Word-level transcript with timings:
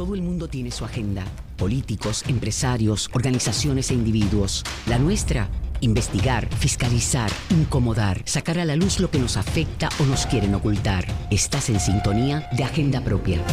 Todo 0.00 0.14
el 0.14 0.22
mundo 0.22 0.48
tiene 0.48 0.70
su 0.70 0.86
agenda. 0.86 1.26
Políticos, 1.58 2.24
empresarios, 2.26 3.10
organizaciones 3.12 3.90
e 3.90 3.94
individuos. 3.94 4.64
La 4.86 4.98
nuestra, 4.98 5.50
investigar, 5.82 6.48
fiscalizar, 6.54 7.30
incomodar, 7.50 8.22
sacar 8.24 8.58
a 8.58 8.64
la 8.64 8.76
luz 8.76 8.98
lo 8.98 9.10
que 9.10 9.18
nos 9.18 9.36
afecta 9.36 9.90
o 10.00 10.06
nos 10.06 10.24
quieren 10.24 10.54
ocultar. 10.54 11.04
Estás 11.30 11.68
en 11.68 11.80
sintonía 11.80 12.48
de 12.56 12.64
Agenda 12.64 13.04
Propia. 13.04 13.44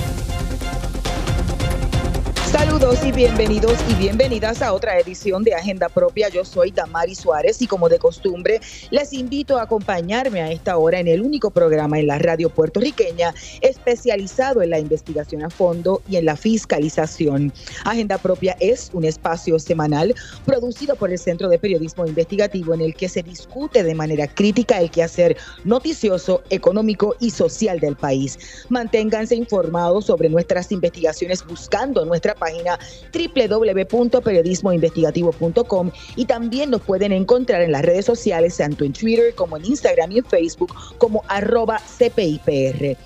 Saludos 2.77 3.03
y 3.07 3.11
bienvenidos 3.11 3.75
y 3.89 3.95
bienvenidas 3.95 4.61
a 4.61 4.71
otra 4.71 4.99
edición 4.99 5.43
de 5.43 5.55
Agenda 5.55 5.89
Propia. 5.89 6.29
Yo 6.29 6.45
soy 6.45 6.69
Damari 6.69 7.15
Suárez 7.15 7.59
y 7.63 7.65
como 7.65 7.89
de 7.89 7.97
costumbre 7.97 8.61
les 8.91 9.13
invito 9.13 9.57
a 9.57 9.63
acompañarme 9.63 10.43
a 10.43 10.51
esta 10.51 10.77
hora 10.77 10.99
en 10.99 11.07
el 11.07 11.23
único 11.23 11.49
programa 11.49 11.97
en 11.97 12.05
la 12.05 12.19
radio 12.19 12.51
puertorriqueña 12.51 13.33
especializado 13.61 14.61
en 14.61 14.69
la 14.69 14.77
investigación 14.77 15.43
a 15.43 15.49
fondo 15.49 16.03
y 16.07 16.17
en 16.17 16.25
la 16.25 16.35
fiscalización. 16.35 17.51
Agenda 17.83 18.19
Propia 18.19 18.55
es 18.59 18.91
un 18.93 19.05
espacio 19.05 19.57
semanal 19.57 20.13
producido 20.45 20.95
por 20.95 21.09
el 21.09 21.17
Centro 21.17 21.49
de 21.49 21.57
Periodismo 21.57 22.05
Investigativo 22.05 22.75
en 22.75 22.81
el 22.81 22.93
que 22.93 23.09
se 23.09 23.23
discute 23.23 23.81
de 23.81 23.95
manera 23.95 24.27
crítica 24.27 24.79
el 24.79 24.91
quehacer 24.91 25.35
noticioso, 25.63 26.43
económico 26.51 27.15
y 27.19 27.31
social 27.31 27.79
del 27.79 27.95
país. 27.95 28.37
Manténganse 28.69 29.35
informados 29.35 30.05
sobre 30.05 30.29
nuestras 30.29 30.71
investigaciones 30.71 31.43
buscando 31.43 32.05
nuestra 32.05 32.35
página 32.35 32.66
www.periodismoinvestigativo.com 33.13 35.91
y 36.15 36.25
también 36.25 36.71
nos 36.71 36.81
pueden 36.81 37.11
encontrar 37.11 37.61
en 37.61 37.71
las 37.71 37.83
redes 37.83 38.05
sociales, 38.05 38.57
tanto 38.57 38.83
en 38.83 38.93
Twitter 38.93 39.35
como 39.35 39.57
en 39.57 39.65
Instagram 39.65 40.11
y 40.11 40.17
en 40.19 40.25
Facebook 40.25 40.73
como 40.97 41.23
arroba 41.27 41.79
CPIPR. 41.97 42.97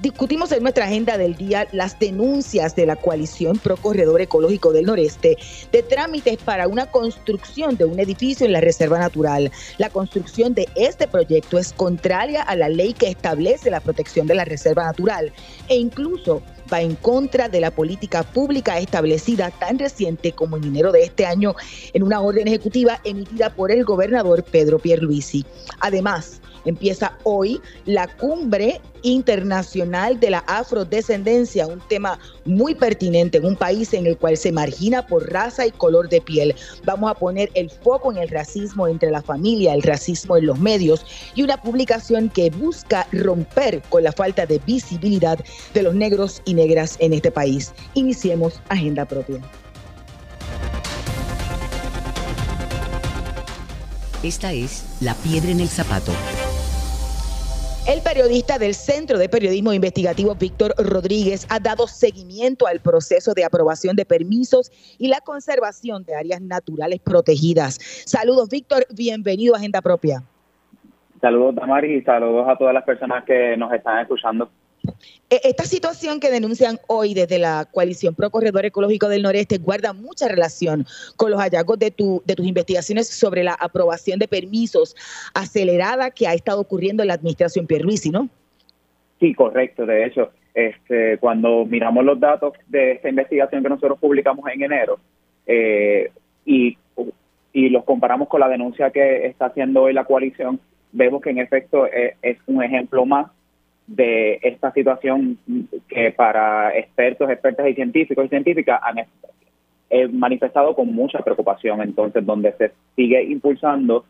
Discutimos 0.00 0.52
en 0.52 0.62
nuestra 0.62 0.84
agenda 0.84 1.18
del 1.18 1.34
día 1.34 1.66
las 1.72 1.98
denuncias 1.98 2.76
de 2.76 2.86
la 2.86 2.94
coalición 2.94 3.58
Pro 3.58 3.76
Corredor 3.76 4.20
Ecológico 4.20 4.72
del 4.72 4.86
Noreste 4.86 5.36
de 5.72 5.82
trámites 5.82 6.38
para 6.38 6.68
una 6.68 6.86
construcción 6.86 7.76
de 7.76 7.84
un 7.84 7.98
edificio 7.98 8.46
en 8.46 8.52
la 8.52 8.60
Reserva 8.60 9.00
Natural. 9.00 9.50
La 9.78 9.90
construcción 9.90 10.54
de 10.54 10.68
este 10.76 11.08
proyecto 11.08 11.58
es 11.58 11.72
contraria 11.72 12.42
a 12.42 12.54
la 12.54 12.68
ley 12.68 12.92
que 12.92 13.08
establece 13.08 13.72
la 13.72 13.80
protección 13.80 14.28
de 14.28 14.36
la 14.36 14.44
Reserva 14.44 14.84
Natural 14.84 15.32
e 15.68 15.76
incluso 15.76 16.42
va 16.72 16.80
en 16.80 16.94
contra 16.96 17.48
de 17.48 17.60
la 17.60 17.70
política 17.70 18.22
pública 18.22 18.78
establecida 18.78 19.50
tan 19.50 19.78
reciente 19.78 20.32
como 20.32 20.56
en 20.56 20.64
enero 20.64 20.92
de 20.92 21.02
este 21.04 21.26
año 21.26 21.54
en 21.92 22.02
una 22.02 22.20
orden 22.20 22.48
ejecutiva 22.48 23.00
emitida 23.04 23.50
por 23.50 23.70
el 23.70 23.84
gobernador 23.84 24.44
Pedro 24.44 24.78
Pierluisi. 24.78 25.44
Además, 25.80 26.40
Empieza 26.68 27.16
hoy 27.24 27.60
la 27.86 28.06
cumbre 28.06 28.80
internacional 29.02 30.20
de 30.20 30.28
la 30.28 30.38
afrodescendencia, 30.40 31.66
un 31.66 31.80
tema 31.88 32.18
muy 32.44 32.74
pertinente 32.74 33.38
en 33.38 33.46
un 33.46 33.56
país 33.56 33.94
en 33.94 34.06
el 34.06 34.18
cual 34.18 34.36
se 34.36 34.52
margina 34.52 35.06
por 35.06 35.32
raza 35.32 35.66
y 35.66 35.70
color 35.70 36.10
de 36.10 36.20
piel. 36.20 36.54
Vamos 36.84 37.10
a 37.10 37.14
poner 37.14 37.50
el 37.54 37.70
foco 37.70 38.12
en 38.12 38.18
el 38.18 38.28
racismo 38.28 38.86
entre 38.86 39.10
la 39.10 39.22
familia, 39.22 39.72
el 39.72 39.82
racismo 39.82 40.36
en 40.36 40.44
los 40.44 40.58
medios 40.58 41.06
y 41.34 41.42
una 41.42 41.56
publicación 41.56 42.28
que 42.28 42.50
busca 42.50 43.06
romper 43.12 43.80
con 43.88 44.02
la 44.02 44.12
falta 44.12 44.44
de 44.44 44.60
visibilidad 44.66 45.38
de 45.72 45.82
los 45.82 45.94
negros 45.94 46.42
y 46.44 46.52
negras 46.52 46.96
en 46.98 47.14
este 47.14 47.30
país. 47.30 47.72
Iniciemos 47.94 48.60
Agenda 48.68 49.06
Propia. 49.06 49.40
Esta 54.22 54.52
es 54.52 54.84
La 55.00 55.14
Piedra 55.14 55.52
en 55.52 55.60
el 55.60 55.68
Zapato 55.68 56.12
el 57.88 58.02
periodista 58.02 58.58
del 58.58 58.74
Centro 58.74 59.16
de 59.16 59.30
Periodismo 59.30 59.72
Investigativo, 59.72 60.34
Víctor 60.34 60.74
Rodríguez, 60.76 61.46
ha 61.48 61.58
dado 61.58 61.86
seguimiento 61.86 62.66
al 62.66 62.80
proceso 62.80 63.32
de 63.32 63.46
aprobación 63.46 63.96
de 63.96 64.04
permisos 64.04 64.70
y 64.98 65.08
la 65.08 65.22
conservación 65.22 66.04
de 66.04 66.14
áreas 66.14 66.42
naturales 66.42 67.00
protegidas. 67.00 67.78
Saludos, 68.04 68.50
Víctor. 68.50 68.84
Bienvenido 68.94 69.54
a 69.54 69.58
Agenda 69.58 69.80
Propia. 69.80 70.22
Saludos, 71.18 71.54
Tamari, 71.54 71.94
y 71.94 72.02
saludos 72.02 72.46
a 72.46 72.58
todas 72.58 72.74
las 72.74 72.84
personas 72.84 73.24
que 73.24 73.56
nos 73.56 73.72
están 73.72 74.00
escuchando. 74.00 74.50
E, 75.30 75.40
esta 75.44 75.64
situación 75.64 76.20
que 76.20 76.30
denuncian 76.30 76.78
hoy 76.86 77.14
desde 77.14 77.38
la 77.38 77.66
coalición 77.70 78.14
Pro 78.14 78.30
Corredor 78.30 78.64
Ecológico 78.64 79.08
del 79.08 79.22
Noreste 79.22 79.58
guarda 79.58 79.92
mucha 79.92 80.28
relación 80.28 80.86
con 81.16 81.30
los 81.30 81.40
hallazgos 81.40 81.78
de, 81.78 81.90
tu, 81.90 82.22
de 82.24 82.34
tus 82.34 82.46
investigaciones 82.46 83.08
sobre 83.08 83.42
la 83.42 83.54
aprobación 83.54 84.18
de 84.18 84.28
permisos 84.28 84.96
acelerada 85.34 86.10
que 86.10 86.26
ha 86.26 86.34
estado 86.34 86.60
ocurriendo 86.60 87.02
en 87.02 87.08
la 87.08 87.14
administración 87.14 87.66
Pierluisi, 87.66 88.10
¿no? 88.10 88.28
Sí, 89.20 89.34
correcto. 89.34 89.84
De 89.84 90.06
hecho, 90.06 90.30
este, 90.54 91.18
cuando 91.18 91.64
miramos 91.64 92.04
los 92.04 92.18
datos 92.18 92.54
de 92.68 92.92
esta 92.92 93.08
investigación 93.08 93.62
que 93.62 93.68
nosotros 93.68 93.98
publicamos 93.98 94.44
en 94.52 94.62
enero 94.62 94.98
eh, 95.46 96.10
y, 96.44 96.76
y 97.52 97.68
los 97.68 97.84
comparamos 97.84 98.28
con 98.28 98.40
la 98.40 98.48
denuncia 98.48 98.90
que 98.90 99.26
está 99.26 99.46
haciendo 99.46 99.82
hoy 99.82 99.92
la 99.92 100.04
coalición, 100.04 100.60
vemos 100.92 101.20
que 101.20 101.30
en 101.30 101.38
efecto 101.38 101.86
es, 101.86 102.14
es 102.22 102.38
un 102.46 102.62
ejemplo 102.62 103.04
más 103.04 103.30
de 103.88 104.38
esta 104.42 104.70
situación 104.72 105.38
que 105.88 106.12
para 106.12 106.76
expertos, 106.76 107.28
expertas 107.30 107.68
y 107.68 107.74
científicos 107.74 108.26
y 108.26 108.28
científicas 108.28 108.80
han 108.82 108.98
manifestado 110.12 110.74
con 110.76 110.94
mucha 110.94 111.20
preocupación. 111.20 111.80
Entonces, 111.80 112.24
donde 112.24 112.52
se 112.52 112.72
sigue 112.94 113.22
impulsando 113.24 114.04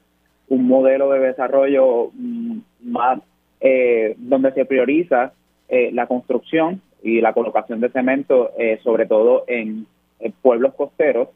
un 0.48 0.66
modelo 0.66 1.10
de 1.10 1.20
desarrollo 1.20 2.10
mm, 2.12 2.58
más, 2.82 3.20
eh, 3.60 4.14
donde 4.18 4.52
se 4.52 4.64
prioriza 4.64 5.32
eh, 5.68 5.90
la 5.92 6.06
construcción 6.06 6.80
y 7.02 7.20
la 7.20 7.32
colocación 7.32 7.80
de 7.80 7.90
cemento, 7.90 8.50
eh, 8.58 8.80
sobre 8.82 9.06
todo 9.06 9.44
en, 9.46 9.86
pueblos 10.42 10.74
costeros, 10.74 11.28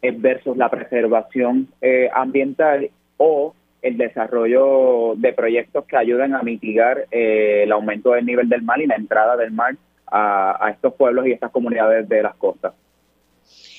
versus 0.00 0.56
la 0.56 0.68
preservación 0.68 1.66
ambiental 2.14 2.88
o 3.16 3.52
el 3.82 3.96
desarrollo 3.96 5.14
de 5.16 5.32
proyectos 5.32 5.84
que 5.86 5.96
ayuden 5.96 6.34
a 6.34 6.42
mitigar 6.42 7.06
eh, 7.10 7.62
el 7.64 7.72
aumento 7.72 8.12
del 8.12 8.26
nivel 8.26 8.48
del 8.48 8.62
mar 8.62 8.80
y 8.80 8.86
la 8.86 8.96
entrada 8.96 9.36
del 9.36 9.52
mar 9.52 9.76
a, 10.10 10.70
estos 10.72 10.94
pueblos 10.94 11.26
y 11.26 11.32
estas 11.32 11.50
comunidades 11.50 12.08
de 12.08 12.22
las 12.22 12.34
costas. 12.36 12.72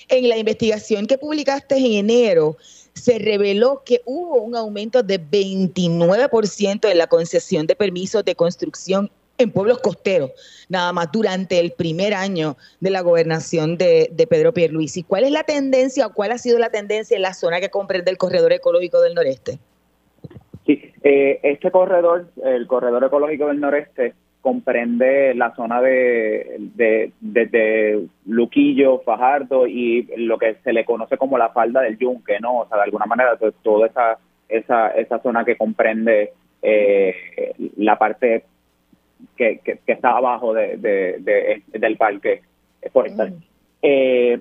En 0.07 0.29
la 0.29 0.37
investigación 0.37 1.05
que 1.05 1.17
publicaste 1.17 1.75
en 1.77 1.93
enero, 1.93 2.57
se 2.93 3.19
reveló 3.19 3.83
que 3.85 4.01
hubo 4.05 4.41
un 4.41 4.55
aumento 4.55 5.03
de 5.03 5.19
29% 5.19 6.89
en 6.89 6.97
la 6.97 7.07
concesión 7.07 7.67
de 7.67 7.75
permisos 7.75 8.23
de 8.25 8.35
construcción 8.35 9.11
en 9.37 9.51
pueblos 9.51 9.79
costeros, 9.79 10.31
nada 10.67 10.91
más 10.91 11.11
durante 11.11 11.59
el 11.59 11.71
primer 11.71 12.13
año 12.13 12.57
de 12.81 12.89
la 12.89 13.01
gobernación 13.01 13.77
de, 13.77 14.09
de 14.11 14.27
Pedro 14.27 14.53
Pierluisi. 14.53 15.03
¿Cuál 15.03 15.23
es 15.23 15.31
la 15.31 15.43
tendencia 15.43 16.07
o 16.07 16.13
cuál 16.13 16.31
ha 16.31 16.37
sido 16.37 16.59
la 16.59 16.69
tendencia 16.69 17.15
en 17.15 17.21
la 17.21 17.33
zona 17.33 17.61
que 17.61 17.69
comprende 17.69 18.11
el 18.11 18.17
corredor 18.17 18.51
ecológico 18.51 18.99
del 18.99 19.15
noreste? 19.15 19.59
Eh, 21.03 21.39
este 21.43 21.71
corredor, 21.71 22.27
el 22.43 22.67
corredor 22.67 23.03
ecológico 23.03 23.47
del 23.47 23.59
noreste, 23.59 24.13
comprende 24.41 25.33
la 25.35 25.53
zona 25.55 25.81
de 25.81 27.11
desde 27.19 28.07
Luquillo, 28.25 28.99
Fajardo 28.99 29.67
y 29.67 30.09
lo 30.17 30.37
que 30.37 30.55
se 30.63 30.71
le 30.71 30.85
conoce 30.85 31.17
como 31.17 31.37
la 31.37 31.49
falda 31.49 31.81
del 31.81 31.97
Yunque, 31.97 32.39
¿no? 32.39 32.59
O 32.59 32.67
sea, 32.67 32.77
de 32.77 32.83
alguna 32.83 33.05
manera 33.05 33.37
toda 33.61 33.87
esa 33.87 34.17
esa 34.47 34.89
esa 34.89 35.19
zona 35.19 35.43
que 35.43 35.57
comprende 35.57 36.31
eh, 36.61 37.15
la 37.77 37.97
parte 37.97 38.45
que, 39.35 39.59
que, 39.59 39.79
está 39.85 40.11
abajo 40.11 40.53
de, 40.53 40.77
del 41.67 41.97
parque 41.97 42.41
forestal. 42.91 43.31
Mm. 43.31 43.43
Eh, 43.81 44.39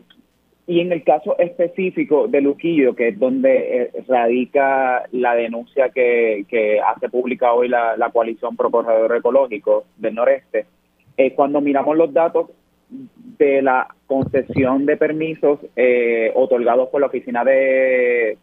y 0.69 0.81
en 0.81 0.93
el 0.93 1.03
caso 1.03 1.35
específico 1.39 2.29
de 2.29 2.43
Luquillo, 2.43 2.95
que 2.95 3.09
es 3.09 3.19
donde 3.19 3.85
eh, 3.85 3.91
radica 4.07 5.05
la 5.13 5.35
denuncia 5.35 5.89
que, 5.89 6.45
que 6.47 6.79
hace 6.79 7.09
pública 7.09 7.55
hoy 7.55 7.69
la, 7.69 8.11
coalición 8.13 8.55
Pro 8.55 8.71
Corredor 8.71 9.17
Ecológico 9.17 9.87
del 9.97 10.15
Noreste, 10.15 10.67
eh, 11.17 11.33
cuando 11.33 11.63
miramos 11.63 11.97
los 11.97 12.13
datos 12.13 12.51
de 12.91 13.63
la 13.63 13.89
concesión 14.07 14.85
de 14.85 14.99
permisos 14.99 15.59
eh, 15.75 16.33
otorgados 16.35 16.91
por 16.91 17.01
la 17.01 17.07
Oficina 17.07 17.45
de, 17.45 18.37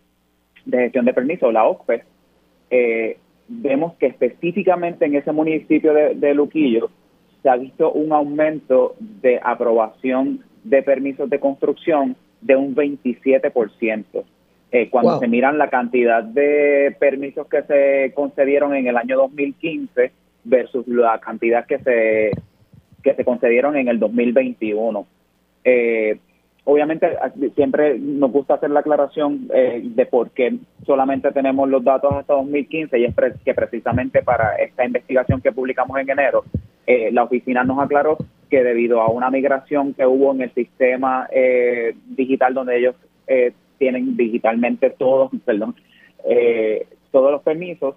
de 0.65 0.77
Gestión 0.79 1.05
de 1.05 1.13
Permisos, 1.13 1.53
la 1.53 1.65
OCPE, 1.65 2.03
eh, 2.71 3.17
vemos 3.47 3.93
que 3.97 4.07
específicamente 4.07 5.05
en 5.05 5.13
ese 5.13 5.31
municipio 5.31 5.93
de, 5.93 6.15
de 6.15 6.33
Luquillo 6.33 6.89
se 7.43 7.49
ha 7.49 7.55
visto 7.55 7.91
un 7.91 8.13
aumento 8.13 8.95
de 8.99 9.39
aprobación 9.43 10.43
de 10.65 10.81
permisos 10.81 11.29
de 11.29 11.39
construcción 11.39 12.15
de 12.41 12.55
un 12.55 12.75
27%. 12.75 14.23
Eh, 14.71 14.89
cuando 14.89 15.19
se 15.19 15.27
miran 15.27 15.57
la 15.57 15.69
cantidad 15.69 16.23
de 16.23 16.93
permisos 16.99 17.47
que 17.47 17.61
se 17.63 18.11
concedieron 18.13 18.75
en 18.75 18.87
el 18.87 18.97
año 18.97 19.15
2015 19.15 20.11
versus 20.43 20.87
la 20.87 21.19
cantidad 21.19 21.65
que 21.65 21.79
se 21.79 22.31
que 23.03 23.13
se 23.13 23.23
concedieron 23.23 23.77
en 23.77 23.87
el 23.87 23.99
2021. 23.99 25.05
Eh, 25.63 26.17
obviamente 26.63 27.15
siempre 27.53 27.99
nos 27.99 28.31
gusta 28.31 28.55
hacer 28.55 28.71
la 28.71 28.79
aclaración 28.79 29.47
eh, 29.53 29.81
de 29.83 30.05
por 30.07 30.31
qué 30.31 30.55
solamente 30.83 31.31
tenemos 31.31 31.69
los 31.69 31.83
datos 31.83 32.11
hasta 32.13 32.33
2015 32.33 32.97
y 32.99 33.05
es 33.05 33.15
que 33.45 33.53
precisamente 33.53 34.23
para 34.23 34.55
esta 34.55 34.83
investigación 34.83 35.41
que 35.41 35.51
publicamos 35.51 35.99
en 35.99 36.09
enero, 36.09 36.43
la 37.11 37.23
oficina 37.23 37.63
nos 37.63 37.79
aclaró 37.79 38.17
que 38.49 38.63
debido 38.63 39.01
a 39.01 39.09
una 39.09 39.29
migración 39.29 39.93
que 39.93 40.05
hubo 40.05 40.33
en 40.33 40.41
el 40.41 40.53
sistema 40.53 41.27
eh, 41.31 41.95
digital 42.07 42.53
donde 42.53 42.77
ellos 42.77 42.95
eh, 43.27 43.53
tienen 43.77 44.15
digitalmente 44.15 44.89
todos, 44.91 45.31
perdón, 45.45 45.75
eh, 46.25 46.87
todos 47.11 47.31
los 47.31 47.41
permisos, 47.41 47.95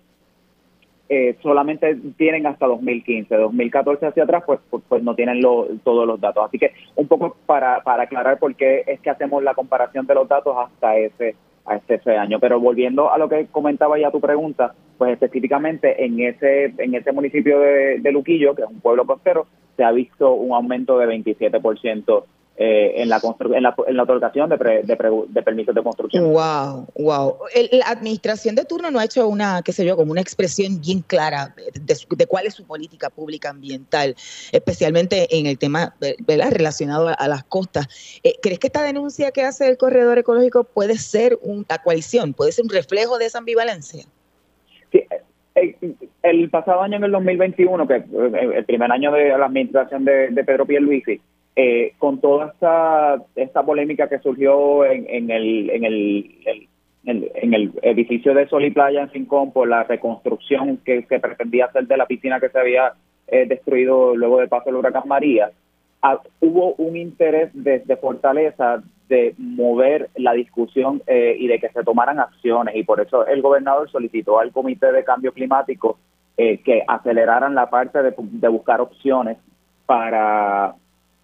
solamente 1.42 1.96
tienen 2.18 2.46
hasta 2.46 2.66
2015, 2.66 3.34
2014 3.34 4.06
hacia 4.06 4.24
atrás, 4.24 4.42
pues, 4.44 4.60
pues, 4.68 4.82
pues 4.86 5.02
no 5.02 5.14
tienen 5.14 5.40
todos 5.82 6.06
los 6.06 6.20
datos. 6.20 6.44
Así 6.46 6.58
que 6.58 6.72
un 6.96 7.08
poco 7.08 7.34
para, 7.46 7.82
para 7.82 8.02
aclarar 8.02 8.38
por 8.38 8.54
qué 8.54 8.84
es 8.86 9.00
que 9.00 9.08
hacemos 9.08 9.42
la 9.42 9.54
comparación 9.54 10.06
de 10.06 10.14
los 10.14 10.28
datos 10.28 10.54
hasta 10.58 10.98
ese 10.98 11.34
este, 11.76 11.94
ese 11.94 12.16
año. 12.16 12.38
Pero 12.40 12.60
volviendo 12.60 13.12
a 13.12 13.18
lo 13.18 13.28
que 13.28 13.46
comentaba 13.46 13.98
ya 13.98 14.10
tu 14.10 14.20
pregunta, 14.20 14.74
pues 14.96 15.12
específicamente 15.12 16.04
en 16.04 16.20
ese 16.20 16.72
en 16.78 16.94
ese 16.94 17.12
municipio 17.12 17.60
de, 17.60 18.00
de 18.00 18.12
Luquillo, 18.12 18.54
que 18.54 18.62
es 18.62 18.68
un 18.68 18.80
pueblo 18.80 19.06
costero, 19.06 19.46
se 19.78 19.84
ha 19.84 19.92
visto 19.92 20.32
un 20.32 20.52
aumento 20.52 20.98
de 20.98 21.06
27% 21.06 22.24
eh, 22.60 23.00
en, 23.02 23.08
la 23.08 23.20
en, 23.54 23.62
la, 23.62 23.76
en 23.86 23.96
la 23.96 24.02
otorgación 24.02 24.50
de, 24.50 24.56
de, 24.56 25.42
permisos 25.44 25.72
de 25.72 25.82
construcción. 25.84 26.32
Wow, 26.32 26.88
wow. 26.96 27.36
la 27.70 27.86
administración 27.86 28.56
de 28.56 28.64
turno 28.64 28.90
no 28.90 28.98
ha 28.98 29.04
hecho 29.04 29.28
una, 29.28 29.62
qué 29.62 29.72
sé 29.72 29.84
yo, 29.86 29.96
como 29.96 30.10
una 30.10 30.20
expresión 30.20 30.80
bien 30.80 31.02
clara 31.02 31.54
de, 31.72 32.26
cuál 32.26 32.46
es 32.46 32.54
su 32.54 32.66
política 32.66 33.10
pública 33.10 33.50
ambiental, 33.50 34.16
especialmente 34.50 35.38
en 35.38 35.46
el 35.46 35.56
tema 35.56 35.94
relacionado 36.26 37.14
a, 37.16 37.28
las 37.28 37.44
costas. 37.44 37.86
Eh, 38.24 38.34
¿Crees 38.42 38.58
que 38.58 38.66
esta 38.66 38.82
denuncia 38.82 39.30
que 39.30 39.42
hace 39.42 39.68
el 39.68 39.78
corredor 39.78 40.18
ecológico 40.18 40.64
puede 40.64 40.98
ser 40.98 41.38
una 41.42 41.78
coalición, 41.84 42.34
puede 42.34 42.50
ser 42.50 42.64
un 42.64 42.70
reflejo 42.70 43.18
de 43.18 43.26
esa 43.26 43.38
ambivalencia? 43.38 44.04
Eh, 45.60 45.76
el 46.22 46.50
pasado 46.50 46.82
año, 46.82 46.96
en 46.96 47.04
el 47.04 47.12
2021, 47.12 47.86
que 47.86 48.04
el 48.54 48.64
primer 48.64 48.90
año 48.92 49.12
de 49.12 49.28
la 49.36 49.46
administración 49.46 50.04
de, 50.04 50.28
de 50.28 50.44
Pedro 50.44 50.66
Pierluisi, 50.66 51.20
eh, 51.60 51.94
con 51.98 52.20
toda 52.20 52.52
esta, 52.52 53.20
esta 53.34 53.64
polémica 53.64 54.08
que 54.08 54.20
surgió 54.20 54.84
en, 54.84 55.06
en, 55.08 55.30
el, 55.30 55.70
en, 55.70 55.84
el, 55.84 56.34
en, 57.04 57.54
el 57.54 57.72
edificio 57.82 58.32
de 58.32 58.46
Sol 58.46 58.64
y 58.64 58.70
Playa 58.70 59.02
en 59.02 59.10
Rincón 59.10 59.52
por 59.52 59.68
la 59.68 59.82
reconstrucción 59.82 60.76
que 60.84 61.02
se 61.02 61.18
pretendía 61.18 61.64
hacer 61.64 61.88
de 61.88 61.96
la 61.96 62.06
piscina 62.06 62.38
que 62.38 62.50
se 62.50 62.60
había 62.60 62.92
eh, 63.26 63.46
destruido 63.46 64.14
luego 64.14 64.38
del 64.38 64.48
paso 64.48 64.66
del 64.66 64.76
huracán 64.76 65.02
María, 65.06 65.50
ah, 66.00 66.20
hubo 66.40 66.74
un 66.74 66.96
interés 66.96 67.50
desde 67.54 67.96
Fortaleza 67.96 68.80
de 69.08 69.34
mover 69.38 70.10
la 70.16 70.32
discusión 70.32 71.02
eh, 71.06 71.36
y 71.38 71.46
de 71.46 71.58
que 71.58 71.68
se 71.70 71.84
tomaran 71.84 72.20
acciones 72.20 72.76
y 72.76 72.82
por 72.84 73.00
eso 73.00 73.26
el 73.26 73.42
gobernador 73.42 73.90
solicitó 73.90 74.38
al 74.38 74.52
Comité 74.52 74.92
de 74.92 75.04
Cambio 75.04 75.32
Climático 75.32 75.98
que 76.36 76.84
aceleraran 76.86 77.56
la 77.56 77.68
parte 77.68 78.00
de, 78.00 78.14
de 78.16 78.46
buscar 78.46 78.80
opciones 78.80 79.38
para 79.86 80.76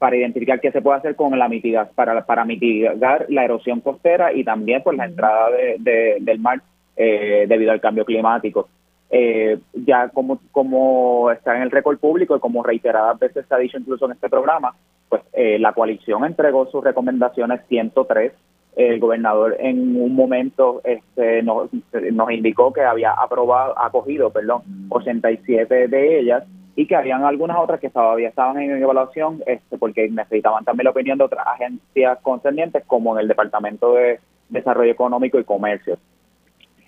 para 0.05 0.17
identificar 0.17 0.61
qué 0.61 0.71
se 0.71 0.83
puede 0.83 0.99
hacer 0.99 1.17
con 1.17 1.39
la 1.39 1.49
mitigación, 1.49 1.95
para, 1.95 2.27
para 2.27 2.45
mitigar 2.45 3.25
la 3.31 3.43
erosión 3.43 3.81
costera 3.81 4.35
y 4.35 4.45
también 4.45 4.83
por 4.83 4.95
la 4.95 5.07
entrada 5.07 5.49
de, 5.51 6.19
del 6.21 6.39
mar 6.41 6.61
eh, 6.95 7.47
debido 7.49 7.73
al 7.73 7.81
cambio 7.81 8.05
climático. 8.05 8.69
Eh, 9.09 9.59
ya 9.73 10.11
como, 10.11 10.41
como 10.53 11.31
está 11.31 11.57
en 11.57 11.63
el 11.63 11.71
récord 11.71 11.97
público 11.99 12.37
y 12.37 12.41
como 12.41 12.63
reiteradas 12.63 13.19
veces 13.19 13.47
se 13.49 13.55
ha 13.55 13.57
dicho 13.59 13.79
incluso 13.79 14.05
en 14.05 14.13
este 14.13 14.29
programa, 14.29 14.75
pues 15.15 15.23
eh, 15.33 15.61
la 15.61 15.73
coalición 15.75 16.25
entregó 16.25 16.67
sus 16.73 16.83
recomendaciones 16.83 17.61
103. 17.69 18.33
El 18.75 18.99
gobernador 18.99 19.57
en 19.61 19.95
un 19.95 20.13
momento 20.13 20.81
este, 20.83 21.41
nos, 21.45 21.71
nos 21.93 22.31
indicó 22.33 22.73
que 22.73 22.81
había 22.81 23.13
aprobado, 23.13 23.79
acogido, 23.79 24.31
perdón, 24.31 24.63
87 24.89 25.87
de 25.87 26.19
ellas 26.19 26.43
y 26.75 26.89
que 26.89 26.97
habían 26.97 27.23
algunas 27.23 27.59
otras 27.59 27.79
que 27.79 27.91
todavía 27.91 28.29
estaban 28.29 28.61
en 28.61 28.83
evaluación 28.83 29.41
este, 29.47 29.79
porque 29.79 30.09
necesitaban 30.09 30.65
también 30.65 30.87
la 30.87 30.91
opinión 30.91 31.17
de 31.17 31.25
otras 31.25 31.47
agencias 31.47 32.19
concernientes 32.23 32.83
como 32.89 33.15
en 33.15 33.21
el 33.21 33.29
Departamento 33.29 33.95
de 33.95 34.19
Desarrollo 34.49 34.91
Económico 34.91 35.39
y 35.39 35.45
Comercio. 35.45 35.97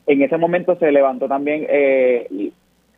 En 0.08 0.20
ese 0.20 0.36
momento 0.36 0.74
se 0.80 0.90
levantó 0.90 1.28
también 1.28 1.64
eh, 1.68 2.50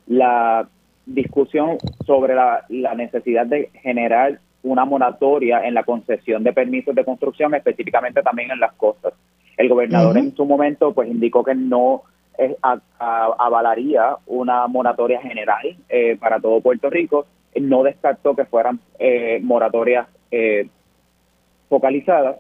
la 0.07 0.67
discusión 1.05 1.77
sobre 2.07 2.35
la, 2.35 2.65
necesidad 2.97 3.45
de 3.45 3.69
generar 3.83 4.39
una 4.63 4.85
moratoria 4.85 5.65
en 5.67 5.75
la 5.75 5.85
concesión 5.85 6.43
de 6.43 6.53
permisos 6.53 6.95
de 6.95 7.05
construcción, 7.05 7.55
específicamente 7.55 8.23
también 8.23 8.51
en 8.51 8.61
las 8.61 8.73
costas. 8.75 9.15
El 9.57 9.69
gobernador 9.69 10.17
en 10.17 10.35
su 10.35 10.45
momento 10.45 10.93
pues 10.93 11.09
indicó 11.09 11.43
que 11.45 11.55
no 11.55 12.03
avalaría 12.99 14.17
una 14.27 14.67
moratoria 14.69 15.21
general 15.21 15.77
eh, 15.89 16.17
para 16.19 16.41
todo 16.41 16.61
Puerto 16.61 16.89
Rico. 16.89 17.27
No 17.61 17.83
descartó 17.83 18.37
que 18.37 18.45
fueran 18.45 18.79
eh, 18.99 19.41
moratorias 19.43 20.07
eh, 20.31 20.69
focalizadas, 21.69 22.37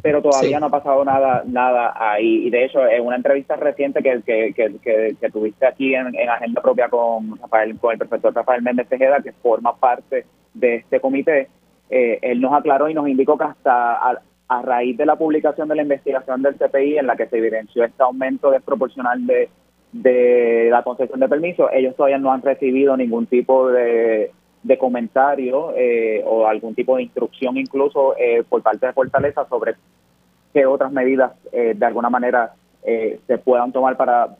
pero 0.00 0.22
todavía 0.22 0.60
no 0.60 0.66
ha 0.66 0.70
pasado 0.70 1.04
nada 1.04 1.42
nada 1.44 1.92
ahí. 1.96 2.46
Y 2.46 2.50
de 2.50 2.66
hecho, 2.66 2.86
en 2.86 3.04
una 3.04 3.16
entrevista 3.16 3.56
reciente 3.56 4.02
que, 4.02 4.22
que, 4.22 5.30
tuviste 5.32 5.66
aquí 5.66 5.94
en, 5.94 6.28
Agenda 6.28 6.62
Propia 6.62 6.88
con, 6.88 7.36
Rafael, 7.38 7.76
con 7.78 7.92
el 7.92 7.98
profesor 7.98 8.32
Rafael 8.32 8.62
Méndez 8.62 8.88
Tejeda, 8.88 9.20
que 9.20 9.32
forma 9.32 9.74
parte 9.76 10.24
de 10.54 10.76
este 10.76 11.00
comité, 11.00 11.48
él 11.90 12.40
nos 12.40 12.52
aclaró 12.52 12.88
y 12.88 12.94
nos 12.94 13.08
indicó 13.08 13.36
que 13.36 13.44
hasta 13.44 14.22
a 14.50 14.62
raíz 14.62 14.96
de 14.96 15.06
la 15.06 15.16
publicación 15.16 15.68
de 15.68 15.76
la 15.76 15.82
investigación 15.82 16.42
del 16.42 16.56
CPI 16.56 16.98
en 16.98 17.06
la 17.06 17.16
que 17.16 17.28
se 17.28 17.38
evidenció 17.38 17.84
este 17.84 18.02
aumento 18.02 18.50
desproporcional 18.50 19.24
de, 19.24 19.48
de 19.92 20.68
la 20.70 20.82
concesión 20.82 21.20
de 21.20 21.28
permisos, 21.28 21.70
ellos 21.72 21.96
todavía 21.96 22.18
no 22.18 22.32
han 22.32 22.42
recibido 22.42 22.96
ningún 22.96 23.26
tipo 23.26 23.70
de, 23.70 24.32
comentario 24.78 25.72
eh, 25.76 26.22
o 26.24 26.46
algún 26.46 26.74
tipo 26.74 26.96
de 26.96 27.02
instrucción 27.02 27.56
incluso 27.56 28.14
eh, 28.16 28.44
por 28.48 28.62
parte 28.62 28.86
de 28.86 28.92
Fortaleza 28.92 29.46
sobre 29.48 29.74
qué 30.52 30.66
otras 30.66 30.92
medidas 30.92 31.32
eh, 31.52 31.74
de 31.76 31.86
alguna 31.86 32.10
manera 32.10 32.54
se 32.82 33.38
puedan 33.44 33.72
tomar 33.72 33.96
para 33.98 34.36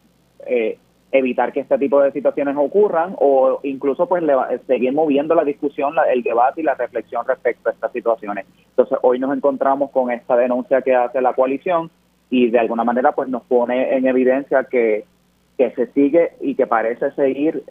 evitar 1.13 1.53
que 1.53 1.61
este 1.61 1.79
tipo 1.79 2.01
de 2.01 2.13
situaciones 2.13 2.57
ocurran 2.57 3.15
o 3.19 3.61
incluso 3.65 4.07
pues 4.07 4.23
seguir 4.67 4.93
moviendo 4.93 5.35
la 5.35 5.45
discusión, 5.45 5.95
el 6.13 6.23
debate 6.23 6.61
y 6.61 6.65
la 6.65 6.75
reflexión 6.75 7.27
respecto 7.27 7.69
a 7.69 7.73
estas 7.73 7.93
situaciones. 7.93 8.47
Entonces 8.71 8.99
hoy 9.03 9.19
nos 9.19 9.37
encontramos 9.37 9.91
con 9.91 10.11
esta 10.11 10.37
denuncia 10.37 10.83
que 10.83 10.95
hace 10.95 11.21
la 11.21 11.35
coalición 11.35 11.91
y 12.31 12.51
de 12.51 12.59
alguna 12.59 12.85
manera 12.85 13.13
pues 13.13 13.29
nos 13.29 13.43
pone 13.43 13.97
en 13.97 14.07
evidencia 14.07 14.65
que, 14.65 15.05
se 15.57 15.87
sigue 15.89 16.33
y 16.41 16.55
que 16.55 16.67
parece 16.67 17.11
seguir 17.11 17.63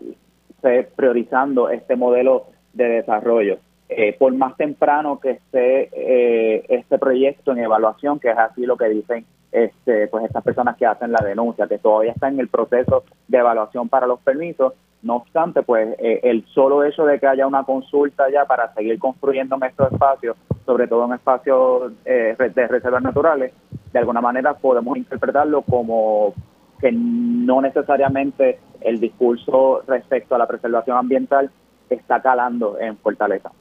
priorizando 0.95 1.71
este 1.71 1.95
modelo 1.95 2.45
de 2.73 2.87
desarrollo. 2.87 3.57
Eh, 3.87 4.15
por 4.19 4.31
más 4.35 4.55
temprano 4.57 5.19
que 5.19 5.31
esté 5.31 5.89
eh, 5.93 6.65
este 6.69 6.99
proyecto 6.99 7.51
en 7.51 7.57
evaluación, 7.57 8.19
que 8.19 8.29
es 8.29 8.37
así 8.37 8.67
lo 8.67 8.77
que 8.77 8.89
dicen 8.89 9.25
este, 9.51 10.07
pues 10.07 10.25
estas 10.25 10.43
personas 10.43 10.77
que 10.77 10.85
hacen 10.85 11.11
la 11.11 11.25
denuncia, 11.25 11.67
que 11.67 11.79
todavía 11.79 12.11
está 12.11 12.27
en 12.27 12.39
el 12.39 12.49
proceso 12.49 13.03
de 13.27 13.37
evaluación 13.37 13.89
para 13.89 14.07
los 14.07 14.19
permisos. 14.19 14.73
No 15.01 15.15
obstante, 15.15 15.63
pues 15.63 15.95
eh, 15.99 16.19
el 16.23 16.45
solo 16.47 16.83
hecho 16.83 17.05
de 17.05 17.19
que 17.19 17.27
haya 17.27 17.47
una 17.47 17.63
consulta 17.63 18.29
ya 18.29 18.45
para 18.45 18.73
seguir 18.73 18.99
construyendo 18.99 19.55
en 19.55 19.63
estos 19.63 19.91
espacios, 19.91 20.35
sobre 20.65 20.87
todo 20.87 21.05
en 21.05 21.13
espacios 21.13 21.93
eh, 22.05 22.35
de 22.37 22.67
reservas 22.67 23.01
naturales, 23.01 23.53
de 23.93 23.99
alguna 23.99 24.21
manera 24.21 24.53
podemos 24.53 24.97
interpretarlo 24.97 25.61
como 25.61 26.33
que 26.79 26.91
no 26.91 27.61
necesariamente 27.61 28.59
el 28.81 28.99
discurso 28.99 29.83
respecto 29.87 30.35
a 30.35 30.37
la 30.37 30.47
preservación 30.47 30.97
ambiental 30.97 31.49
está 31.89 32.21
calando 32.21 32.77
en 32.79 32.97
Fortaleza. 32.97 33.51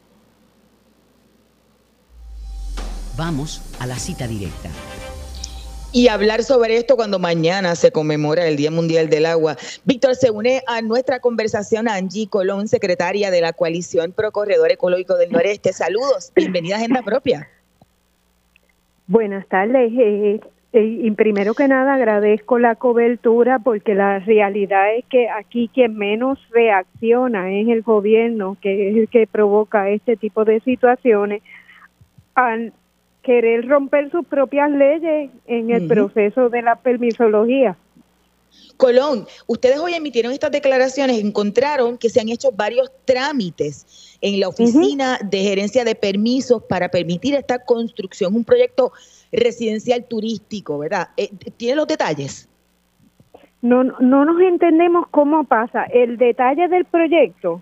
Vamos 3.16 3.76
a 3.80 3.86
la 3.86 3.96
cita 3.96 4.26
directa 4.26 4.68
y 5.92 6.08
hablar 6.08 6.42
sobre 6.42 6.76
esto 6.76 6.96
cuando 6.96 7.18
mañana 7.18 7.74
se 7.74 7.90
conmemora 7.90 8.46
el 8.46 8.56
Día 8.56 8.70
Mundial 8.70 9.08
del 9.08 9.26
Agua. 9.26 9.56
Víctor, 9.84 10.14
se 10.14 10.30
une 10.30 10.62
a 10.66 10.82
nuestra 10.82 11.20
conversación 11.20 11.88
Angie 11.88 12.28
Colón, 12.28 12.68
secretaria 12.68 13.30
de 13.30 13.40
la 13.40 13.52
Coalición 13.52 14.12
Pro 14.12 14.30
Corredor 14.30 14.70
Ecológico 14.70 15.16
del 15.16 15.32
Noreste. 15.32 15.72
Saludos, 15.72 16.32
bienvenida 16.34 16.74
a 16.74 16.78
Agenda 16.78 17.02
Propia. 17.02 17.48
Buenas 19.06 19.46
tardes. 19.48 19.90
Eh, 19.98 20.40
eh, 20.74 20.84
y 20.84 21.10
primero 21.12 21.54
que 21.54 21.66
nada 21.66 21.94
agradezco 21.94 22.58
la 22.58 22.74
cobertura 22.74 23.58
porque 23.58 23.94
la 23.94 24.18
realidad 24.18 24.94
es 24.94 25.06
que 25.06 25.30
aquí 25.30 25.70
quien 25.72 25.96
menos 25.96 26.38
reacciona 26.50 27.50
es 27.50 27.68
el 27.68 27.80
gobierno, 27.80 28.58
que 28.60 28.90
es 28.90 28.96
el 28.98 29.08
que 29.08 29.26
provoca 29.26 29.88
este 29.88 30.16
tipo 30.16 30.44
de 30.44 30.60
situaciones. 30.60 31.42
Querer 33.22 33.66
romper 33.68 34.10
sus 34.10 34.26
propias 34.26 34.70
leyes 34.70 35.30
en 35.46 35.70
el 35.70 35.86
proceso 35.86 36.48
de 36.48 36.62
la 36.62 36.76
permisología. 36.76 37.76
Colón, 38.76 39.26
ustedes 39.46 39.78
hoy 39.78 39.94
emitieron 39.94 40.32
estas 40.32 40.52
declaraciones, 40.52 41.18
encontraron 41.18 41.98
que 41.98 42.08
se 42.08 42.20
han 42.20 42.28
hecho 42.28 42.50
varios 42.52 42.90
trámites 43.04 44.16
en 44.20 44.40
la 44.40 44.48
oficina 44.48 45.18
de 45.22 45.38
gerencia 45.38 45.84
de 45.84 45.94
permisos 45.94 46.62
para 46.62 46.88
permitir 46.88 47.34
esta 47.34 47.58
construcción, 47.58 48.34
un 48.34 48.44
proyecto 48.44 48.92
residencial 49.32 50.04
turístico, 50.04 50.78
¿verdad? 50.78 51.08
Eh, 51.16 51.28
¿Tiene 51.56 51.76
los 51.76 51.86
detalles? 51.86 52.48
No, 53.60 53.82
no 53.82 54.24
nos 54.24 54.40
entendemos 54.40 55.06
cómo 55.10 55.44
pasa. 55.44 55.84
El 55.84 56.16
detalle 56.16 56.68
del 56.68 56.84
proyecto 56.84 57.60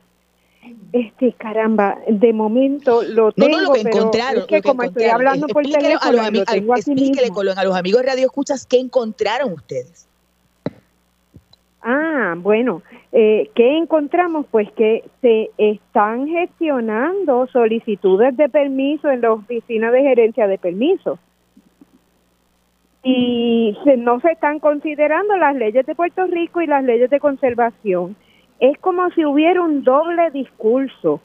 Este, 0.92 1.32
caramba, 1.32 1.98
de 2.08 2.32
momento 2.32 3.02
lo 3.02 3.32
tengo, 3.32 3.48
no, 3.48 3.62
no, 3.62 3.68
lo 3.68 3.72
que 3.74 3.80
encontraron, 3.80 4.40
es 4.42 4.46
que 4.46 4.62
como 4.62 4.82
estoy 4.82 5.04
hablando 5.04 5.46
por 5.48 5.62
teléfono, 5.64 5.98
a 6.00 6.12
los, 6.12 6.26
amigos, 6.26 6.48
a 7.56 7.64
los 7.64 7.76
amigos 7.76 8.00
de 8.02 8.06
Radio 8.08 8.26
Escuchas, 8.26 8.66
¿qué 8.66 8.78
encontraron 8.78 9.52
ustedes? 9.52 10.08
Ah, 11.82 12.34
bueno, 12.38 12.82
eh, 13.12 13.50
¿qué 13.54 13.76
encontramos? 13.78 14.46
Pues 14.50 14.70
que 14.72 15.04
se 15.20 15.50
están 15.58 16.26
gestionando 16.26 17.46
solicitudes 17.48 18.36
de 18.36 18.48
permiso 18.48 19.10
en 19.10 19.20
la 19.20 19.32
oficina 19.32 19.90
de 19.90 20.02
gerencia 20.02 20.46
de 20.46 20.58
permisos 20.58 21.18
y 23.08 23.78
no 23.98 24.18
se 24.18 24.32
están 24.32 24.58
considerando 24.58 25.36
las 25.36 25.54
leyes 25.54 25.86
de 25.86 25.94
Puerto 25.94 26.26
Rico 26.26 26.60
y 26.60 26.66
las 26.66 26.82
leyes 26.82 27.08
de 27.08 27.20
conservación. 27.20 28.16
Es 28.60 28.78
como 28.78 29.10
si 29.10 29.24
hubiera 29.24 29.60
un 29.60 29.84
doble 29.84 30.30
discurso 30.30 31.20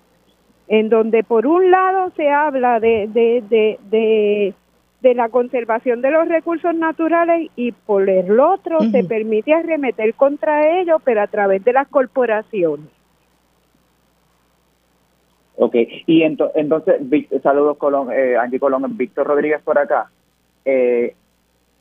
en 0.68 0.90
donde 0.90 1.24
por 1.24 1.48
un 1.48 1.70
lado 1.70 2.12
se 2.16 2.30
habla 2.30 2.80
de, 2.80 3.08
de, 3.08 3.44
de, 3.90 4.54
de, 5.02 5.16
la 5.16 5.30
conservación 5.30 6.02
de 6.02 6.12
los 6.12 6.28
recursos 6.28 6.74
naturales 6.74 7.50
y 7.56 7.74
por 7.74 8.10
el 8.10 8.40
otro 8.40 8.80
se 8.92 9.04
permite 9.04 9.54
arremeter 9.54 10.14
contra 10.14 10.80
ellos, 10.80 11.02
pero 11.04 11.22
a 11.22 11.28
través 11.28 11.64
de 11.66 11.74
las 11.74 11.88
corporaciones. 11.90 12.88
Ok, 15.58 15.76
y 16.08 16.24
entonces, 16.24 16.96
saludos 17.44 17.78
Colón, 17.78 18.10
eh, 18.12 18.38
Angie 18.38 18.60
Colón, 18.60 18.98
Víctor 18.98 19.28
Rodríguez 19.28 19.62
por 19.62 19.78
acá. 19.78 20.10
Eh, 20.64 21.16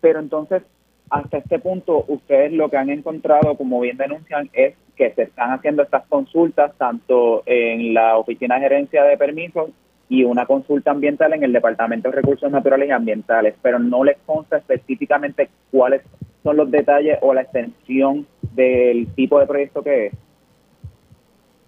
pero 0.00 0.18
entonces, 0.18 0.62
hasta 1.10 1.38
este 1.38 1.58
punto, 1.58 2.04
ustedes 2.08 2.52
lo 2.52 2.68
que 2.68 2.76
han 2.76 2.90
encontrado, 2.90 3.56
como 3.56 3.80
bien 3.80 3.96
denuncian, 3.96 4.50
es 4.52 4.74
que 5.00 5.14
se 5.14 5.22
están 5.22 5.50
haciendo 5.50 5.82
estas 5.82 6.06
consultas 6.08 6.76
tanto 6.76 7.42
en 7.46 7.94
la 7.94 8.18
Oficina 8.18 8.56
de 8.56 8.60
Gerencia 8.60 9.02
de 9.02 9.16
Permisos 9.16 9.70
y 10.10 10.24
una 10.24 10.44
consulta 10.44 10.90
ambiental 10.90 11.32
en 11.32 11.42
el 11.42 11.54
Departamento 11.54 12.10
de 12.10 12.16
Recursos 12.16 12.52
Naturales 12.52 12.90
y 12.90 12.92
Ambientales, 12.92 13.54
pero 13.62 13.78
no 13.78 14.04
les 14.04 14.18
consta 14.26 14.58
específicamente 14.58 15.48
cuáles 15.70 16.02
son 16.42 16.58
los 16.58 16.70
detalles 16.70 17.16
o 17.22 17.32
la 17.32 17.40
extensión 17.40 18.26
del 18.52 19.06
tipo 19.14 19.40
de 19.40 19.46
proyecto 19.46 19.82
que 19.82 20.08
es. 20.08 20.12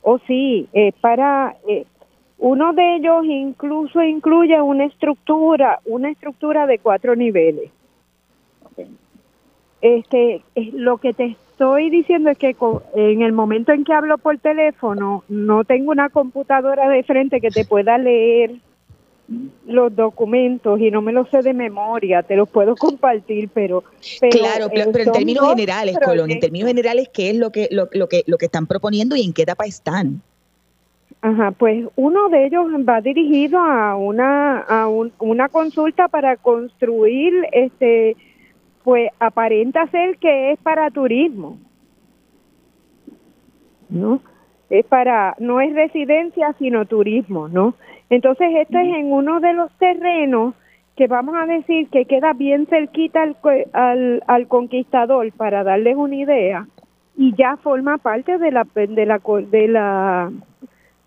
Oh, 0.03 0.19
sí, 0.27 0.69
eh, 0.75 0.93
para 1.01 1.57
eh, 1.67 1.87
uno 2.37 2.75
de 2.75 2.97
ellos 2.97 3.25
incluso 3.25 4.03
incluye 4.03 4.61
una 4.61 4.85
estructura, 4.85 5.81
una 5.87 6.11
estructura 6.11 6.67
de 6.67 6.79
cuatro 6.81 7.17
niveles. 7.17 7.71
Este, 9.81 10.43
lo 10.75 10.99
que 10.99 11.15
te 11.15 11.35
estoy 11.63 11.91
diciendo 11.91 12.31
es 12.31 12.39
que 12.39 12.57
en 12.95 13.23
el 13.23 13.33
momento 13.33 13.71
en 13.73 13.85
que 13.85 13.93
hablo 13.93 14.19
por 14.19 14.37
teléfono, 14.39 15.23
no 15.29 15.63
tengo 15.63 15.93
una 15.93 16.09
computadora 16.09 16.89
de 16.89 17.05
frente 17.05 17.41
que 17.41 17.51
te 17.51 17.65
pueda 17.65 17.99
leer 17.99 18.57
los 19.67 19.95
documentos 19.95 20.81
y 20.81 20.91
no 20.91 21.03
me 21.03 21.13
los 21.13 21.31
sé 21.31 21.41
de 21.43 21.55
memoria, 21.55 22.25
te 22.25 22.35
los 22.35 22.49
puedo 22.49 22.75
compartir, 22.75 23.49
pero, 23.55 23.85
claro, 24.31 24.69
pero, 24.75 24.91
en 24.91 25.13
términos 25.13 25.49
generales, 25.51 25.97
Colón, 26.05 26.33
en 26.33 26.41
términos 26.41 26.67
generales, 26.67 27.09
¿qué 27.15 27.31
es 27.31 27.37
lo 27.37 27.51
que 27.51 27.69
lo, 27.71 27.89
lo 27.93 28.09
que 28.09 28.25
lo 28.27 28.39
que 28.39 28.47
están 28.47 28.67
proponiendo 28.67 29.15
y 29.15 29.23
en 29.23 29.33
qué 29.33 29.43
etapa 29.43 29.65
están? 29.65 30.21
Ajá, 31.21 31.53
pues 31.53 31.87
uno 31.95 32.29
de 32.29 32.47
ellos 32.47 32.67
va 32.87 33.01
dirigido 33.01 33.61
a 33.61 33.95
una 33.97 34.59
a 34.59 34.89
una 34.89 35.49
consulta 35.49 36.09
para 36.09 36.37
construir 36.37 37.33
este 37.53 38.17
pues 38.85 39.11
aparenta 39.21 39.87
ser 39.89 40.19
que 40.19 40.53
es 40.53 40.59
para 40.61 40.91
turismo. 40.91 41.59
¿No? 43.89 44.21
Es 44.71 44.87
para 44.87 45.35
no 45.39 45.61
es 45.61 45.75
residencia, 45.75 46.55
sino 46.59 46.87
turismo, 46.87 47.49
¿no? 47.49 47.75
Entonces, 48.09 48.49
esto 48.55 48.79
es 48.79 48.95
en 48.95 49.13
uno 49.13 49.41
de 49.41 49.53
los 49.53 49.71
terrenos 49.79 50.55
que 50.97 51.07
vamos 51.07 51.35
a 51.37 51.47
decir 51.47 51.89
que 51.89 52.05
queda 52.05 52.33
bien 52.33 52.67
cerquita 52.67 53.23
al, 53.23 53.37
al, 53.73 54.23
al 54.27 54.49
conquistador 54.49 55.31
para 55.33 55.65
darles 55.65 55.97
una 55.97 56.17
idea 56.17 56.67
y 57.17 57.35
ya 57.35 57.57
forma 57.57 57.99
parte 57.99 58.39
de 58.39 58.51
la 58.51 58.67
de 58.75 59.07
la 59.07 59.21
de 59.51 59.69
la 59.69 60.33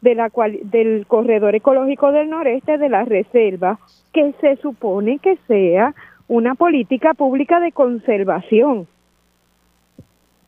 de 0.01 0.15
la 0.15 0.29
cual, 0.29 0.59
del 0.63 1.05
corredor 1.07 1.55
ecológico 1.55 2.11
del 2.11 2.29
noreste 2.29 2.77
de 2.77 2.89
la 2.89 3.05
reserva 3.05 3.79
que 4.13 4.33
se 4.39 4.55
supone 4.57 5.19
que 5.19 5.37
sea 5.47 5.95
una 6.27 6.55
política 6.55 7.13
pública 7.13 7.59
de 7.59 7.71
conservación, 7.71 8.87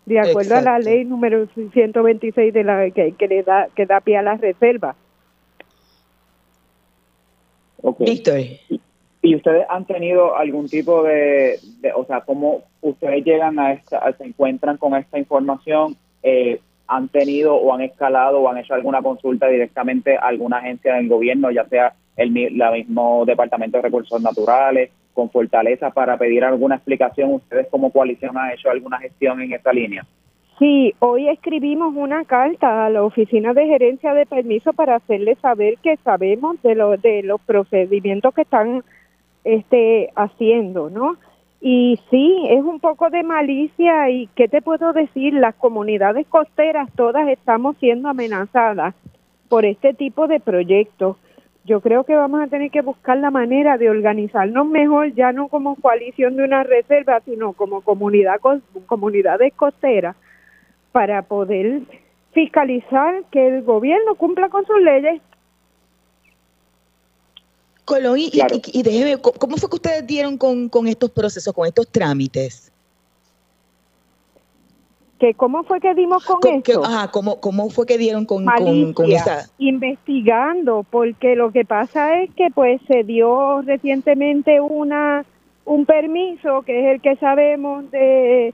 de 0.06 0.20
acuerdo 0.20 0.56
a 0.56 0.62
la 0.62 0.80
ley 0.80 1.06
número 1.06 1.48
126 1.48 2.54
de 2.54 2.64
la 2.64 2.90
que, 2.92 3.14
que 3.14 3.28
le 3.28 3.44
da 3.44 3.68
que 3.76 3.86
da 3.86 4.00
pie 4.00 4.18
a 4.18 4.22
la 4.22 4.38
reserva. 4.38 4.96
Okay. 7.82 8.60
¿Y 9.22 9.36
ustedes 9.36 9.66
han 9.70 9.86
tenido 9.86 10.36
algún 10.36 10.68
tipo 10.68 11.04
de, 11.04 11.60
o 11.96 12.06
sea, 12.06 12.22
cómo 12.22 12.64
ustedes 12.82 13.26
llegan 13.26 13.60
a 13.60 13.74
esta, 13.74 14.12
se 14.14 14.24
encuentran 14.24 14.78
con 14.78 14.96
esta 14.96 15.20
información? 15.20 15.98
Eh, 16.24 16.60
¿Han 16.88 17.10
tenido 17.10 17.56
o 17.56 17.74
han 17.74 17.82
escalado 17.82 18.40
o 18.40 18.50
han 18.50 18.58
hecho 18.58 18.74
alguna 18.74 19.02
consulta 19.02 19.48
directamente 19.48 20.16
a 20.16 20.28
alguna 20.28 20.60
agencia 20.60 20.96
del 20.96 21.10
gobierno, 21.10 21.52
ya 21.52 21.66
sea 21.66 21.94
el 22.16 22.58
la 22.58 22.72
mismo 22.72 23.26
Departamento 23.26 23.78
de 23.78 23.84
Recursos 23.84 24.22
Naturales 24.22 24.90
con 25.18 25.32
fortaleza 25.32 25.90
para 25.90 26.16
pedir 26.16 26.44
alguna 26.44 26.76
explicación. 26.76 27.34
¿Ustedes 27.34 27.66
como 27.72 27.92
coalición 27.92 28.38
han 28.38 28.52
hecho 28.52 28.70
alguna 28.70 29.00
gestión 29.00 29.42
en 29.42 29.52
esta 29.52 29.74
línea? 29.74 30.06
Sí, 30.60 30.94
hoy 31.00 31.28
escribimos 31.28 31.96
una 31.96 32.24
carta 32.26 32.86
a 32.86 32.90
la 32.92 33.04
Oficina 33.04 33.54
de 33.54 33.66
Gerencia 33.66 34.14
de 34.14 34.28
Permiso 34.28 34.74
para 34.74 34.98
hacerle 34.98 35.34
saber 35.42 35.80
que 35.82 35.98
sabemos 36.04 36.62
de, 36.62 36.76
lo, 36.76 36.98
de 36.98 37.24
los 37.24 37.42
procedimientos 37.42 38.32
que 38.36 38.44
están 38.44 38.84
este, 39.44 40.12
haciendo, 40.16 40.92
¿no? 40.92 41.18
Y 41.62 42.00
sí, 42.12 42.46
es 42.52 42.64
un 42.64 42.80
poco 42.80 43.10
de 43.10 43.24
malicia 43.24 44.12
y 44.12 44.28
¿qué 44.36 44.48
te 44.48 44.62
puedo 44.62 44.94
decir? 44.94 45.34
Las 45.34 45.56
comunidades 45.56 46.28
costeras 46.28 46.92
todas 46.96 47.28
estamos 47.28 47.76
siendo 47.78 48.08
amenazadas 48.10 48.94
por 49.50 49.66
este 49.66 49.96
tipo 49.96 50.28
de 50.28 50.40
proyectos 50.40 51.18
yo 51.68 51.82
creo 51.82 52.06
que 52.06 52.16
vamos 52.16 52.42
a 52.42 52.48
tener 52.48 52.72
que 52.72 52.82
buscar 52.82 53.18
la 53.18 53.30
manera 53.30 53.78
de 53.78 53.90
organizarnos 53.90 54.66
mejor, 54.68 55.14
ya 55.14 55.34
no 55.34 55.50
como 55.50 55.76
coalición 55.76 56.38
de 56.38 56.46
una 56.46 56.64
reserva, 56.64 57.22
sino 57.26 57.52
como 57.52 57.82
comunidad 57.82 58.40
comunidades 58.86 59.54
costeras, 59.54 60.16
para 60.94 61.24
poder 61.24 61.82
fiscalizar 62.32 63.26
que 63.32 63.48
el 63.48 63.64
gobierno 63.64 64.16
cumpla 64.16 64.48
con 64.48 64.66
sus 64.66 64.82
leyes. 64.82 65.22
Colón, 67.84 68.18
y, 68.18 68.84
déjeme, 68.84 69.18
¿cómo 69.18 69.58
fue 69.58 69.70
que 69.70 69.76
ustedes 69.76 70.08
dieron 70.08 70.38
con, 70.38 70.70
con 70.70 70.88
estos 70.88 71.12
procesos, 71.12 71.54
con 71.54 71.68
estos 71.68 71.90
trámites? 71.90 72.72
Que 75.20 75.34
cómo 75.34 75.64
fue 75.64 75.80
que 75.80 75.94
dimos 75.94 76.26
con, 76.26 76.40
eso. 76.44 76.86
ajá, 76.86 77.12
¿cómo, 77.12 77.40
¿cómo 77.40 77.70
fue 77.70 77.86
que 77.86 77.98
dieron 77.98 78.26
con, 78.26 78.46
con, 78.94 79.12
esa? 79.12 79.50
Investigando, 79.58 80.86
porque 80.90 81.36
lo 81.36 81.52
que 81.52 81.66
pasa 81.66 82.22
es 82.22 82.34
que 82.36 82.50
pues 82.54 82.82
se 82.88 83.04
dio 83.04 83.62
recientemente 83.62 84.62
una 84.62 85.26
un 85.66 85.86
permiso 85.86 86.62
que 86.62 86.80
es 86.80 86.96
el 86.96 87.02
que 87.02 87.16
sabemos 87.18 87.90
de 87.92 88.54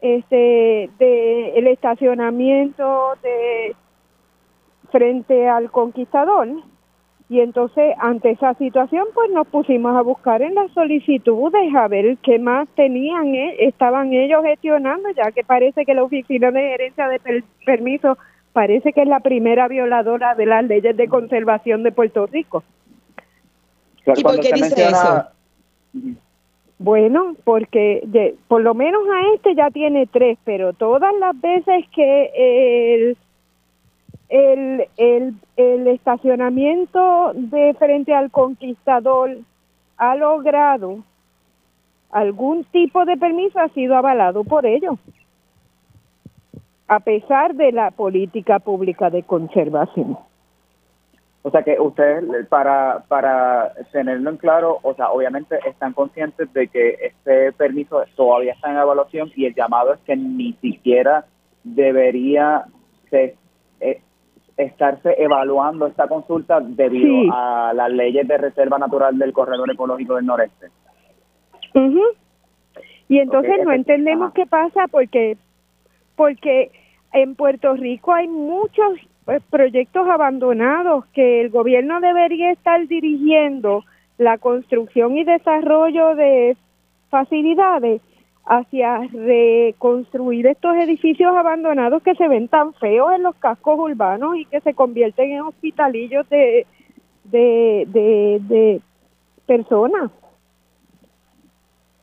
este 0.00 0.90
de 0.98 1.52
el 1.56 1.66
estacionamiento 1.66 3.12
de 3.22 3.74
frente 4.90 5.48
al 5.48 5.70
conquistador 5.70 6.48
y 7.28 7.40
entonces, 7.40 7.94
ante 7.98 8.30
esa 8.30 8.54
situación, 8.54 9.06
pues 9.14 9.30
nos 9.30 9.46
pusimos 9.46 9.96
a 9.96 10.02
buscar 10.02 10.42
en 10.42 10.54
las 10.54 10.70
solicitudes 10.72 11.74
a 11.74 11.88
ver 11.88 12.16
qué 12.18 12.38
más 12.38 12.68
tenían, 12.74 13.34
eh, 13.34 13.56
estaban 13.60 14.12
ellos 14.12 14.42
gestionando, 14.44 15.08
ya 15.10 15.30
que 15.32 15.44
parece 15.44 15.84
que 15.84 15.94
la 15.94 16.04
Oficina 16.04 16.50
de 16.50 16.60
Gerencia 16.60 17.08
de 17.08 17.42
Permiso 17.64 18.18
parece 18.52 18.92
que 18.92 19.02
es 19.02 19.08
la 19.08 19.20
primera 19.20 19.68
violadora 19.68 20.34
de 20.34 20.46
las 20.46 20.64
leyes 20.64 20.96
de 20.96 21.08
conservación 21.08 21.82
de 21.82 21.92
Puerto 21.92 22.26
Rico. 22.26 22.62
¿Y 24.06 24.22
por 24.22 24.40
qué 24.40 24.50
dice 24.54 24.84
eso? 24.84 25.26
Bueno, 26.78 27.36
porque 27.44 28.34
por 28.48 28.60
lo 28.62 28.74
menos 28.74 29.02
a 29.08 29.34
este 29.34 29.54
ya 29.54 29.70
tiene 29.70 30.06
tres, 30.06 30.38
pero 30.44 30.72
todas 30.72 31.14
las 31.20 31.40
veces 31.40 31.84
que 31.94 32.30
el 32.34 33.16
el, 34.32 34.88
el, 34.96 35.34
el 35.56 35.86
estacionamiento 35.88 37.32
de 37.34 37.74
frente 37.78 38.14
al 38.14 38.30
conquistador 38.30 39.36
ha 39.98 40.16
logrado 40.16 41.04
algún 42.10 42.64
tipo 42.64 43.04
de 43.04 43.16
permiso 43.16 43.60
ha 43.60 43.68
sido 43.68 43.94
avalado 43.94 44.42
por 44.44 44.64
ellos 44.64 44.98
a 46.88 47.00
pesar 47.00 47.54
de 47.54 47.72
la 47.72 47.90
política 47.90 48.58
pública 48.58 49.08
de 49.08 49.22
conservación. 49.22 50.18
O 51.42 51.50
sea 51.50 51.62
que 51.62 51.78
ustedes, 51.80 52.46
para, 52.48 53.04
para 53.08 53.72
tenerlo 53.90 54.30
en 54.30 54.36
claro, 54.36 54.78
o 54.82 54.94
sea, 54.94 55.10
obviamente 55.10 55.58
están 55.66 55.92
conscientes 55.92 56.52
de 56.52 56.68
que 56.68 56.96
este 57.02 57.52
permiso 57.52 58.02
todavía 58.14 58.52
está 58.52 58.70
en 58.70 58.78
evaluación 58.78 59.30
y 59.34 59.46
el 59.46 59.54
llamado 59.54 59.94
es 59.94 60.00
que 60.00 60.16
ni 60.16 60.52
siquiera 60.60 61.24
debería 61.64 62.64
ser, 63.10 63.34
eh, 63.80 64.02
estarse 64.56 65.14
evaluando 65.18 65.86
esta 65.86 66.06
consulta 66.08 66.60
debido 66.60 67.32
a 67.32 67.72
las 67.74 67.90
leyes 67.90 68.26
de 68.28 68.38
reserva 68.38 68.78
natural 68.78 69.18
del 69.18 69.32
corredor 69.32 69.70
ecológico 69.70 70.16
del 70.16 70.26
noreste. 70.26 70.68
Y 73.08 73.18
entonces 73.18 73.64
no 73.64 73.72
entendemos 73.72 74.32
qué 74.32 74.46
pasa 74.46 74.86
porque 74.90 75.36
porque 76.16 76.70
en 77.12 77.34
Puerto 77.34 77.74
Rico 77.74 78.12
hay 78.12 78.28
muchos 78.28 78.98
eh, 79.28 79.40
proyectos 79.50 80.06
abandonados 80.08 81.06
que 81.06 81.40
el 81.40 81.50
gobierno 81.50 82.00
debería 82.00 82.50
estar 82.50 82.86
dirigiendo 82.86 83.84
la 84.18 84.38
construcción 84.38 85.16
y 85.16 85.24
desarrollo 85.24 86.14
de 86.14 86.56
facilidades 87.10 88.02
hacia 88.44 88.98
reconstruir 89.12 90.46
estos 90.46 90.74
edificios 90.76 91.34
abandonados 91.34 92.02
que 92.02 92.14
se 92.14 92.28
ven 92.28 92.48
tan 92.48 92.74
feos 92.74 93.12
en 93.12 93.22
los 93.22 93.36
cascos 93.36 93.78
urbanos 93.78 94.36
y 94.36 94.44
que 94.46 94.60
se 94.60 94.74
convierten 94.74 95.32
en 95.32 95.42
hospitalillos 95.42 96.28
de, 96.28 96.66
de, 97.24 97.86
de, 97.86 98.80
personas. 99.46 100.10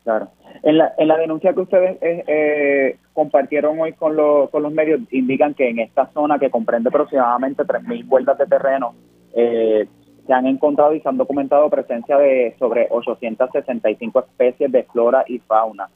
Claro. 0.03 0.29
En 0.63 0.77
la, 0.77 0.93
en 0.98 1.08
la 1.08 1.17
denuncia 1.17 1.53
que 1.53 1.60
ustedes 1.60 1.98
eh, 2.01 2.24
eh, 2.27 2.98
compartieron 3.13 3.79
hoy 3.79 3.93
con, 3.93 4.15
con 4.50 4.63
los 4.63 4.72
medios, 4.72 5.01
indican 5.12 5.53
que 5.53 5.69
en 5.69 5.79
esta 5.79 6.08
zona 6.08 6.39
que 6.39 6.50
comprende 6.50 6.89
aproximadamente 6.89 7.63
3.000 7.63 8.08
vueltas 8.08 8.38
de 8.38 8.46
terreno, 8.46 8.96
eh, 9.34 9.88
se 10.25 10.34
han 10.34 10.48
encontrado 10.48 10.93
y 10.93 11.01
se 11.01 11.10
han 11.10 11.17
documentado 11.17 11.69
presencia 11.69 12.17
de 12.17 12.55
sobre 12.60 12.88
865 12.89 14.19
especies 14.19 14.72
de 14.72 14.84
flora 14.84 15.24
y 15.27 15.39
fauna. 15.39 15.89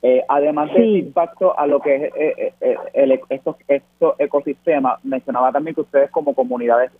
Eh, 0.00 0.22
además 0.28 0.72
del 0.74 0.96
impacto 0.96 1.58
a 1.58 1.66
lo 1.66 1.80
que 1.80 1.96
es 1.96 2.02
eh, 2.14 2.52
eh, 2.60 2.76
el, 2.92 3.20
estos, 3.30 3.56
estos 3.66 4.14
ecosistemas, 4.18 5.04
mencionaba 5.04 5.50
también 5.50 5.74
que 5.74 5.80
ustedes 5.80 6.10
como 6.10 6.34
comunidades 6.34 6.92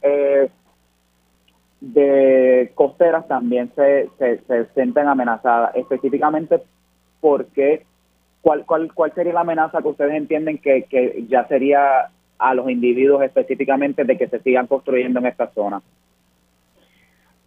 de 1.81 2.73
costeras 2.75 3.29
también 3.29 3.71
se, 3.77 4.09
se, 4.19 4.65
sienten 4.75 5.07
amenazadas. 5.07 5.77
Específicamente, 5.77 6.61
porque 7.21 7.85
cuál, 8.41 8.67
cuál, 8.67 8.93
¿cuál 8.93 9.13
sería 9.15 9.33
la 9.33 9.41
amenaza 9.41 9.81
que 9.81 9.89
ustedes 9.89 10.15
entienden 10.15 10.59
que, 10.59 10.85
que 10.85 11.25
ya 11.29 11.47
sería 11.47 12.11
a 12.39 12.55
los 12.55 12.69
individuos 12.69 13.23
específicamente 13.23 14.05
de 14.05 14.19
que 14.19 14.29
se 14.29 14.41
sigan 14.41 14.67
construyendo 14.67 15.21
en 15.21 15.27
esta 15.27 15.49
zona? 15.53 15.83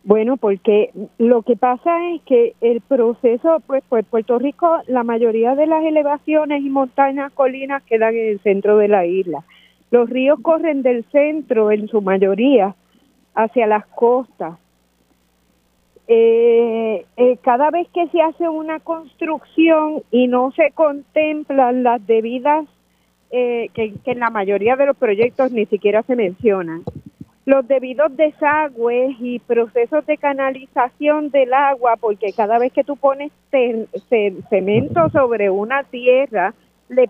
Bueno, 0.04 0.38
porque 0.38 0.92
lo 1.20 1.44
que 1.44 1.56
pasa 1.56 2.10
es 2.10 2.22
que 2.24 2.56
el 2.62 2.82
proceso, 2.82 3.62
pues, 3.68 3.84
pues 3.88 4.04
Puerto 4.06 4.40
Rico, 4.40 4.82
la 4.88 5.04
mayoría 5.04 5.54
de 5.54 5.68
las 5.68 5.84
elevaciones 5.84 6.64
y 6.64 6.70
montañas, 6.70 7.32
colinas 7.34 7.84
quedan 7.84 8.16
en 8.16 8.30
el 8.30 8.40
centro 8.40 8.78
de 8.78 8.88
la 8.88 9.06
isla. 9.06 9.44
Los 9.92 10.10
ríos 10.10 10.40
corren 10.42 10.82
del 10.82 11.04
centro, 11.12 11.72
en 11.72 11.88
su 11.88 12.02
mayoría, 12.02 12.76
hacia 13.36 13.68
las 13.68 13.86
costas. 13.88 14.58
Eh, 16.08 17.06
eh, 17.18 17.38
cada 17.44 17.70
vez 17.70 17.88
que 17.94 18.08
se 18.08 18.22
hace 18.22 18.50
una 18.50 18.80
construcción 18.80 20.02
y 20.10 20.28
no 20.28 20.52
se 20.54 20.72
contemplan 20.72 21.84
las 21.84 22.06
debidas, 22.08 22.66
eh, 23.30 23.70
que 23.76 23.94
en 24.06 24.20
la 24.20 24.32
mayoría 24.32 24.76
de 24.76 24.88
los 24.88 24.98
proyectos 24.98 25.52
ni 25.52 25.66
siquiera 25.68 26.02
se 26.04 26.16
mencionan, 26.16 26.84
los 27.52 27.68
debidos 27.68 28.16
desagües 28.16 29.18
y 29.20 29.40
procesos 29.40 30.06
de 30.06 30.18
canalización 30.18 31.32
del 31.32 31.54
agua, 31.54 31.98
porque 32.00 32.32
cada 32.32 32.58
vez 32.58 32.72
que 32.72 32.86
tú 32.86 32.96
pones 32.96 33.30
cemento 34.50 35.10
sobre 35.10 35.50
una 35.50 35.84
tierra, 35.84 36.54
le, 36.88 37.10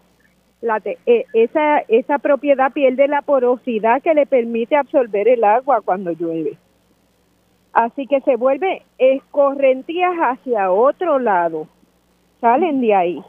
la, 0.62 0.82
eh, 0.84 1.26
esa, 1.34 1.82
esa 1.88 2.18
propiedad 2.18 2.74
pierde 2.74 3.08
la 3.08 3.22
porosidad 3.22 4.02
que 4.02 4.16
le 4.16 4.26
permite 4.26 4.76
absorber 4.76 5.28
el 5.28 5.44
agua 5.44 5.82
cuando 5.82 6.12
llueve. 6.12 6.58
Así 7.72 8.08
que 8.08 8.20
se 8.22 8.36
vuelve 8.36 8.82
escorrentías 8.98 10.16
hacia 10.18 10.72
otro 10.72 11.20
lado, 11.20 11.68
salen 12.42 12.82
de 12.82 12.96
ahí 12.96 13.22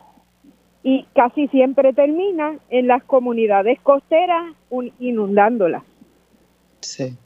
y 0.83 1.05
casi 1.15 1.47
siempre 1.49 1.93
terminan 1.93 2.59
en 2.71 2.87
las 2.87 3.05
comunidades 3.05 3.79
costeras 3.83 4.55
inundándolas. 4.99 5.83
Sí. 6.83 7.17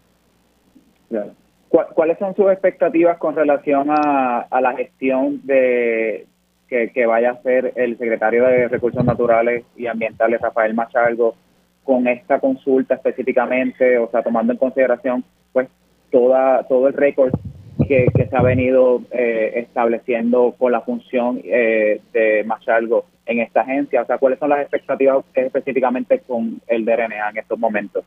¿Cuáles 1.69 2.19
son 2.19 2.35
sus 2.35 2.51
expectativas 2.51 3.19
con 3.19 3.35
relación 3.35 3.89
a, 3.91 4.47
la 4.61 4.75
gestión 4.77 5.41
de 5.45 6.27
que, 6.69 7.07
vaya 7.07 7.31
a 7.31 7.33
hacer 7.35 7.73
el 7.77 7.99
secretario 7.99 8.45
de 8.45 8.69
Recursos 8.69 9.05
Naturales 9.05 9.65
y 9.77 9.87
Ambientales, 9.87 10.41
Rafael 10.41 10.75
Machalgo, 10.75 11.35
con 11.85 12.09
esta 12.09 12.41
consulta 12.41 12.95
específicamente, 12.95 13.99
o 13.99 14.11
sea, 14.11 14.23
tomando 14.23 14.53
en 14.53 14.59
consideración 14.59 15.23
pues 15.53 15.69
toda 16.11 16.65
todo 16.65 16.89
el 16.89 16.95
récord 16.95 17.33
que, 17.87 18.07
se 18.15 18.37
ha 18.37 18.43
venido 18.43 19.03
eh, 19.13 19.53
estableciendo 19.57 20.55
con 20.59 20.73
la 20.73 20.81
función 20.81 21.41
eh, 21.45 22.01
de 22.13 22.43
Machalgo 22.45 23.05
en 23.27 23.41
esta 23.41 23.61
agencia? 23.61 24.03
O 24.03 24.07
sea, 24.07 24.19
¿cuáles 24.19 24.39
son 24.39 24.51
las 24.51 24.61
expectativas 24.61 25.25
específicamente 25.35 26.21
con 26.21 26.61
el 26.67 26.85
DRNA 26.85 27.31
en 27.31 27.39
estos 27.39 27.59
momentos? 27.59 28.05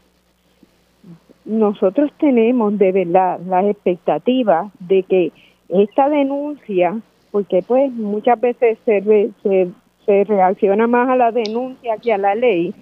Nosotros 1.45 2.11
tenemos 2.19 2.77
de 2.77 2.91
verdad 2.91 3.39
las 3.47 3.65
expectativas 3.65 4.71
de 4.79 5.03
que 5.03 5.31
esta 5.69 6.09
denuncia, 6.09 6.99
porque 7.31 7.63
pues 7.65 7.91
muchas 7.91 8.39
veces 8.39 8.77
se, 8.85 9.31
se, 9.43 10.23
reacciona 10.23 10.87
más 10.87 11.07
a 11.09 11.15
la 11.15 11.31
denuncia 11.31 11.97
que 11.97 12.11
a 12.11 12.17
la 12.17 12.33
ley, 12.33 12.73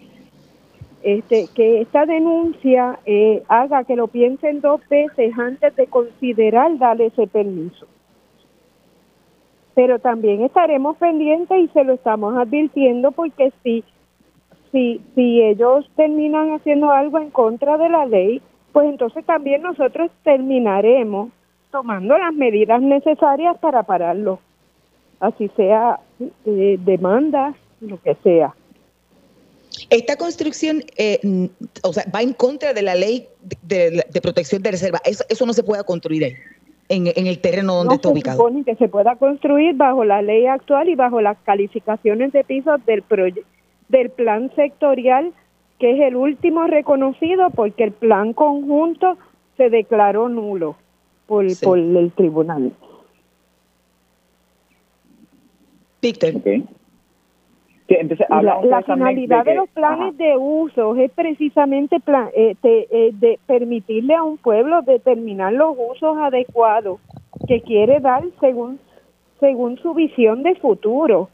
este, 1.04 1.48
que 1.54 1.82
esta 1.82 2.06
denuncia 2.06 3.00
eh, 3.06 3.44
haga 3.50 3.84
que 3.84 3.98
lo 3.98 4.08
piensen 4.08 4.62
dos 4.62 4.82
veces 4.90 5.38
antes 5.38 5.76
de 5.76 5.88
considerar 5.88 6.78
darle 6.78 7.08
ese 7.08 7.28
permiso. 7.28 7.86
Pero 9.76 10.00
también 10.00 10.42
estaremos 10.42 10.98
pendientes 10.98 11.58
y 11.60 11.68
se 11.68 11.84
lo 11.84 11.94
estamos 11.94 12.36
advirtiendo 12.38 13.12
porque 13.12 13.52
si, 13.62 13.84
si, 14.72 15.02
si 15.16 15.42
ellos 15.42 15.90
terminan 15.96 16.52
haciendo 16.52 16.92
algo 16.92 17.20
en 17.20 17.32
contra 17.32 17.78
de 17.78 17.90
la 17.90 18.06
ley, 18.06 18.42
pues 18.72 18.88
entonces 18.90 19.26
también 19.26 19.62
nosotros 19.62 20.12
terminaremos 20.24 21.30
tomando 21.72 22.18
las 22.18 22.34
medidas 22.34 22.82
necesarias 22.82 23.58
para 23.60 23.84
pararlo, 23.84 24.40
así 25.20 25.50
sea 25.56 26.00
eh, 26.46 26.78
demandas, 26.80 27.56
lo 27.82 28.02
que 28.02 28.16
sea. 28.24 28.54
Esta 29.90 30.16
construcción 30.16 30.84
eh, 30.98 31.20
o 31.84 31.94
sea, 31.94 32.06
va 32.14 32.22
en 32.22 32.34
contra 32.34 32.74
de 32.74 32.82
la 32.82 32.96
ley 32.96 33.28
de, 33.64 34.04
protección 34.22 34.62
de 34.62 34.72
reserva. 34.72 35.00
Eso, 35.06 35.24
eso, 35.30 35.46
no 35.46 35.54
se 35.54 35.64
puede 35.64 35.84
construir 35.84 36.26
ahí, 36.26 36.34
en, 36.90 37.28
el 37.28 37.40
terreno 37.40 37.76
donde 37.76 37.96
está 37.96 38.10
ubicado. 38.10 38.38
Supone 38.38 38.64
que 38.64 38.76
se 38.76 38.88
pueda 38.90 39.16
construir 39.16 39.76
bajo 39.76 40.04
la 40.04 40.22
ley 40.22 40.46
actual 40.46 40.90
y 40.90 40.96
bajo 40.96 41.22
las 41.22 41.38
calificaciones 41.40 42.32
de 42.32 42.44
pisos 42.44 42.84
del, 42.86 43.04
del 43.90 44.10
plan 44.10 44.52
sectorial 44.56 45.34
que 45.80 45.92
es 45.92 46.00
el 46.00 46.16
último 46.16 46.66
reconocido 46.66 47.50
porque 47.52 47.84
el 47.84 47.92
plan 47.92 48.34
conjunto 48.34 49.18
se 49.58 49.70
declaró 49.70 50.30
nulo 50.30 50.76
por, 51.28 51.46
por 51.62 51.78
el 51.78 52.12
tribunal. 52.14 52.72
Víctor. 56.02 56.34
la, 57.90 58.82
finalidad 58.84 59.46
de, 59.46 59.56
los 59.56 59.70
planes 59.70 60.18
de 60.18 60.38
uso 60.38 60.96
es 60.96 61.12
precisamente 61.12 62.00
plan, 62.00 62.30
eh, 62.36 62.56
eh, 62.64 63.12
de 63.14 63.40
permitirle 63.46 64.16
a 64.16 64.24
un 64.24 64.38
pueblo 64.38 64.82
determinar 64.84 65.54
los 65.54 65.76
usos 65.78 66.18
adecuados 66.18 67.00
que 67.48 67.62
quiere 67.62 68.00
dar 68.00 68.24
según 68.40 68.80
según 69.40 69.78
su 69.78 69.94
visión 69.94 70.42
de 70.44 70.56
futuro 70.56 71.30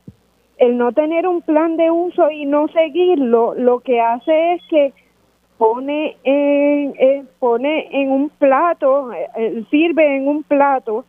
el 0.57 0.77
no 0.77 0.91
tener 0.91 1.27
un 1.27 1.41
plan 1.41 1.77
de 1.77 1.89
uso 1.91 2.29
y 2.29 2.45
no 2.45 2.67
seguirlo, 2.69 3.53
lo 3.55 3.79
que 3.79 3.99
hace 3.99 4.53
es 4.53 4.61
que 4.69 4.93
pone 5.57 6.17
en, 6.23 6.93
eh, 6.99 7.23
pone 7.39 7.89
en 7.91 8.11
un 8.11 8.29
plato, 8.29 9.11
eh, 9.13 9.63
sirve 9.69 10.17
en 10.17 10.27
un 10.27 10.43
plato 10.43 11.05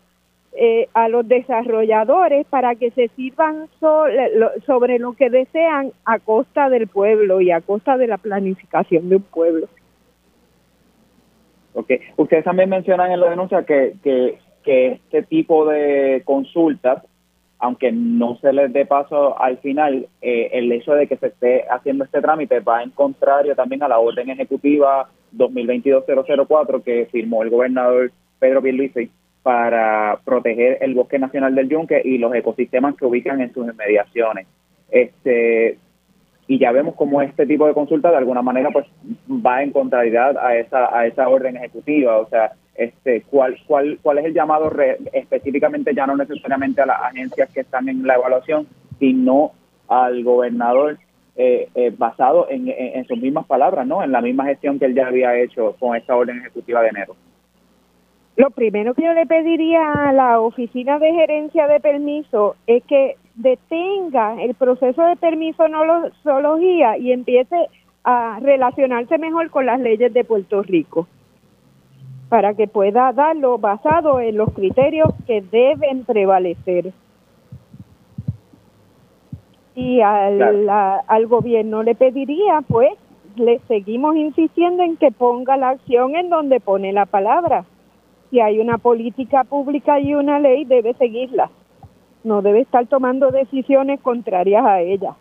eh, 0.57 0.89
a 0.95 1.09
los 1.09 1.27
desarrolladores 1.27 2.47
para 2.47 2.75
que 2.77 2.91
se 2.93 3.09
sirvan 3.09 3.69
sobre 3.81 4.99
lo 4.99 5.15
que 5.15 5.29
desean 5.29 5.93
a 6.05 6.21
costa 6.21 6.69
del 6.69 6.87
pueblo 6.87 7.41
y 7.41 7.51
a 7.51 7.61
costa 7.61 7.97
de 7.97 8.07
la 8.07 8.19
planificación 8.19 9.09
de 9.09 9.17
un 9.17 9.23
pueblo. 9.23 9.69
Ok, 11.75 11.91
ustedes 12.17 12.45
también 12.45 12.71
mencionan 12.71 13.11
en 13.11 13.19
la 13.19 13.31
denuncia 13.31 13.65
que, 13.65 13.95
que, 14.05 14.39
que 14.63 14.93
este 14.93 15.25
tipo 15.25 15.67
de 15.67 16.23
consultas 16.25 17.03
aunque 17.65 17.93
no 17.93 18.37
se 18.43 18.53
les 18.53 18.71
dé 18.75 18.85
paso 18.85 19.41
al 19.41 19.57
final, 19.57 20.07
eh, 20.21 20.51
el 20.53 20.71
hecho 20.71 20.93
de 20.93 21.07
que 21.07 21.17
se 21.17 21.29
esté 21.29 21.65
haciendo 21.71 22.05
este 22.05 22.21
trámite 22.21 22.61
va 22.61 22.83
en 22.83 22.91
contrario 22.91 23.57
también 23.57 23.83
a 23.83 23.89
la 23.89 23.99
orden 23.99 24.29
ejecutiva 24.29 25.09
2022-004 25.35 26.83
que 26.83 27.09
firmó 27.11 27.43
el 27.43 27.49
gobernador 27.49 28.13
Pedro 28.39 28.61
Pierluisi 28.61 29.11
para 29.43 30.19
proteger 30.27 30.77
el 30.83 30.93
bosque 30.93 31.19
nacional 31.19 31.55
del 31.55 31.71
yunque 31.71 32.03
y 32.05 32.19
los 32.19 32.35
ecosistemas 32.35 32.97
que 32.97 33.07
ubican 33.07 33.41
en 33.41 33.55
sus 33.55 33.67
inmediaciones. 33.67 34.47
Este, 34.91 35.79
y 36.47 36.59
ya 36.59 36.71
vemos 36.71 36.95
cómo 36.97 37.23
este 37.23 37.47
tipo 37.47 37.67
de 37.67 37.73
consulta 37.73 38.11
de 38.11 38.19
alguna 38.19 38.43
manera 38.43 38.69
pues 38.73 38.85
va 39.27 39.63
en 39.63 39.71
contrariedad 39.71 40.37
a 40.37 40.55
esa 40.59 40.95
a 40.95 41.07
esa 41.07 41.31
orden 41.31 41.57
ejecutiva 41.57 42.19
o 42.19 42.29
sea 42.29 42.53
este 42.75 43.23
cuál 43.23 43.57
cuál 43.67 43.99
cuál 44.03 44.19
es 44.19 44.25
el 44.25 44.35
llamado 44.35 44.73
específicamente 45.13 45.95
ya 45.95 46.07
no 46.07 46.17
necesariamente 46.17 46.83
a 46.83 46.87
las 46.87 47.03
agencias 47.03 47.51
que 47.51 47.61
están 47.61 47.89
en 47.89 48.07
la 48.07 48.15
evaluación 48.15 48.67
sino 48.99 49.53
al 49.89 50.25
gobernador 50.25 50.99
eh, 51.37 51.69
eh, 51.75 51.93
basado 51.97 52.49
en, 52.51 52.69
en, 52.69 53.05
sus 53.07 53.19
mismas 53.19 53.47
palabras 53.47 53.87
no 53.87 54.03
en 54.03 54.13
la 54.13 54.21
misma 54.21 54.47
gestión 54.47 54.79
que 54.79 54.87
él 54.87 54.95
ya 54.95 55.07
había 55.07 55.37
hecho 55.37 55.77
con 55.79 55.97
esta 55.97 56.17
orden 56.17 56.39
ejecutiva 56.39 56.81
de 56.83 56.89
enero. 56.89 57.17
Lo 58.37 58.51
primero 58.51 58.95
que 58.95 59.03
yo 59.03 59.13
le 59.13 59.27
pediría 59.27 59.93
a 59.93 60.13
la 60.13 60.41
oficina 60.41 60.99
de 60.99 61.13
gerencia 61.13 61.69
de 61.69 61.79
permiso 61.79 62.57
es 62.67 62.83
que 62.85 63.17
detenga 63.37 64.43
el 64.43 64.55
proceso 64.55 65.03
de 65.03 65.17
permisología 65.17 66.99
y 66.99 67.13
empiece 67.13 67.57
a 68.03 68.39
relacionarse 68.41 69.19
mejor 69.19 69.51
con 69.51 69.67
las 69.67 69.81
leyes 69.81 70.13
de 70.13 70.25
Puerto 70.25 70.63
Rico 70.63 71.07
para 72.29 72.55
que 72.55 72.67
pueda 72.67 73.13
darlo 73.13 73.59
basado 73.59 74.21
en 74.21 74.37
los 74.37 74.53
criterios 74.53 75.09
que 75.27 75.41
deben 75.43 76.05
prevalecer. 76.05 76.93
Y 79.75 80.01
al, 80.01 80.69
al 80.69 81.27
gobierno 81.27 81.83
le 81.83 81.95
pediría, 81.95 82.63
pues, 82.67 82.93
le 83.37 83.59
seguimos 83.67 84.17
insistiendo 84.17 84.83
en 84.83 84.97
que 84.97 85.11
ponga 85.11 85.57
la 85.57 85.71
acción 85.71 86.15
en 86.15 86.31
donde 86.31 86.61
pone 86.61 86.93
la 86.93 87.07
palabra. 87.07 87.65
Si 88.31 88.41
hay 88.41 88.61
una 88.61 88.79
política 88.79 89.45
pública 89.45 89.99
y 90.01 90.15
una 90.15 90.39
ley, 90.39 90.65
debe 90.65 90.95
seguirla 90.95 91.51
no 92.25 92.41
debe 92.41 92.61
estar 92.61 92.87
tomando 92.87 93.31
decisiones 93.31 94.01
contrarias 94.01 94.65
a 94.65 94.81
ella. 94.81 95.15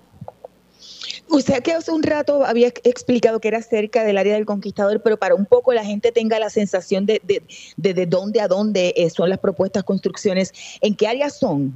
Usted 1.29 1.63
que 1.63 1.71
hace 1.71 1.91
un 1.91 2.03
rato 2.03 2.45
había 2.45 2.67
explicado 2.67 3.39
que 3.39 3.47
era 3.47 3.61
cerca 3.61 4.03
del 4.03 4.17
área 4.17 4.35
del 4.35 4.45
conquistador, 4.45 5.01
pero 5.01 5.17
para 5.17 5.35
un 5.35 5.45
poco 5.45 5.73
la 5.73 5.83
gente 5.83 6.11
tenga 6.11 6.37
la 6.37 6.49
sensación 6.49 7.05
de, 7.05 7.21
de, 7.23 7.93
de, 7.93 8.05
dónde 8.05 8.41
a 8.41 8.47
dónde 8.47 8.93
eh, 8.95 9.09
son 9.09 9.29
las 9.29 9.39
propuestas 9.39 9.83
construcciones, 9.83 10.53
¿en 10.81 10.95
qué 10.95 11.07
áreas 11.07 11.37
son? 11.39 11.73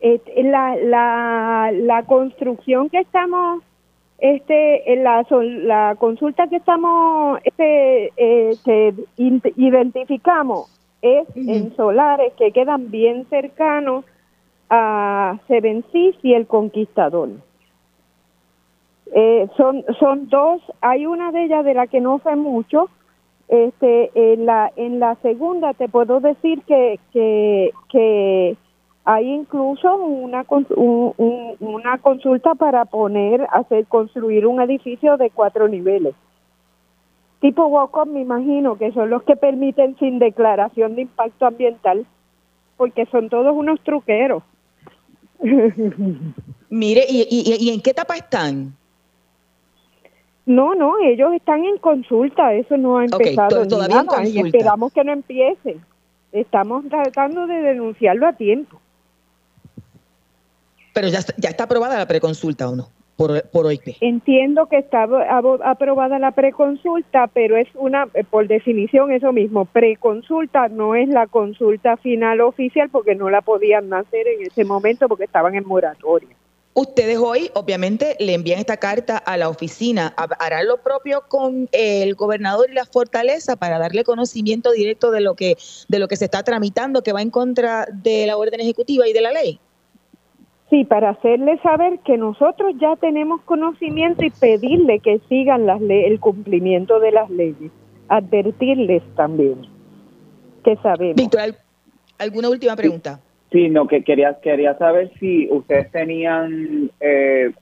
Eh, 0.00 0.20
la, 0.44 0.76
la, 0.76 1.72
la 1.72 2.02
construcción 2.04 2.90
que 2.90 2.98
estamos, 2.98 3.62
este, 4.18 4.92
en 4.92 5.04
la, 5.04 5.24
la 5.30 5.96
consulta 5.98 6.48
que 6.48 6.56
estamos, 6.56 7.38
este, 7.44 8.12
eh, 8.16 8.56
que 8.64 8.94
identificamos 9.16 10.70
es 11.02 11.26
en 11.34 11.74
solares 11.76 12.32
que 12.34 12.52
quedan 12.52 12.90
bien 12.90 13.26
cercanos 13.30 14.04
a 14.68 15.38
Sevencis 15.46 16.16
y 16.22 16.34
el 16.34 16.46
Conquistador. 16.46 17.30
Eh, 19.14 19.48
son 19.56 19.84
son 19.98 20.28
dos, 20.28 20.60
hay 20.80 21.06
una 21.06 21.30
de 21.32 21.44
ellas 21.44 21.64
de 21.64 21.74
la 21.74 21.86
que 21.86 22.00
no 22.00 22.20
sé 22.24 22.36
mucho. 22.36 22.88
Este, 23.48 24.10
en 24.14 24.44
la 24.44 24.72
en 24.74 24.98
la 24.98 25.14
segunda 25.22 25.72
te 25.72 25.88
puedo 25.88 26.18
decir 26.18 26.62
que 26.62 26.98
que, 27.12 27.70
que 27.88 28.56
hay 29.04 29.32
incluso 29.32 29.96
una 29.96 30.44
una 30.78 31.98
consulta 31.98 32.56
para 32.56 32.86
poner 32.86 33.46
hacer 33.52 33.86
construir 33.86 34.48
un 34.48 34.60
edificio 34.60 35.16
de 35.16 35.30
cuatro 35.30 35.68
niveles 35.68 36.14
tipo 37.40 37.66
walk 37.66 38.06
me 38.06 38.20
imagino 38.20 38.76
que 38.76 38.92
son 38.92 39.10
los 39.10 39.22
que 39.22 39.36
permiten 39.36 39.96
sin 39.98 40.18
declaración 40.18 40.94
de 40.96 41.02
impacto 41.02 41.46
ambiental, 41.46 42.06
porque 42.76 43.06
son 43.06 43.28
todos 43.28 43.54
unos 43.54 43.80
truqueros. 43.82 44.42
Mire, 46.70 47.04
¿y, 47.08 47.26
y, 47.60 47.70
en 47.70 47.80
qué 47.80 47.90
etapa 47.90 48.16
están? 48.16 48.74
No, 50.46 50.74
no, 50.74 50.94
ellos 51.04 51.32
están 51.34 51.64
en 51.64 51.76
consulta, 51.78 52.54
eso 52.54 52.76
no 52.76 52.98
ha 52.98 53.04
empezado 53.04 53.66
todavía 53.66 54.04
y 54.26 54.38
esperamos 54.38 54.92
que 54.92 55.04
no 55.04 55.12
empiece. 55.12 55.76
Estamos 56.32 56.88
tratando 56.88 57.46
de 57.46 57.54
denunciarlo 57.54 58.26
a 58.26 58.32
tiempo. 58.32 58.80
Pero 60.94 61.08
ya, 61.08 61.20
ya 61.36 61.50
está 61.50 61.64
aprobada 61.64 61.98
la 61.98 62.06
preconsulta 62.06 62.68
o 62.68 62.76
no? 62.76 62.88
por, 63.16 63.42
por 63.48 63.66
OIP. 63.66 63.96
Entiendo 64.00 64.66
que 64.66 64.78
está 64.78 65.08
aprobada 65.64 66.18
la 66.18 66.32
preconsulta, 66.32 67.26
pero 67.28 67.56
es 67.56 67.68
una, 67.74 68.08
eh, 68.14 68.24
por 68.24 68.46
definición, 68.46 69.10
eso 69.10 69.32
mismo, 69.32 69.64
preconsulta 69.64 70.68
no 70.68 70.94
es 70.94 71.08
la 71.08 71.26
consulta 71.26 71.96
final 71.96 72.40
oficial 72.42 72.90
porque 72.90 73.14
no 73.14 73.30
la 73.30 73.40
podían 73.40 73.92
hacer 73.92 74.28
en 74.28 74.46
ese 74.46 74.64
momento 74.64 75.08
porque 75.08 75.24
estaban 75.24 75.54
en 75.54 75.66
moratoria. 75.66 76.36
Ustedes 76.78 77.16
hoy, 77.16 77.50
obviamente, 77.54 78.16
le 78.20 78.34
envían 78.34 78.58
esta 78.58 78.76
carta 78.76 79.16
a 79.16 79.38
la 79.38 79.48
oficina. 79.48 80.14
¿Harán 80.38 80.66
lo 80.66 80.76
propio 80.76 81.22
con 81.26 81.70
el 81.72 82.14
gobernador 82.16 82.68
y 82.70 82.74
la 82.74 82.84
fortaleza 82.84 83.56
para 83.56 83.78
darle 83.78 84.04
conocimiento 84.04 84.72
directo 84.72 85.10
de 85.10 85.22
lo 85.22 85.36
que 85.36 85.56
de 85.88 85.98
lo 85.98 86.06
que 86.06 86.16
se 86.16 86.26
está 86.26 86.42
tramitando, 86.42 87.02
que 87.02 87.14
va 87.14 87.22
en 87.22 87.30
contra 87.30 87.86
de 87.90 88.26
la 88.26 88.36
orden 88.36 88.60
ejecutiva 88.60 89.08
y 89.08 89.14
de 89.14 89.22
la 89.22 89.32
ley? 89.32 89.58
Sí, 90.68 90.84
para 90.84 91.12
hacerle 91.12 91.58
saber 91.62 91.98
que 92.00 92.18
nosotros 92.18 92.74
ya 92.78 92.94
tenemos 92.96 93.40
conocimiento 93.46 94.22
y 94.22 94.28
pedirle 94.28 95.00
que 95.00 95.18
sigan 95.30 95.64
las 95.64 95.80
el 95.80 96.20
cumplimiento 96.20 97.00
de 97.00 97.10
las 97.10 97.30
leyes. 97.30 97.72
Advertirles 98.08 99.02
también 99.14 99.66
que 100.62 100.76
sabemos. 100.82 101.16
Víctor, 101.16 101.54
¿alguna 102.18 102.50
última 102.50 102.76
pregunta? 102.76 103.18
Sí, 103.56 103.70
no, 103.70 103.86
que 103.86 104.04
quería, 104.04 104.38
quería 104.42 104.76
saber 104.76 105.10
si 105.18 105.48
ustedes 105.50 105.90
tenían 105.90 106.90
eh, 107.00 107.52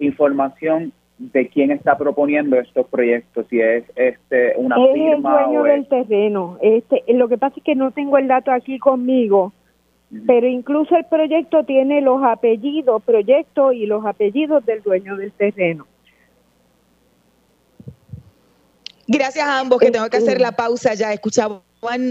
información 0.00 0.92
de 1.18 1.46
quién 1.46 1.70
está 1.70 1.96
proponiendo 1.96 2.56
estos 2.56 2.88
proyectos, 2.88 3.46
si 3.48 3.60
es 3.60 3.84
este 3.94 4.54
una 4.56 4.74
firma 4.92 5.44
el 5.44 5.44
dueño 5.44 5.62
del 5.62 5.86
terreno. 5.86 6.58
Este, 6.60 7.04
lo 7.14 7.28
que 7.28 7.38
pasa 7.38 7.54
es 7.56 7.62
que 7.62 7.76
no 7.76 7.92
tengo 7.92 8.18
el 8.18 8.26
dato 8.26 8.50
aquí 8.50 8.80
conmigo, 8.80 9.52
pero 10.26 10.48
incluso 10.48 10.96
el 10.96 11.04
proyecto 11.04 11.62
tiene 11.62 12.00
los 12.00 12.20
apellidos, 12.24 13.00
proyecto 13.04 13.72
y 13.72 13.86
los 13.86 14.04
apellidos 14.04 14.66
del 14.66 14.82
dueño 14.82 15.16
del 15.16 15.30
terreno. 15.30 15.86
Gracias 19.06 19.46
a 19.46 19.60
ambos, 19.60 19.78
que 19.78 19.92
tengo 19.92 20.08
que 20.08 20.16
hacer 20.16 20.40
la 20.40 20.50
pausa 20.50 20.94
ya. 20.94 21.12
Escuchamos 21.12 21.67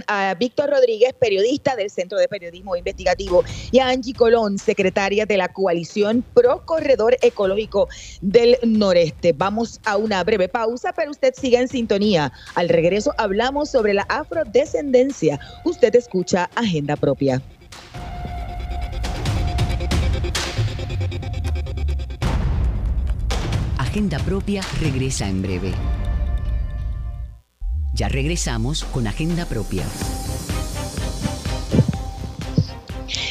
a 0.08 0.34
Víctor 0.36 0.70
Rodríguez, 0.70 1.14
periodista 1.20 1.76
del 1.76 1.90
Centro 1.90 2.18
de 2.18 2.28
Periodismo 2.28 2.76
Investigativo, 2.76 3.44
y 3.72 3.80
a 3.80 3.90
Angie 3.90 4.14
Colón, 4.14 4.58
secretaria 4.58 5.26
de 5.26 5.38
la 5.38 5.50
Coalición 5.50 6.24
Pro 6.34 6.64
Corredor 6.66 7.18
Ecológico 7.22 7.88
del 8.22 8.58
Noreste. 8.64 9.34
Vamos 9.34 9.80
a 9.86 9.98
una 9.98 10.24
breve 10.24 10.48
pausa, 10.48 10.94
pero 10.94 11.12
usted 11.12 11.34
siga 11.36 11.60
en 11.60 11.68
sintonía. 11.68 12.32
Al 12.56 12.70
regreso 12.70 13.14
hablamos 13.18 13.70
sobre 13.70 13.94
la 13.94 14.04
afrodescendencia. 14.04 15.40
Usted 15.66 15.94
escucha 15.96 16.50
Agenda 16.56 16.96
Propia. 16.96 17.42
Agenda 23.78 24.20
Propia 24.20 24.62
regresa 24.80 25.28
en 25.28 25.42
breve. 25.42 25.74
Ya 27.98 28.08
regresamos 28.08 28.84
con 28.84 29.08
Agenda 29.08 29.48
Propia. 29.48 29.84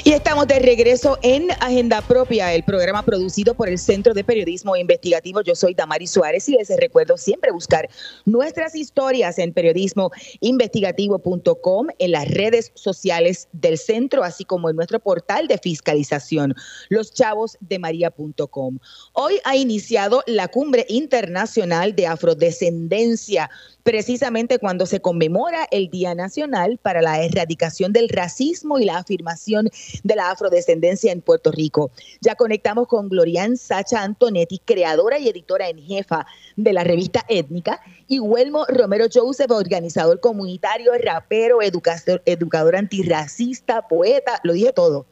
Y 0.03 0.11
estamos 0.13 0.49
de 0.49 0.59
regreso 0.59 1.21
en 1.23 1.53
Agenda 1.61 2.01
Propia, 2.01 2.53
el 2.53 2.65
programa 2.65 3.05
producido 3.05 3.55
por 3.55 3.69
el 3.69 3.79
Centro 3.79 4.13
de 4.13 4.25
Periodismo 4.25 4.75
Investigativo. 4.77 5.43
Yo 5.43 5.55
soy 5.55 5.75
Damari 5.75 6.09
Suárez 6.09 6.49
y 6.49 6.57
les 6.57 6.69
recuerdo 6.77 7.17
siempre 7.17 7.53
buscar 7.53 7.89
nuestras 8.25 8.75
historias 8.75 9.39
en 9.39 9.53
periodismoinvestigativo.com, 9.53 11.87
en 11.99 12.11
las 12.11 12.29
redes 12.29 12.73
sociales 12.75 13.47
del 13.53 13.79
centro, 13.79 14.25
así 14.25 14.45
como 14.45 14.69
en 14.71 14.77
nuestro 14.77 14.99
portal 14.99 15.47
de 15.49 15.59
fiscalización, 15.59 16.55
loschavosdemaria.com. 16.89 18.79
Hoy 19.13 19.35
ha 19.45 19.55
iniciado 19.57 20.25
la 20.27 20.49
Cumbre 20.49 20.87
Internacional 20.89 21.95
de 21.95 22.09
Afrodescendencia 22.09 23.49
precisamente 23.87 24.59
cuando 24.59 24.85
se 24.85 25.01
conmemora 25.01 25.69
el 25.71 25.89
Día 25.91 26.13
Nacional 26.17 26.77
para 26.83 27.01
la 27.03 27.23
Erradicación 27.23 27.93
del 27.93 28.09
Racismo 28.09 28.81
y 28.81 28.85
la 28.85 28.99
afirmación 28.99 29.69
de 30.03 30.17
la 30.17 30.33
afrodescendencia 30.33 31.13
en 31.13 31.23
Puerto 31.23 31.53
Rico. 31.53 31.93
Ya 32.21 32.35
conectamos 32.35 32.89
con 32.89 33.09
Glorian 33.09 33.57
Sacha 33.57 34.03
Antonetti, 34.03 34.59
creadora 34.59 35.21
y 35.21 35.29
editora 35.29 35.69
en 35.69 35.79
jefa 35.79 36.27
de 36.57 36.73
la 36.73 36.83
revista 36.83 37.25
Étnica, 37.29 37.81
y 38.09 38.19
Huelmo 38.19 38.67
Romero 38.69 39.05
Joseph, 39.13 39.53
organizador 39.53 40.19
comunitario, 40.19 40.91
rapero, 41.05 41.63
educador, 41.63 42.23
educador 42.27 42.75
antirracista, 42.75 43.87
poeta, 43.87 44.41
lo 44.43 44.55
dije 44.55 44.73
todo. 44.73 45.07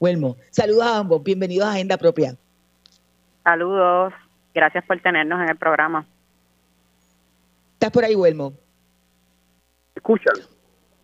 Huelmo, 0.00 0.36
saludos 0.50 0.84
a 0.84 0.96
ambos, 0.96 1.22
bienvenidos 1.22 1.68
a 1.68 1.72
Agenda 1.72 1.98
Propia. 1.98 2.36
Saludos, 3.44 4.14
gracias 4.54 4.82
por 4.86 4.98
tenernos 5.02 5.42
en 5.42 5.50
el 5.50 5.56
programa. 5.58 6.06
¿Estás 7.84 7.92
por 7.92 8.04
ahí, 8.06 8.14
Huelmo? 8.14 8.54
Escuchan. 9.94 10.32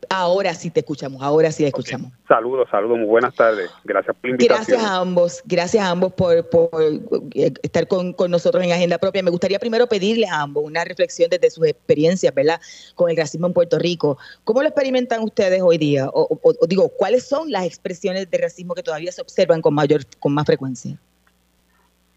Ahora 0.09 0.55
sí 0.55 0.71
te 0.71 0.81
escuchamos, 0.81 1.21
ahora 1.21 1.53
sí 1.53 1.63
te 1.63 1.67
escuchamos. 1.67 2.11
Saludos, 2.27 2.71
saludos, 2.71 2.97
muy 2.97 3.07
buenas 3.07 3.35
tardes. 3.35 3.71
Gracias 3.85 4.17
por 4.17 4.25
la 4.25 4.31
invitación. 4.31 4.67
Gracias 4.67 4.91
a 4.91 4.97
ambos, 4.97 5.43
gracias 5.45 5.85
a 5.85 5.91
ambos 5.91 6.15
por, 6.15 6.39
eh, 6.39 7.53
estar 7.63 7.87
con, 7.87 8.15
nosotros 8.31 8.65
en 8.65 8.73
Agenda 8.73 8.97
Propia. 8.97 9.23
Me 9.23 9.31
gustaría 9.31 9.59
primero 9.59 9.89
pedirle 9.89 10.27
a 10.27 10.41
ambos 10.41 10.65
una 10.65 10.83
reflexión 10.83 11.29
desde 11.29 11.51
sus 11.51 11.67
experiencias, 11.67 12.35
¿verdad? 12.35 12.59
Con 12.95 13.11
el 13.11 13.17
racismo 13.19 13.47
en 13.47 13.53
Puerto 13.53 13.79
Rico. 13.79 14.17
¿Cómo 14.45 14.63
lo 14.63 14.69
experimentan 14.69 15.23
ustedes 15.23 15.61
hoy 15.61 15.77
día? 15.77 16.09
O, 16.15 16.41
digo, 16.67 16.89
¿cuáles 16.97 17.29
son 17.29 17.51
las 17.51 17.67
expresiones 17.67 18.31
de 18.31 18.39
racismo 18.39 18.75
que 18.75 18.83
todavía 18.83 19.13
se 19.13 19.21
observan 19.21 19.61
con 19.61 19.75
mayor, 19.75 20.01
con 20.19 20.33
más 20.33 20.47
frecuencia? 20.47 20.97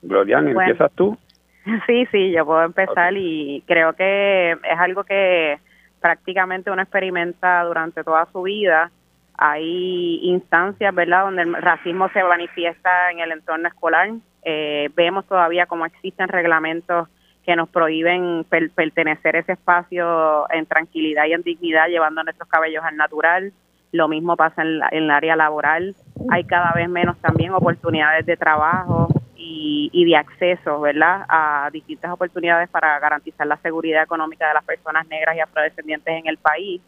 Glorian, 0.04 0.48
¿empiezas 0.48 0.90
tú? 0.96 1.18
Sí, 1.88 2.06
sí, 2.12 2.32
yo 2.32 2.46
puedo 2.46 2.64
empezar 2.64 3.14
y 3.16 3.64
creo 3.68 3.94
que 3.94 4.52
es 4.52 4.80
algo 4.80 5.04
que 5.04 5.60
prácticamente 6.02 6.72
uno 6.72 6.82
experimenta 6.82 7.64
durante 7.64 8.04
toda 8.04 8.28
su 8.32 8.44
vida. 8.44 8.92
Hay 9.36 10.20
instancias, 10.24 10.94
¿verdad?, 10.94 11.24
donde 11.24 11.44
el 11.44 11.54
racismo 11.56 12.10
se 12.10 12.24
manifiesta 12.24 13.12
en 13.12 13.20
el 13.20 13.32
entorno 13.32 13.68
escolar. 13.68 14.10
Eh, 14.44 14.90
vemos 14.96 15.26
todavía 15.26 15.66
cómo 15.66 15.86
existen 15.86 16.28
reglamentos 16.28 17.08
que 17.46 17.56
nos 17.56 17.68
prohíben 17.70 18.46
pertenecer 18.50 19.36
a 19.36 19.40
ese 19.40 19.54
espacio 19.54 20.50
en 20.50 20.66
tranquilidad 20.66 21.26
y 21.26 21.34
en 21.34 21.42
dignidad, 21.42 21.88
llevando 21.88 22.24
nuestros 22.24 22.48
cabellos 22.48 22.84
al 22.86 22.96
natural. 22.96 23.52
Lo 23.92 24.08
mismo 24.08 24.38
pasa 24.38 24.62
en, 24.62 24.82
en 24.92 25.04
el 25.04 25.12
área 25.12 25.36
laboral. 25.36 25.96
Hay 26.30 26.46
cada 26.46 26.72
vez 26.74 26.88
menos 26.90 27.18
también 27.20 27.54
oportunidades 27.54 28.26
de 28.26 28.38
trabajo 28.38 29.10
y, 29.46 30.06
de 30.06 30.16
acceso, 30.16 30.80
¿verdad?, 30.80 31.26
a 31.28 31.70
distintas 31.72 32.12
oportunidades 32.12 32.70
para 32.70 33.00
garantizar 33.00 33.46
la 33.46 33.58
seguridad 33.58 34.04
económica 34.04 34.48
de 34.48 34.54
las 34.54 34.64
personas 34.64 35.08
negras 35.08 35.36
y 35.36 35.42
afrodescendientes 35.42 36.14
en 36.14 36.28
el 36.28 36.38
país. 36.38 36.82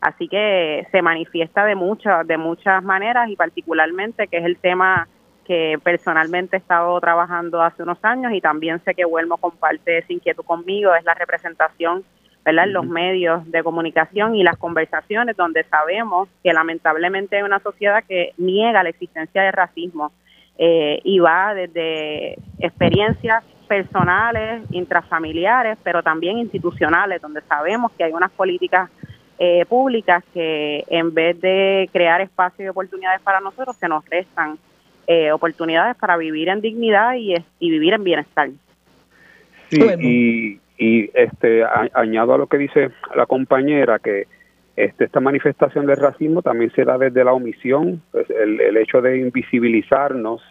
Así 0.00 0.28
que 0.28 0.86
se 0.90 1.00
manifiesta 1.00 1.64
de 1.64 1.74
muchas, 1.74 2.26
de 2.26 2.36
muchas 2.36 2.82
maneras 2.82 3.28
y 3.30 3.36
particularmente 3.36 4.26
que 4.26 4.38
es 4.38 4.44
el 4.44 4.56
tema 4.58 5.08
que 5.46 5.78
personalmente 5.82 6.56
he 6.56 6.58
estado 6.58 7.00
trabajando 7.00 7.62
hace 7.62 7.82
unos 7.82 7.98
años 8.02 8.32
y 8.32 8.40
también 8.40 8.82
sé 8.84 8.94
que 8.94 9.04
Huelmo 9.04 9.38
comparte 9.38 9.98
esa 9.98 10.12
inquietud 10.12 10.44
conmigo, 10.44 10.94
es 10.94 11.04
la 11.04 11.14
representación 11.14 12.04
¿verdad? 12.44 12.64
en 12.64 12.72
los 12.72 12.86
medios 12.86 13.48
de 13.50 13.62
comunicación 13.62 14.34
y 14.34 14.42
las 14.42 14.56
conversaciones 14.56 15.36
donde 15.36 15.64
sabemos 15.64 16.28
que 16.42 16.52
lamentablemente 16.52 17.36
hay 17.36 17.42
una 17.42 17.60
sociedad 17.60 18.04
que 18.08 18.32
niega 18.38 18.82
la 18.82 18.90
existencia 18.90 19.42
de 19.42 19.52
racismo 19.52 20.12
eh, 20.64 21.00
y 21.02 21.18
va 21.18 21.54
desde 21.54 22.38
experiencias 22.60 23.42
personales, 23.66 24.62
intrafamiliares, 24.70 25.76
pero 25.82 26.04
también 26.04 26.38
institucionales, 26.38 27.20
donde 27.20 27.40
sabemos 27.48 27.90
que 27.98 28.04
hay 28.04 28.12
unas 28.12 28.30
políticas 28.30 28.88
eh, 29.40 29.64
públicas 29.68 30.22
que 30.32 30.84
en 30.86 31.12
vez 31.12 31.40
de 31.40 31.90
crear 31.92 32.20
espacios 32.20 32.64
y 32.64 32.68
oportunidades 32.68 33.20
para 33.22 33.40
nosotros, 33.40 33.76
se 33.76 33.88
nos 33.88 34.08
restan 34.08 34.56
eh, 35.08 35.32
oportunidades 35.32 35.96
para 35.96 36.16
vivir 36.16 36.48
en 36.48 36.60
dignidad 36.60 37.14
y, 37.16 37.34
y 37.58 37.70
vivir 37.70 37.94
en 37.94 38.04
bienestar. 38.04 38.50
Sí, 39.68 39.82
y, 39.98 40.60
y 40.78 41.10
este 41.12 41.64
añado 41.92 42.34
a 42.34 42.38
lo 42.38 42.46
que 42.46 42.58
dice 42.58 42.90
la 43.16 43.26
compañera 43.26 43.98
que 43.98 44.28
este, 44.76 45.04
esta 45.04 45.20
manifestación 45.20 45.86
de 45.86 45.96
racismo 45.96 46.40
también 46.40 46.72
se 46.72 46.84
da 46.84 46.96
desde 46.96 47.24
la 47.24 47.32
omisión, 47.32 48.00
pues, 48.10 48.28
el, 48.30 48.60
el, 48.60 48.76
hecho 48.78 49.02
de 49.02 49.18
invisibilizarnos, 49.18 50.42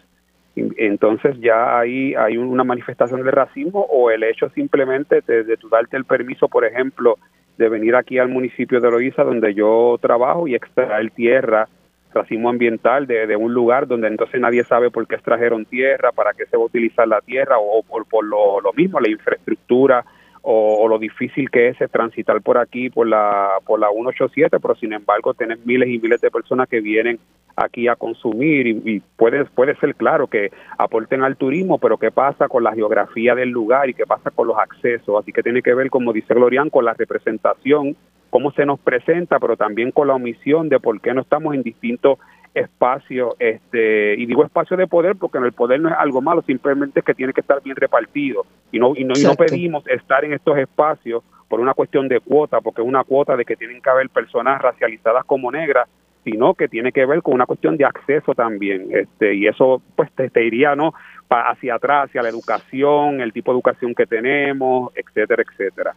entonces 0.55 1.37
ya 1.39 1.79
ahí 1.79 2.13
hay 2.15 2.37
una 2.37 2.63
manifestación 2.63 3.23
de 3.23 3.31
racismo 3.31 3.85
o 3.89 4.11
el 4.11 4.23
hecho 4.23 4.49
simplemente 4.49 5.21
de, 5.25 5.43
de 5.43 5.57
darte 5.69 5.95
el 5.97 6.05
permiso, 6.05 6.47
por 6.47 6.65
ejemplo, 6.65 7.17
de 7.57 7.69
venir 7.69 7.95
aquí 7.95 8.17
al 8.17 8.29
municipio 8.29 8.81
de 8.81 8.91
Loíza 8.91 9.23
donde 9.23 9.53
yo 9.53 9.97
trabajo 10.01 10.47
y 10.47 10.55
extraer 10.55 11.11
tierra, 11.11 11.69
racismo 12.13 12.49
ambiental 12.49 13.07
de, 13.07 13.27
de, 13.27 13.35
un 13.35 13.53
lugar 13.53 13.87
donde 13.87 14.07
entonces 14.07 14.41
nadie 14.41 14.63
sabe 14.65 14.91
por 14.91 15.07
qué 15.07 15.15
extrajeron 15.15 15.65
tierra, 15.65 16.11
para 16.11 16.33
qué 16.33 16.45
se 16.45 16.57
va 16.57 16.63
a 16.63 16.65
utilizar 16.65 17.07
la 17.07 17.21
tierra 17.21 17.57
o, 17.59 17.83
por, 17.83 18.05
por 18.05 18.25
lo, 18.25 18.59
lo 18.59 18.73
mismo, 18.73 18.99
la 18.99 19.09
infraestructura 19.09 20.03
o, 20.43 20.87
lo 20.87 20.97
difícil 20.97 21.49
que 21.49 21.69
es 21.69 21.77
transitar 21.91 22.41
por 22.41 22.57
aquí 22.57 22.89
por 22.89 23.07
la 23.07 23.59
por 23.65 23.79
la 23.79 23.89
187, 23.89 24.59
pero 24.59 24.75
sin 24.75 24.93
embargo 24.93 25.33
tener 25.33 25.59
miles 25.65 25.89
y 25.89 25.99
miles 25.99 26.19
de 26.21 26.31
personas 26.31 26.67
que 26.67 26.81
vienen 26.81 27.19
aquí 27.55 27.87
a 27.87 27.95
consumir 27.95 28.67
y, 28.67 29.01
puede 29.15 29.45
puede 29.45 29.75
ser 29.75 29.95
claro 29.95 30.27
que 30.27 30.51
aporten 30.77 31.23
al 31.23 31.37
turismo, 31.37 31.77
pero 31.77 31.97
qué 31.97 32.11
pasa 32.11 32.47
con 32.47 32.63
la 32.63 32.73
geografía 32.73 33.35
del 33.35 33.49
lugar 33.49 33.89
y 33.89 33.93
qué 33.93 34.05
pasa 34.05 34.31
con 34.31 34.47
los 34.47 34.57
accesos, 34.57 35.21
así 35.21 35.31
que 35.31 35.43
tiene 35.43 35.61
que 35.61 35.73
ver 35.73 35.89
como 35.89 36.13
dice 36.13 36.33
Glorian 36.33 36.69
con 36.69 36.85
la 36.85 36.93
representación 36.93 37.95
cómo 38.31 38.51
se 38.51 38.65
nos 38.65 38.79
presenta, 38.79 39.39
pero 39.39 39.57
también 39.57 39.91
con 39.91 40.07
la 40.07 40.15
omisión 40.15 40.69
de 40.69 40.79
por 40.79 40.99
qué 41.01 41.13
no 41.13 41.21
estamos 41.21 41.53
en 41.53 41.63
distintos 41.63 42.17
espacio, 42.53 43.35
este, 43.39 44.15
y 44.15 44.25
digo 44.25 44.43
espacio 44.43 44.75
de 44.75 44.87
poder 44.87 45.15
porque 45.15 45.37
en 45.37 45.45
el 45.45 45.53
poder 45.53 45.79
no 45.79 45.89
es 45.89 45.95
algo 45.97 46.21
malo, 46.21 46.41
simplemente 46.41 46.99
es 46.99 47.05
que 47.05 47.13
tiene 47.13 47.33
que 47.33 47.41
estar 47.41 47.61
bien 47.61 47.75
repartido. 47.75 48.45
Y 48.71 48.79
no, 48.79 48.93
y 48.95 49.03
no, 49.03 49.13
y 49.17 49.23
no 49.23 49.35
pedimos 49.35 49.87
estar 49.87 50.25
en 50.25 50.33
estos 50.33 50.57
espacios 50.57 51.23
por 51.47 51.59
una 51.59 51.73
cuestión 51.73 52.07
de 52.07 52.19
cuota, 52.19 52.61
porque 52.61 52.81
es 52.81 52.87
una 52.87 53.03
cuota 53.03 53.35
de 53.35 53.45
que 53.45 53.55
tienen 53.55 53.81
que 53.81 53.89
haber 53.89 54.09
personas 54.09 54.61
racializadas 54.61 55.25
como 55.25 55.51
negras, 55.51 55.87
sino 56.23 56.53
que 56.53 56.67
tiene 56.67 56.91
que 56.91 57.05
ver 57.05 57.21
con 57.21 57.33
una 57.33 57.45
cuestión 57.45 57.77
de 57.77 57.85
acceso 57.85 58.33
también, 58.33 58.87
este, 58.91 59.33
y 59.33 59.47
eso 59.47 59.81
pues 59.95 60.11
te, 60.11 60.29
te 60.29 60.45
iría 60.45 60.75
no 60.75 60.93
hacia 61.29 61.75
atrás, 61.75 62.09
hacia 62.09 62.21
la 62.21 62.29
educación, 62.29 63.21
el 63.21 63.33
tipo 63.33 63.51
de 63.51 63.55
educación 63.55 63.95
que 63.95 64.05
tenemos, 64.05 64.91
etcétera, 64.95 65.43
etcétera 65.43 65.95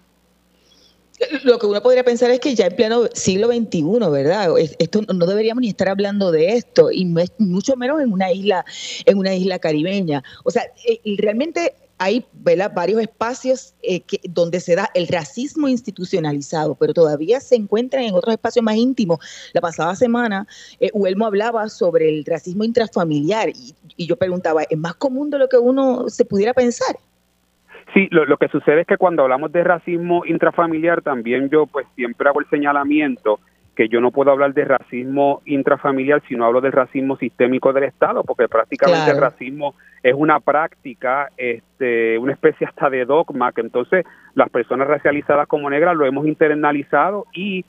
lo 1.44 1.58
que 1.58 1.66
uno 1.66 1.82
podría 1.82 2.04
pensar 2.04 2.30
es 2.30 2.40
que 2.40 2.54
ya 2.54 2.66
en 2.66 2.76
pleno 2.76 3.04
siglo 3.12 3.48
XXI, 3.48 3.82
¿verdad? 4.10 4.48
Esto 4.58 5.02
no 5.02 5.26
deberíamos 5.26 5.62
ni 5.62 5.68
estar 5.68 5.88
hablando 5.88 6.32
de 6.32 6.54
esto, 6.54 6.90
y 6.90 7.04
mucho 7.38 7.76
menos 7.76 8.00
en 8.00 8.12
una 8.12 8.32
isla, 8.32 8.64
en 9.06 9.18
una 9.18 9.34
isla 9.34 9.58
caribeña. 9.58 10.22
O 10.44 10.50
sea, 10.50 10.64
eh, 10.86 11.00
realmente 11.18 11.74
hay 11.98 12.26
varios 12.32 13.00
espacios 13.00 13.74
eh, 13.82 14.02
donde 14.24 14.58
se 14.60 14.74
da 14.74 14.90
el 14.94 15.06
racismo 15.06 15.68
institucionalizado, 15.68 16.74
pero 16.74 16.92
todavía 16.92 17.40
se 17.40 17.54
encuentran 17.54 18.02
en 18.02 18.14
otros 18.14 18.32
espacios 18.34 18.64
más 18.64 18.76
íntimos. 18.76 19.18
La 19.52 19.60
pasada 19.60 19.94
semana, 19.94 20.46
eh, 20.80 20.90
Huelmo 20.92 21.26
hablaba 21.26 21.68
sobre 21.68 22.08
el 22.08 22.24
racismo 22.24 22.64
intrafamiliar 22.64 23.50
y, 23.50 23.74
y 23.96 24.06
yo 24.06 24.16
preguntaba, 24.16 24.64
¿es 24.64 24.78
más 24.78 24.96
común 24.96 25.30
de 25.30 25.38
lo 25.38 25.48
que 25.48 25.58
uno 25.58 26.08
se 26.08 26.24
pudiera 26.24 26.52
pensar? 26.52 26.96
Sí, 27.94 28.08
lo, 28.10 28.24
lo, 28.26 28.36
que 28.36 28.48
sucede 28.48 28.80
es 28.80 28.86
que 28.86 28.96
cuando 28.96 29.22
hablamos 29.22 29.52
de 29.52 29.62
racismo 29.62 30.24
intrafamiliar, 30.26 31.00
también 31.00 31.48
yo 31.48 31.66
pues 31.66 31.86
siempre 31.94 32.28
hago 32.28 32.40
el 32.40 32.46
señalamiento 32.50 33.38
que 33.74 33.88
yo 33.88 34.00
no 34.00 34.10
puedo 34.10 34.30
hablar 34.30 34.54
de 34.54 34.64
racismo 34.64 35.42
intrafamiliar 35.44 36.22
si 36.28 36.34
no 36.34 36.44
hablo 36.44 36.60
del 36.60 36.72
racismo 36.72 37.16
sistémico 37.16 37.72
del 37.72 37.84
Estado, 37.84 38.22
porque 38.24 38.48
prácticamente 38.48 39.10
el 39.10 39.20
racismo 39.20 39.74
es 40.02 40.14
una 40.14 40.40
práctica, 40.40 41.28
este, 41.36 42.18
una 42.18 42.32
especie 42.32 42.66
hasta 42.66 42.90
de 42.90 43.04
dogma, 43.04 43.52
que 43.52 43.60
entonces 43.60 44.04
las 44.34 44.48
personas 44.50 44.88
racializadas 44.88 45.48
como 45.48 45.70
negras 45.70 45.96
lo 45.96 46.06
hemos 46.06 46.26
internalizado 46.26 47.26
y 47.32 47.64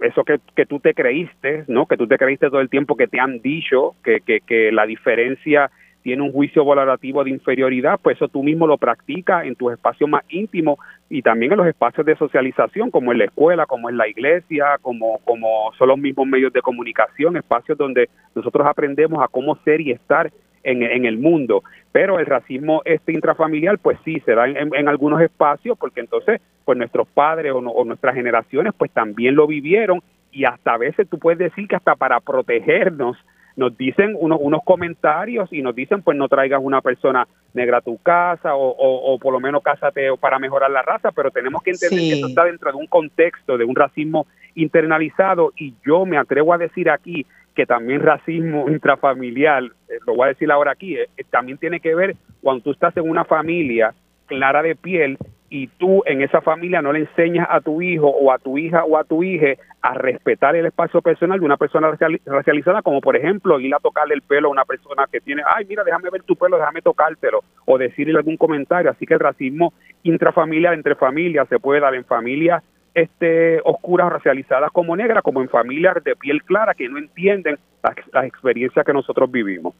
eso 0.00 0.24
que, 0.24 0.40
que 0.56 0.66
tú 0.66 0.80
te 0.80 0.94
creíste, 0.94 1.64
¿no? 1.68 1.86
Que 1.86 1.96
tú 1.96 2.06
te 2.06 2.16
creíste 2.16 2.48
todo 2.48 2.60
el 2.60 2.70
tiempo 2.70 2.96
que 2.96 3.06
te 3.06 3.20
han 3.20 3.40
dicho 3.40 3.94
que, 4.02 4.20
que, 4.20 4.40
que 4.40 4.72
la 4.72 4.86
diferencia 4.86 5.70
tiene 6.04 6.22
un 6.22 6.32
juicio 6.32 6.66
valorativo 6.66 7.24
de 7.24 7.30
inferioridad, 7.30 7.98
pues 8.00 8.16
eso 8.16 8.28
tú 8.28 8.42
mismo 8.42 8.66
lo 8.66 8.76
practicas 8.76 9.46
en 9.46 9.56
tus 9.56 9.72
espacios 9.72 10.08
más 10.08 10.22
íntimos 10.28 10.78
y 11.08 11.22
también 11.22 11.52
en 11.52 11.56
los 11.56 11.66
espacios 11.66 12.04
de 12.04 12.14
socialización, 12.14 12.90
como 12.90 13.10
en 13.10 13.18
la 13.18 13.24
escuela, 13.24 13.64
como 13.64 13.88
en 13.88 13.96
la 13.96 14.06
iglesia, 14.06 14.76
como, 14.82 15.18
como 15.24 15.72
son 15.78 15.88
los 15.88 15.98
mismos 15.98 16.26
medios 16.26 16.52
de 16.52 16.60
comunicación, 16.60 17.38
espacios 17.38 17.78
donde 17.78 18.10
nosotros 18.34 18.66
aprendemos 18.66 19.24
a 19.24 19.28
cómo 19.28 19.56
ser 19.64 19.80
y 19.80 19.92
estar 19.92 20.30
en, 20.62 20.82
en 20.82 21.06
el 21.06 21.16
mundo. 21.16 21.64
Pero 21.90 22.18
el 22.20 22.26
racismo 22.26 22.82
este 22.84 23.12
intrafamiliar, 23.12 23.78
pues 23.78 23.96
sí, 24.04 24.20
se 24.26 24.34
da 24.34 24.46
en, 24.46 24.88
algunos 24.88 25.22
espacios, 25.22 25.78
porque 25.78 26.00
entonces, 26.00 26.38
pues 26.66 26.76
nuestros 26.76 27.08
padres 27.08 27.52
o, 27.52 27.60
o 27.60 27.84
nuestras 27.86 28.14
generaciones, 28.14 28.74
pues 28.76 28.90
también 28.90 29.36
lo 29.36 29.46
vivieron 29.46 30.02
y 30.30 30.44
hasta 30.44 30.74
a 30.74 30.78
veces 30.78 31.08
tú 31.08 31.18
puedes 31.18 31.38
decir 31.38 31.66
que 31.66 31.76
hasta 31.76 31.94
para 31.94 32.20
protegernos, 32.20 33.16
nos 33.56 33.76
dicen 33.76 34.16
unos, 34.18 34.38
unos 34.40 34.62
comentarios 34.64 35.52
y 35.52 35.62
nos 35.62 35.74
dicen 35.74 36.02
pues 36.02 36.16
no 36.16 36.28
traigas 36.28 36.60
una 36.62 36.80
persona 36.80 37.26
negra 37.52 37.78
a 37.78 37.82
tu 37.82 37.98
casa 37.98 38.54
o, 38.54 38.68
o, 38.68 39.18
por 39.18 39.32
lo 39.32 39.40
menos 39.40 39.62
cásate 39.62 40.08
para 40.18 40.38
mejorar 40.38 40.70
la 40.70 40.82
raza, 40.82 41.12
pero 41.12 41.30
tenemos 41.30 41.62
que 41.62 41.70
entender 41.70 42.00
que 42.00 42.12
eso 42.12 42.26
está 42.26 42.44
dentro 42.44 42.72
de 42.72 42.78
un 42.78 42.86
contexto 42.86 43.56
de 43.56 43.64
un 43.64 43.76
racismo 43.76 44.26
internalizado. 44.54 45.52
Y 45.56 45.74
yo 45.86 46.04
me 46.04 46.18
atrevo 46.18 46.52
a 46.52 46.58
decir 46.58 46.90
aquí 46.90 47.26
que 47.54 47.66
también 47.66 48.00
racismo 48.00 48.68
intrafamiliar, 48.68 49.64
eh, 49.64 49.98
lo 50.06 50.16
voy 50.16 50.26
a 50.26 50.28
decir 50.28 50.50
ahora 50.50 50.72
aquí, 50.72 50.96
eh, 50.96 51.08
también 51.30 51.58
tiene 51.58 51.80
que 51.80 51.94
ver 51.94 52.16
cuando 52.42 52.64
tú 52.64 52.72
estás 52.72 52.96
en 52.96 53.08
una 53.08 53.24
familia 53.24 53.94
clara 54.26 54.62
de 54.62 54.74
piel 54.74 55.18
y 55.54 55.68
tú 55.68 56.02
en 56.04 56.20
esa 56.20 56.40
familia 56.40 56.82
no 56.82 56.92
le 56.92 56.98
enseñas 56.98 57.46
a 57.48 57.60
tu 57.60 57.80
hijo 57.80 58.08
o 58.08 58.32
a 58.32 58.38
tu 58.38 58.58
hija 58.58 58.82
o 58.84 58.98
a 58.98 59.04
tu 59.04 59.22
hija 59.22 59.54
a 59.82 59.94
respetar 59.94 60.56
el 60.56 60.66
espacio 60.66 61.00
personal 61.00 61.38
de 61.38 61.46
una 61.46 61.56
persona 61.56 61.96
racializada, 62.26 62.82
como 62.82 63.00
por 63.00 63.16
ejemplo 63.16 63.60
ir 63.60 63.72
a 63.72 63.78
tocarle 63.78 64.14
el 64.14 64.22
pelo 64.22 64.48
a 64.48 64.50
una 64.50 64.64
persona 64.64 65.06
que 65.12 65.20
tiene, 65.20 65.42
ay, 65.46 65.64
mira, 65.68 65.84
déjame 65.84 66.10
ver 66.10 66.24
tu 66.24 66.34
pelo, 66.34 66.56
déjame 66.58 66.82
tocártelo, 66.82 67.44
o 67.66 67.78
decirle 67.78 68.18
algún 68.18 68.36
comentario. 68.36 68.90
Así 68.90 69.06
que 69.06 69.14
el 69.14 69.20
racismo 69.20 69.72
intrafamiliar 70.02 70.74
entre 70.74 70.96
familias 70.96 71.46
se 71.48 71.60
puede 71.60 71.78
dar 71.78 71.94
en 71.94 72.04
familias 72.04 72.64
este, 72.92 73.60
oscuras 73.64 74.10
racializadas 74.10 74.72
como 74.72 74.96
negras, 74.96 75.22
como 75.22 75.40
en 75.40 75.48
familias 75.48 76.02
de 76.02 76.16
piel 76.16 76.42
clara 76.42 76.74
que 76.74 76.88
no 76.88 76.98
entienden 76.98 77.58
las, 77.80 78.26
experiencias 78.26 78.84
que 78.84 78.92
nosotros 78.92 79.30
vivimos. 79.30 79.72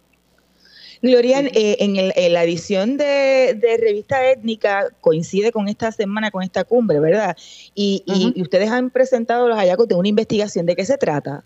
Glorian, 1.04 1.48
eh, 1.48 1.76
en, 1.80 2.32
la 2.32 2.44
edición 2.44 2.96
de, 2.96 3.54
Revista 3.78 4.26
Étnica 4.26 4.86
coincide 5.02 5.52
con 5.52 5.68
esta 5.68 5.92
semana, 5.92 6.30
con 6.30 6.42
esta 6.42 6.64
cumbre, 6.64 6.98
¿verdad? 6.98 7.36
Y, 7.74 8.02
y, 8.06 8.40
ustedes 8.40 8.70
han 8.70 8.88
presentado 8.88 9.46
los 9.46 9.58
hallazgos 9.58 9.86
de 9.86 9.96
una 9.96 10.08
investigación. 10.08 10.64
¿De 10.64 10.74
qué 10.74 10.86
se 10.86 10.96
trata? 10.96 11.44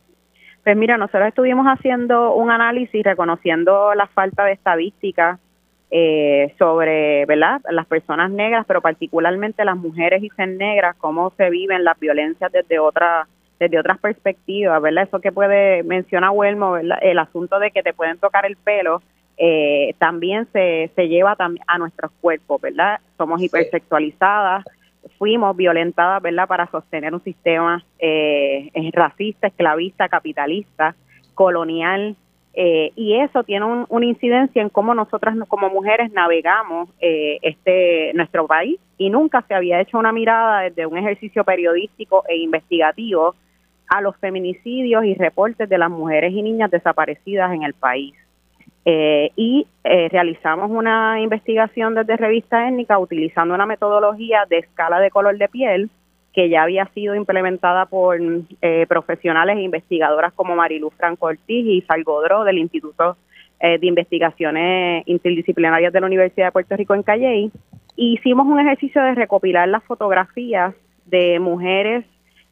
Pues 0.63 0.77
mira, 0.77 0.97
nosotros 0.97 1.27
estuvimos 1.27 1.67
haciendo 1.67 2.35
un 2.35 2.53
análisis 2.53 3.03
reconociendo 3.03 3.95
la 3.95 4.07
falta 4.07 4.45
de 4.45 4.53
estadísticas 4.53 5.41
eh, 5.91 6.55
sobre 6.57 7.27
¿verdad? 7.27 7.61
las 7.69 7.87
personas 7.87 8.31
negras, 8.31 8.65
pero 8.65 8.81
particularmente 8.81 9.65
las 9.65 9.77
mujeres 9.77 10.23
y 10.23 10.29
ser 10.31 10.51
negras, 10.51 10.95
cómo 10.99 11.33
se 11.37 11.51
viven 11.51 11.83
las 11.83 11.99
violencias 11.99 12.53
desde 12.53 12.79
otra 12.79 13.27
desde 13.59 13.77
otras 13.81 13.99
perspectivas, 13.99 14.81
¿verdad? 14.81 15.09
Eso 15.09 15.19
que 15.19 15.33
puede 15.33 15.83
mencionar 15.83 16.31
Huelmo, 16.31 16.77
el 16.77 17.19
asunto 17.19 17.59
de 17.59 17.73
que 17.73 17.83
te 17.83 17.93
pueden 17.93 18.17
tocar 18.19 18.47
el 18.47 18.57
pelo, 18.57 19.03
eh, 19.39 19.95
también 19.99 20.47
se, 20.53 20.91
se 20.95 21.09
lleva 21.09 21.37
a 21.67 21.79
nuestros 21.79 22.11
cuerpos, 22.21 22.61
¿verdad? 22.61 23.01
Somos 23.17 23.41
hipersexualizadas, 23.41 24.65
fuimos 25.19 25.57
violentadas, 25.57 26.21
¿verdad? 26.23 26.47
Para 26.49 26.71
sostener 26.71 27.15
un 27.15 27.23
sistema 27.23 27.85
eh, 27.99 28.71
racista, 28.93 29.47
esclavista, 29.47 30.09
capitalista, 30.09 30.95
colonial, 31.35 32.17
eh, 32.61 32.93
y 32.97 33.15
eso 33.15 33.45
tiene 33.45 33.67
una 33.89 34.05
incidencia 34.05 34.61
en 34.61 34.69
cómo 34.69 34.93
nosotras 34.93 35.37
como 35.47 35.71
mujeres 35.71 36.11
navegamos 36.13 36.89
eh, 36.99 37.39
este 37.43 38.13
nuestro 38.15 38.49
país 38.49 38.81
y 38.97 39.11
nunca 39.11 39.45
se 39.47 39.55
había 39.55 39.81
hecho 39.81 39.97
una 39.97 40.11
mirada 40.11 40.63
desde 40.63 40.85
un 40.85 40.99
ejercicio 40.99 41.45
periodístico 41.45 42.25
e 42.27 42.39
investigativo 42.39 43.37
a 43.87 44.01
los 44.01 44.17
feminicidios 44.17 45.05
y 45.05 45.15
reportes 45.15 45.69
de 45.69 45.79
las 45.79 45.89
mujeres 45.89 46.33
y 46.33 46.43
niñas 46.43 46.73
desaparecidas 46.73 47.53
en 47.53 47.63
el 47.63 47.75
país. 47.75 48.15
Eh, 48.85 49.33
y 49.37 49.67
realizamos 49.85 50.71
una 50.71 51.21
investigación 51.21 51.95
desde 51.95 52.17
Revista 52.17 52.69
Étnica 52.69 52.99
utilizando 52.99 53.55
una 53.55 53.67
metodología 53.67 54.45
de 54.49 54.59
escala 54.59 55.01
de 55.01 55.11
color 55.11 55.37
de 55.37 55.49
piel 55.49 55.91
que 56.39 56.49
ya 56.49 56.63
había 56.63 56.87
sido 56.95 57.17
implementada 57.17 57.87
por 57.87 58.17
eh, 58.63 58.87
profesionales 58.89 59.57
e 59.57 59.63
investigadoras 59.63 60.33
como 60.35 60.55
Marilu 60.55 60.91
Franco 60.91 61.27
Ortiz 61.27 61.67
y 61.67 61.81
Salgodro 61.83 62.45
del 62.45 62.59
Instituto 62.59 63.17
eh, 63.59 63.77
de 63.79 63.87
Investigaciones 63.89 65.03
Interdisciplinarias 65.07 65.93
de 65.93 66.01
la 66.01 66.07
Universidad 66.07 66.47
de 66.47 66.53
Puerto 66.53 66.77
Rico 66.77 66.95
en 66.95 67.03
Calley. 67.03 67.51
Hicimos 67.97 68.47
un 68.47 68.61
ejercicio 68.61 69.03
de 69.03 69.17
recopilar 69.17 69.69
las 69.69 69.83
fotografías 69.83 70.75
de 71.07 71.41
mujeres 71.41 72.05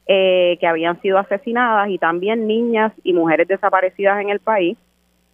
eh, 0.09 0.57
que 0.59 0.67
habían 0.67 1.01
sido 1.01 1.19
asesinadas 1.19 1.89
y 1.89 1.99
también 1.99 2.49
niñas 2.49 2.93
y 3.05 3.12
mujeres 3.12 3.47
desaparecidas 3.47 4.21
en 4.21 4.31
el 4.31 4.41
país. 4.41 4.77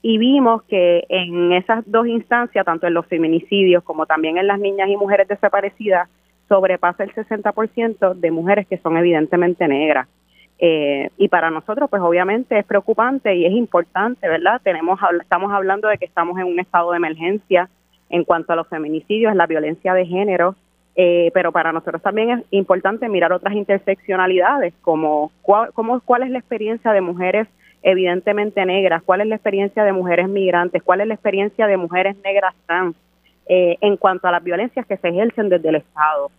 Y 0.02 0.18
vimos 0.18 0.64
que 0.64 1.04
en 1.08 1.52
esas 1.52 1.84
dos 1.86 2.08
instancias, 2.08 2.64
tanto 2.64 2.88
en 2.88 2.94
los 2.94 3.06
feminicidios 3.06 3.84
como 3.84 4.04
también 4.04 4.36
en 4.36 4.48
las 4.48 4.58
niñas 4.58 4.88
y 4.88 4.96
mujeres 4.96 5.28
desaparecidas, 5.28 6.08
sobrepasa 6.48 7.04
el 7.04 7.14
60% 7.14 8.14
de 8.14 8.30
mujeres 8.30 8.66
que 8.66 8.78
son 8.78 8.96
evidentemente 8.96 9.66
negras. 9.68 10.08
Eh, 10.58 11.10
y 11.16 11.28
para 11.28 11.50
nosotros, 11.50 11.88
pues 11.88 12.02
obviamente 12.02 12.58
es 12.58 12.64
preocupante 12.64 13.34
y 13.34 13.46
es 13.46 13.52
importante, 13.52 14.28
¿verdad? 14.28 14.60
Tenemos, 14.62 14.98
estamos 15.20 15.52
hablando 15.52 15.88
de 15.88 15.98
que 15.98 16.04
estamos 16.04 16.38
en 16.38 16.46
un 16.46 16.60
estado 16.60 16.90
de 16.90 16.98
emergencia 16.98 17.68
en 18.10 18.24
cuanto 18.24 18.52
a 18.52 18.56
los 18.56 18.68
feminicidios, 18.68 19.34
la 19.34 19.46
violencia 19.46 19.94
de 19.94 20.06
género, 20.06 20.54
eh, 20.94 21.30
pero 21.32 21.52
para 21.52 21.72
nosotros 21.72 22.02
también 22.02 22.30
es 22.30 22.44
importante 22.50 23.08
mirar 23.08 23.32
otras 23.32 23.54
interseccionalidades, 23.54 24.74
como 24.82 25.32
cuál, 25.40 25.70
cuál 26.04 26.22
es 26.22 26.30
la 26.30 26.38
experiencia 26.38 26.92
de 26.92 27.00
mujeres 27.00 27.48
evidentemente 27.82 28.64
negras, 28.64 29.02
cuál 29.04 29.22
es 29.22 29.26
la 29.26 29.36
experiencia 29.36 29.84
de 29.84 29.92
mujeres 29.92 30.28
migrantes, 30.28 30.82
cuál 30.82 31.00
es 31.00 31.06
la 31.08 31.14
experiencia 31.14 31.66
de 31.66 31.76
mujeres 31.76 32.16
negras 32.24 32.54
trans, 32.66 32.96
eh, 33.46 33.76
en 33.80 33.96
cuanto 33.96 34.28
a 34.28 34.30
las 34.30 34.44
violencias 34.44 34.86
que 34.86 34.96
se 34.96 35.08
ejercen 35.08 35.48
desde 35.48 35.68
el 35.68 35.76
Estado. 35.76 36.30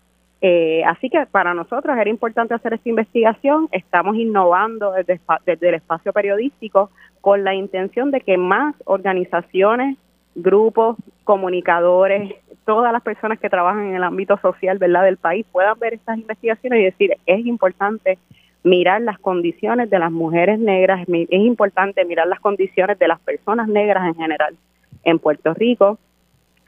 Eh, 0.46 0.84
así 0.86 1.10
que 1.10 1.26
para 1.26 1.54
nosotros 1.54 1.98
era 1.98 2.10
importante 2.10 2.54
hacer 2.54 2.74
esta 2.74 2.90
investigación. 2.90 3.70
Estamos 3.72 4.18
innovando 4.18 4.92
desde, 4.92 5.20
el 5.46 5.76
espacio 5.76 6.12
periodístico 6.12 6.90
con 7.22 7.44
la 7.44 7.54
intención 7.54 8.12
de 8.12 8.20
que 8.20 8.38
más 8.38 8.76
organizaciones, 8.86 9.98
grupos, 10.36 10.98
comunicadores, 11.24 12.36
todas 12.66 12.92
las 12.92 13.02
personas 13.02 13.40
que 13.40 13.50
trabajan 13.50 13.88
en 13.88 13.96
el 13.96 14.04
ámbito 14.04 14.38
social 14.38 14.78
¿verdad? 14.78 15.04
del 15.04 15.18
país 15.18 15.46
puedan 15.52 15.80
ver 15.80 15.94
estas 15.94 16.18
investigaciones 16.18 16.80
y 16.80 16.84
decir, 16.84 17.18
es 17.26 17.46
importante 17.46 18.18
mirar 18.64 19.02
las 19.02 19.20
condiciones 19.20 19.90
de 19.90 20.00
las 20.00 20.12
mujeres 20.12 20.60
negras, 20.60 21.06
es 21.08 21.28
importante 21.32 22.06
mirar 22.06 22.28
las 22.28 22.40
condiciones 22.40 22.98
de 22.98 23.08
las 23.08 23.20
personas 23.20 23.68
negras 23.68 24.08
en 24.08 24.16
general 24.16 24.56
en 25.04 25.20
Puerto 25.20 25.54
Rico, 25.54 26.00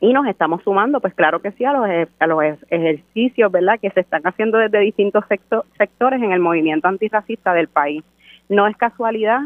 y 0.02 0.14
nos 0.14 0.28
estamos 0.28 0.62
sumando, 0.64 1.00
pues 1.00 1.14
claro 1.14 1.42
que 1.42 1.52
sí, 1.54 1.64
a 1.64 1.72
los, 1.72 2.10
a 2.20 2.28
los 2.28 2.44
ejercicios, 2.70 3.52
¿verdad?, 3.52 3.80
que 3.80 3.90
se 3.92 4.02
están 4.02 4.22
haciendo 4.24 4.58
desde 4.58 4.80
distintos 4.80 5.24
sectores 5.78 6.22
en 6.22 6.32
el 6.32 6.40
movimiento 6.40 6.88
antirracista 6.88 7.54
del 7.54 7.70
país. 7.70 8.04
No 8.50 8.68
es 8.68 8.76
casualidad 8.76 9.40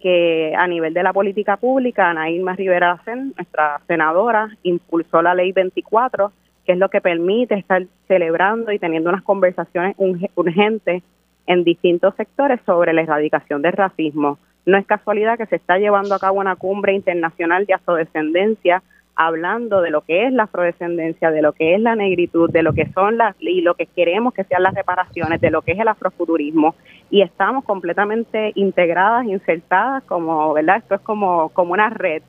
que 0.00 0.54
a 0.56 0.68
nivel 0.68 0.94
de 0.94 1.02
la 1.02 1.12
política 1.12 1.56
pública, 1.56 2.08
Ana 2.08 2.30
Irma 2.30 2.54
Rivera 2.54 3.00
nuestra 3.06 3.80
senadora, 3.88 4.48
impulsó 4.62 5.22
la 5.22 5.34
ley 5.34 5.52
24, 5.52 6.30
que 6.64 6.72
es 6.72 6.78
lo 6.78 6.88
que 6.88 7.00
permite 7.00 7.56
estar 7.56 7.82
celebrando 8.06 8.70
y 8.72 8.78
teniendo 8.78 9.10
unas 9.10 9.22
conversaciones 9.22 9.96
urgentes 10.34 11.02
en 11.46 11.64
distintos 11.64 12.14
sectores 12.16 12.60
sobre 12.66 12.92
la 12.92 13.02
erradicación 13.02 13.62
del 13.62 13.72
racismo. 13.72 14.38
No 14.64 14.76
es 14.76 14.86
casualidad 14.86 15.38
que 15.38 15.46
se 15.46 15.56
está 15.56 15.78
llevando 15.78 16.14
a 16.14 16.18
cabo 16.18 16.40
una 16.40 16.56
cumbre 16.56 16.92
internacional 16.92 17.66
de 17.66 17.74
afrodescendencia 17.74 18.82
hablando 19.16 19.80
de 19.80 19.90
lo 19.90 20.02
que 20.02 20.26
es 20.26 20.32
la 20.32 20.42
afrodescendencia, 20.42 21.30
de 21.30 21.40
lo 21.40 21.52
que 21.52 21.74
es 21.74 21.80
la 21.80 21.96
negritud, 21.96 22.50
de 22.50 22.62
lo 22.62 22.74
que 22.74 22.92
son 22.92 23.16
las 23.16 23.34
y 23.40 23.62
lo 23.62 23.74
que 23.74 23.86
queremos 23.86 24.34
que 24.34 24.44
sean 24.44 24.62
las 24.62 24.74
reparaciones, 24.74 25.40
de 25.40 25.50
lo 25.50 25.62
que 25.62 25.72
es 25.72 25.78
el 25.78 25.88
afrofuturismo 25.88 26.74
y 27.08 27.22
estamos 27.22 27.64
completamente 27.64 28.52
integradas, 28.56 29.24
insertadas 29.26 30.04
como, 30.04 30.52
¿verdad? 30.52 30.78
Esto 30.78 30.96
es 30.96 31.00
como 31.00 31.48
como 31.50 31.72
una 31.72 31.88
red 31.88 32.22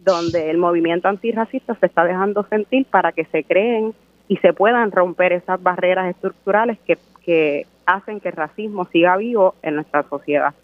donde 0.00 0.50
el 0.50 0.56
movimiento 0.56 1.08
antirracista 1.08 1.74
se 1.74 1.86
está 1.86 2.04
dejando 2.04 2.44
sentir 2.44 2.86
para 2.86 3.12
que 3.12 3.26
se 3.26 3.44
creen 3.44 3.92
y 4.28 4.38
se 4.38 4.54
puedan 4.54 4.92
romper 4.92 5.32
esas 5.32 5.62
barreras 5.62 6.08
estructurales 6.08 6.78
que, 6.86 6.96
que 7.22 7.66
hacen 7.94 8.20
que 8.20 8.28
el 8.28 8.36
racismo 8.36 8.88
siga 8.92 9.16
vivo 9.16 9.54
en 9.62 9.76
nuestra 9.76 10.08
sociedad. 10.08 10.54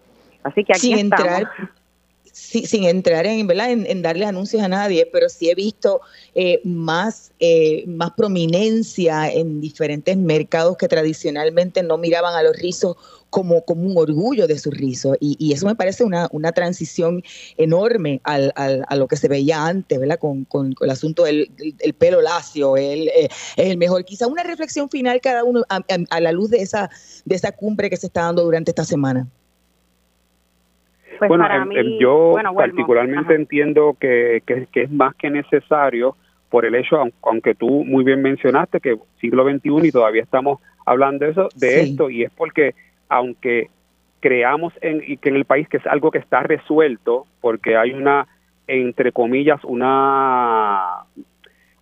Así 0.43 0.63
que 0.63 0.73
aquí 0.73 0.93
estamos 0.93 1.47
sin 2.37 2.83
entrar 2.83 3.25
en, 3.25 3.47
¿verdad? 3.47 3.71
En, 3.71 4.01
darle 4.03 4.25
anuncios 4.25 4.61
a 4.61 4.67
nadie, 4.67 5.09
pero 5.11 5.27
sí 5.27 5.49
he 5.49 5.55
visto 5.55 6.01
eh, 6.35 6.61
más, 6.63 7.31
eh, 7.39 7.83
más 7.87 8.11
prominencia 8.11 9.31
en 9.31 9.59
diferentes 9.59 10.15
mercados 10.15 10.77
que 10.77 10.87
tradicionalmente 10.87 11.81
no 11.81 11.97
miraban 11.97 12.35
a 12.35 12.43
los 12.43 12.55
rizos 12.55 12.95
como, 13.29 13.63
como 13.63 13.83
un 13.83 13.97
orgullo 13.97 14.47
de 14.47 14.57
sus 14.57 14.75
rizos. 14.75 15.17
Y, 15.19 15.51
eso 15.53 15.65
me 15.65 15.75
parece 15.75 16.03
una, 16.03 16.27
una 16.31 16.51
transición 16.51 17.23
enorme 17.57 18.21
al, 18.23 18.53
a 18.55 18.95
lo 18.95 19.07
que 19.07 19.15
se 19.15 19.27
veía 19.27 19.65
antes, 19.65 19.99
¿verdad? 19.99 20.19
Con, 20.19 20.45
con, 20.45 20.73
el 20.79 20.89
asunto 20.89 21.23
del, 21.23 21.49
pelo 21.97 22.21
lacio, 22.21 22.77
el, 22.77 23.07
eh, 23.09 23.29
es 23.55 23.69
el 23.69 23.77
mejor. 23.77 24.05
Quizá 24.05 24.27
una 24.27 24.43
reflexión 24.43 24.89
final 24.89 25.19
cada 25.21 25.43
uno 25.43 25.63
a, 25.69 25.81
a 26.09 26.19
la 26.19 26.31
luz 26.31 26.49
de 26.49 26.57
esa, 26.57 26.89
de 27.25 27.35
esa 27.35 27.51
cumbre 27.51 27.89
que 27.89 27.97
se 27.97 28.07
está 28.07 28.21
dando 28.21 28.43
durante 28.43 28.71
esta 28.71 28.83
semana. 28.83 29.27
Pues 31.19 31.29
bueno, 31.29 31.47
em, 31.49 31.71
em, 31.71 31.99
yo 31.99 32.35
particularmente 32.55 33.33
entiendo 33.33 33.95
que, 33.99 34.43
que, 34.45 34.83
es 34.83 34.91
más 34.91 35.15
que 35.15 35.29
necesario 35.29 36.15
por 36.49 36.65
el 36.65 36.75
hecho, 36.75 36.97
aunque 37.23 37.55
tú 37.55 37.83
muy 37.83 38.03
bien 38.03 38.21
mencionaste 38.21 38.79
que 38.79 38.97
siglo 39.19 39.49
XXI 39.49 39.87
y 39.87 39.91
todavía 39.91 40.23
estamos 40.23 40.59
hablando 40.85 41.25
de 41.25 41.31
eso, 41.31 41.49
de 41.55 41.81
esto, 41.81 42.09
y 42.09 42.23
es 42.23 42.31
porque 42.31 42.73
aunque 43.09 43.69
creamos 44.19 44.73
en, 44.81 45.03
y 45.05 45.17
que 45.17 45.29
en 45.29 45.35
el 45.35 45.45
país 45.45 45.67
que 45.69 45.77
es 45.77 45.87
algo 45.87 46.11
que 46.11 46.19
está 46.19 46.41
resuelto, 46.41 47.25
porque 47.41 47.77
hay 47.77 47.91
una, 47.91 48.27
entre 48.67 49.11
comillas, 49.11 49.63
una 49.63 51.05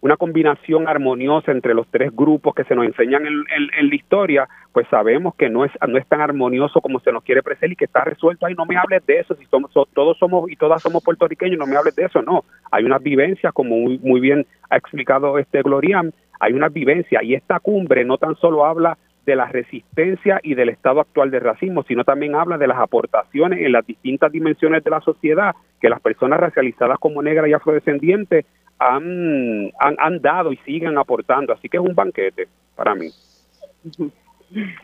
una 0.06 0.18
combinación 0.18 0.88
armoniosa 0.88 1.52
entre 1.52 1.74
los 1.74 1.88
tres 1.88 2.16
grupos 2.16 2.54
que 2.54 2.64
se 2.66 2.76
nos 2.76 2.86
enseñan 2.86 3.26
en, 3.26 3.90
la 3.90 3.96
historia, 3.96 4.48
pues 4.72 4.88
sabemos 4.88 5.34
que 5.34 5.50
no 5.50 5.66
es, 5.66 5.72
no 5.88 5.98
es 5.98 6.06
tan 6.06 6.22
armonioso 6.22 6.80
como 6.80 7.00
se 7.00 7.12
nos 7.12 7.24
quiere 7.24 7.42
presentar 7.42 7.72
y 7.72 7.76
que 7.76 7.86
está 7.86 8.04
resuelto. 8.04 8.46
Ay, 8.46 8.54
no 8.54 8.68
me 8.68 8.78
hables 8.78 9.04
de 9.08 9.22
eso, 9.22 9.34
si 9.34 9.46
somos, 9.46 9.72
todos 9.72 10.16
somos 10.20 10.52
y 10.52 10.58
todas 10.58 10.84
somos 10.84 11.04
puertorriqueños, 11.04 11.58
no 11.58 11.66
me 11.66 11.76
hables 11.76 11.96
de 11.96 12.06
eso, 12.06 12.22
no. 12.22 12.46
Hay 12.70 12.84
unas 12.84 13.02
vivencias, 13.02 13.52
como 13.52 13.76
muy, 13.78 13.98
muy 13.98 14.20
bien 14.20 14.46
ha 14.70 14.78
explicado 14.78 15.40
este 15.40 15.64
Glorian, 15.64 16.14
hay 16.40 16.54
una 16.54 16.70
vivencia 16.70 17.24
y 17.24 17.34
esta 17.34 17.60
cumbre 17.60 18.06
no 18.06 18.20
tan 18.20 18.36
solo 18.36 18.64
habla 18.64 19.00
de 19.26 19.36
la 19.36 19.46
resistencia 19.46 20.40
y 20.44 20.56
del 20.56 20.70
estado 20.70 21.02
actual 21.02 21.32
del 21.32 21.42
racismo, 21.42 21.84
sino 21.84 22.04
también 22.04 22.36
habla 22.36 22.58
de 22.58 22.68
las 22.68 22.78
aportaciones 22.78 23.60
en 23.60 23.72
las 23.72 23.86
distintas 23.86 24.32
dimensiones 24.32 24.84
de 24.84 24.92
la 24.92 25.02
sociedad 25.02 25.56
que 25.82 25.90
las 25.90 26.02
personas 26.02 26.40
racializadas 26.40 27.00
como 27.00 27.22
negras 27.22 27.50
y 27.50 27.54
afrodescendientes 27.54 28.46
han, 28.78 29.72
han, 29.80 30.22
dado 30.22 30.52
y 30.52 30.58
siguen 30.58 30.98
aportando. 30.98 31.54
Así 31.54 31.70
que 31.70 31.78
es 31.78 31.84
un 31.84 31.96
banquete 31.96 32.48
para 32.76 32.94
mí. 32.94 33.10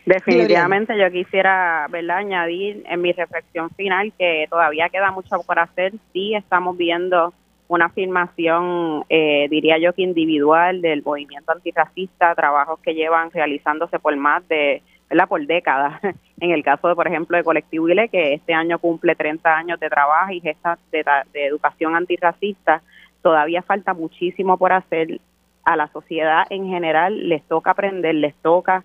Definitivamente 0.04 0.98
yo 0.98 1.10
quisiera 1.10 1.86
¿verdad? 1.90 2.18
añadir 2.18 2.82
en 2.88 3.00
mi 3.00 3.12
reflexión 3.12 3.70
final 3.70 4.12
que 4.18 4.46
todavía 4.50 4.88
queda 4.88 5.10
mucho 5.10 5.36
por 5.46 5.58
hacer. 5.58 5.92
Sí 6.12 6.34
estamos 6.34 6.76
viendo 6.76 7.32
una 7.74 7.86
afirmación, 7.86 9.04
eh, 9.08 9.46
diría 9.48 9.78
yo 9.78 9.94
que 9.94 10.02
individual 10.02 10.82
del 10.82 11.02
movimiento 11.02 11.52
antirracista, 11.52 12.34
trabajos 12.34 12.78
que 12.80 12.94
llevan 12.94 13.30
realizándose 13.30 13.98
por 13.98 14.14
más 14.14 14.46
de, 14.48 14.82
¿verdad? 15.08 15.28
por 15.28 15.44
décadas. 15.46 16.00
En 16.40 16.50
el 16.50 16.64
caso, 16.64 16.88
de, 16.88 16.96
por 16.96 17.06
ejemplo, 17.06 17.36
de 17.36 17.44
Colectivo 17.44 17.88
ILE, 17.88 18.08
que 18.08 18.34
este 18.34 18.52
año 18.52 18.80
cumple 18.80 19.14
30 19.14 19.56
años 19.56 19.78
de 19.78 19.88
trabajo 19.88 20.32
y 20.32 20.40
gestas 20.40 20.76
de, 20.90 21.04
de 21.32 21.46
educación 21.46 21.94
antirracista, 21.94 22.82
todavía 23.22 23.62
falta 23.62 23.94
muchísimo 23.94 24.58
por 24.58 24.72
hacer. 24.72 25.20
A 25.64 25.76
la 25.76 25.86
sociedad 25.86 26.42
en 26.50 26.66
general 26.66 27.28
les 27.28 27.44
toca 27.44 27.70
aprender, 27.70 28.16
les 28.16 28.34
toca 28.42 28.82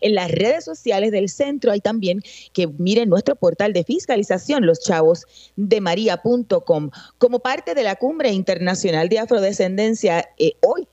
en 0.00 0.14
las 0.14 0.30
redes 0.30 0.64
sociales 0.64 1.12
del 1.12 1.28
centro 1.28 1.72
hay 1.72 1.80
también 1.80 2.22
que 2.52 2.66
miren 2.66 3.08
nuestro 3.08 3.36
portal 3.36 3.72
de 3.72 3.84
fiscalización, 3.84 4.66
loschavosdemaria.com. 4.66 6.90
Como 7.18 7.38
parte 7.40 7.74
de 7.74 7.82
la 7.82 7.96
Cumbre 7.96 8.30
Internacional 8.30 9.08
de 9.08 9.18
Afrodescendencia, 9.18 10.28
eh, 10.38 10.52
hoy 10.60 10.86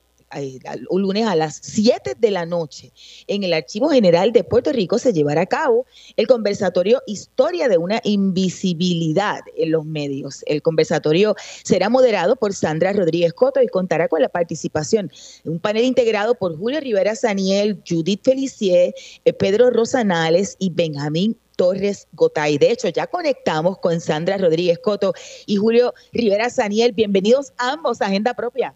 un 0.90 1.02
lunes 1.02 1.26
a 1.26 1.36
las 1.36 1.60
7 1.62 2.14
de 2.18 2.30
la 2.30 2.46
noche 2.46 2.92
en 3.26 3.44
el 3.44 3.52
Archivo 3.52 3.88
General 3.88 4.32
de 4.32 4.44
Puerto 4.44 4.72
Rico 4.72 4.98
se 4.98 5.12
llevará 5.12 5.42
a 5.42 5.46
cabo 5.46 5.86
el 6.16 6.26
conversatorio 6.26 7.02
Historia 7.06 7.68
de 7.68 7.78
una 7.78 8.00
invisibilidad 8.04 9.40
en 9.56 9.70
los 9.70 9.84
medios. 9.84 10.42
El 10.46 10.62
conversatorio 10.62 11.36
será 11.62 11.88
moderado 11.88 12.36
por 12.36 12.54
Sandra 12.54 12.92
Rodríguez 12.92 13.32
Coto 13.32 13.62
y 13.62 13.68
contará 13.68 14.08
con 14.08 14.20
la 14.20 14.28
participación 14.28 15.10
de 15.44 15.50
un 15.50 15.60
panel 15.60 15.84
integrado 15.84 16.34
por 16.34 16.56
Julio 16.58 16.80
Rivera 16.80 17.14
Saniel, 17.14 17.80
Judith 17.88 18.22
Felicier, 18.24 18.94
eh, 19.24 19.32
Pedro 19.32 19.70
Rosanales 19.70 20.56
y 20.58 20.70
Benjamín 20.70 21.38
Torres 21.56 22.06
Gotay. 22.12 22.58
De 22.58 22.70
hecho, 22.70 22.88
ya 22.88 23.06
conectamos 23.06 23.78
con 23.78 24.00
Sandra 24.00 24.36
Rodríguez 24.36 24.78
Coto 24.78 25.14
y 25.46 25.56
Julio 25.56 25.94
Rivera 26.12 26.50
Saniel. 26.50 26.92
Bienvenidos 26.92 27.52
ambos 27.58 28.02
a 28.02 28.06
Agenda 28.06 28.34
Propia. 28.34 28.74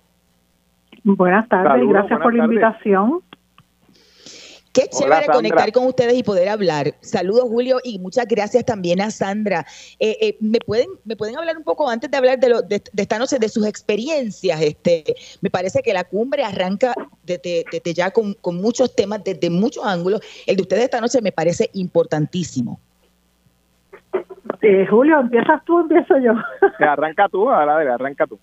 Buenas 1.05 1.49
tardes, 1.49 1.89
gracias 1.89 2.21
por 2.21 2.35
la 2.35 2.45
invitación. 2.45 3.23
Qué 4.73 4.83
chévere 4.89 5.27
conectar 5.27 5.73
con 5.73 5.87
ustedes 5.87 6.15
y 6.15 6.23
poder 6.23 6.49
hablar. 6.49 6.95
Saludos, 7.01 7.43
Julio, 7.49 7.79
y 7.83 7.99
muchas 7.99 8.27
gracias 8.29 8.65
también 8.65 9.01
a 9.01 9.11
Sandra. 9.11 9.67
Eh, 9.99 10.17
eh, 10.21 10.37
¿me, 10.41 10.61
pueden, 10.61 10.87
¿Me 11.05 11.17
pueden 11.17 11.37
hablar 11.37 11.57
un 11.57 11.65
poco 11.65 11.91
antes 11.91 12.09
de 12.09 12.17
hablar 12.17 12.39
de, 12.39 12.51
lo, 12.51 12.63
de, 12.63 12.81
esta 12.97 13.19
noche, 13.19 13.41
de 13.41 13.49
sus 13.49 13.67
experiencias? 13.67 14.61
Este, 14.63 15.17
me 15.41 15.51
parece 15.51 15.83
que 15.83 15.93
la 15.93 16.05
cumbre 16.05 16.45
arranca 16.45 16.95
desde, 17.25 17.65
ya 17.93 18.13
con, 18.13 18.37
muchos 18.61 18.95
temas, 18.95 19.25
desde 19.25 19.51
muchos 19.51 19.85
ángulos. 19.85 20.21
El 20.47 20.55
de 20.55 20.63
ustedes 20.63 20.85
esta 20.85 21.01
noche 21.01 21.21
me 21.21 21.33
parece 21.33 21.69
importantísimo. 21.73 22.79
Eh, 24.63 24.87
Julio, 24.89 25.19
¿empiezas 25.19 25.65
tú 25.65 25.79
o 25.79 25.81
empiezo 25.81 26.17
yo? 26.19 26.35
arranca 26.79 27.29
tú, 27.29 27.51
ahora 27.51 27.95
arranca 27.95 28.25
tú. 28.29 28.39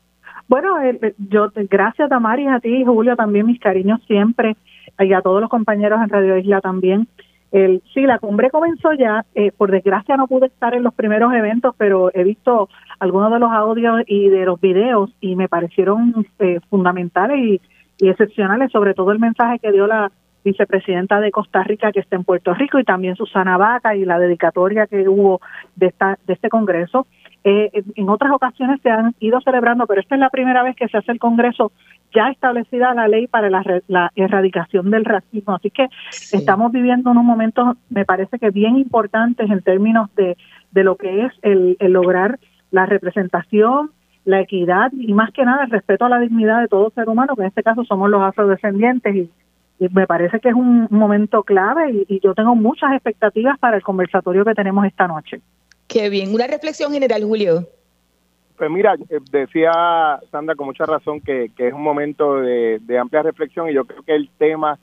Bueno, 0.47 0.81
eh, 0.81 0.97
eh, 1.01 1.13
yo 1.17 1.51
gracias 1.69 2.09
Damaris, 2.09 2.47
a 2.47 2.59
ti 2.59 2.83
Julio 2.85 3.15
también 3.15 3.45
mis 3.45 3.59
cariños 3.59 3.99
siempre 4.07 4.55
y 4.99 5.13
a 5.13 5.21
todos 5.21 5.41
los 5.41 5.49
compañeros 5.49 5.99
en 6.01 6.09
Radio 6.09 6.37
Isla 6.37 6.61
también. 6.61 7.07
El, 7.51 7.81
sí, 7.93 8.01
la 8.01 8.19
cumbre 8.19 8.49
comenzó 8.49 8.93
ya, 8.93 9.25
eh, 9.33 9.51
por 9.51 9.71
desgracia 9.71 10.17
no 10.17 10.27
pude 10.27 10.47
estar 10.47 10.73
en 10.73 10.83
los 10.83 10.93
primeros 10.93 11.33
eventos, 11.33 11.75
pero 11.77 12.11
he 12.13 12.23
visto 12.23 12.67
algunos 12.99 13.31
de 13.31 13.39
los 13.39 13.51
audios 13.51 14.01
y 14.05 14.27
de 14.29 14.45
los 14.45 14.59
videos 14.59 15.11
y 15.21 15.35
me 15.35 15.47
parecieron 15.47 16.25
fundamentales 16.69 17.37
y, 17.39 17.61
y 17.99 18.09
excepcionales, 18.09 18.71
sobre 18.71 18.93
todo 18.93 19.11
el 19.11 19.19
mensaje 19.19 19.59
que 19.59 19.71
dio 19.71 19.87
la 19.87 20.11
vicepresidenta 20.43 21.19
de 21.19 21.31
Costa 21.31 21.63
Rica 21.63 21.91
que 21.91 21.99
está 21.99 22.15
en 22.15 22.23
Puerto 22.23 22.53
Rico 22.53 22.79
y 22.79 22.83
también 22.83 23.15
Susana 23.15 23.57
Vaca 23.57 23.95
y 23.95 24.05
la 24.05 24.17
dedicatoria 24.17 24.87
que 24.87 25.07
hubo 25.07 25.41
de, 25.75 25.87
esta, 25.87 26.17
de 26.25 26.33
este 26.33 26.49
Congreso. 26.49 27.07
Eh, 27.49 27.71
en 27.95 28.09
otras 28.09 28.33
ocasiones 28.33 28.81
se 28.83 28.89
han 28.89 29.15
ido 29.21 29.39
celebrando, 29.39 29.87
pero 29.87 30.01
esta 30.01 30.15
es 30.15 30.19
la 30.19 30.29
primera 30.29 30.63
vez 30.63 30.75
que 30.75 30.89
se 30.89 30.97
hace 30.97 31.13
el 31.13 31.17
Congreso 31.17 31.71
ya 32.13 32.27
establecida 32.27 32.93
la 32.93 33.07
ley 33.07 33.27
para 33.27 33.49
la, 33.49 34.11
erradicación 34.15 34.91
del 34.91 35.05
racismo. 35.05 35.55
Así 35.55 35.69
que 35.69 35.87
estamos 36.33 36.73
viviendo 36.73 37.09
unos 37.09 37.23
momentos, 37.23 37.77
me 37.89 38.03
parece 38.03 38.37
que 38.37 38.49
bien 38.49 38.75
importantes 38.77 39.49
en 39.49 39.61
términos 39.61 40.13
de, 40.15 40.35
de 40.71 40.83
lo 40.83 40.97
que 40.97 41.23
es 41.23 41.31
el, 41.41 41.77
lograr 41.79 42.37
la 42.71 42.85
representación, 42.85 43.91
la 44.25 44.41
equidad 44.41 44.91
y 44.91 45.13
más 45.13 45.31
que 45.31 45.45
nada 45.45 45.63
el 45.63 45.71
respeto 45.71 46.03
a 46.03 46.09
la 46.09 46.19
dignidad 46.19 46.59
de 46.59 46.67
todo 46.67 46.89
ser 46.89 47.07
humano, 47.07 47.33
que 47.37 47.43
en 47.43 47.47
este 47.47 47.63
caso 47.63 47.85
somos 47.85 48.09
los 48.09 48.23
afrodescendientes 48.23 49.15
y, 49.15 49.31
me 49.91 50.07
parece 50.07 50.39
que 50.39 50.49
es 50.49 50.55
un 50.55 50.87
momento 50.89 51.43
clave 51.43 52.03
y 52.09 52.19
yo 52.19 52.33
tengo 52.33 52.55
muchas 52.55 52.93
expectativas 52.93 53.59
para 53.59 53.77
el 53.77 53.83
conversatorio 53.83 54.43
que 54.43 54.55
tenemos 54.55 54.85
esta 54.85 55.07
noche. 55.07 55.39
Qué 55.87 56.09
bien. 56.09 56.33
Una 56.33 56.47
reflexión 56.47 56.91
general, 56.91 57.23
Julio. 57.23 57.67
Pues 58.57 58.71
mira, 58.71 58.95
eh, 59.09 59.19
decía 59.31 60.19
Sandra 60.31 60.55
con 60.55 60.65
mucha 60.65 60.85
razón 60.85 61.21
que, 61.21 61.51
es 61.55 61.73
un 61.73 61.83
momento 61.83 62.41
de, 62.41 62.97
amplia 62.99 63.21
reflexión 63.21 63.69
y 63.69 63.73
yo 63.73 63.85
creo 63.85 64.01
que 64.01 64.15
el 64.15 64.29
tema 64.37 64.79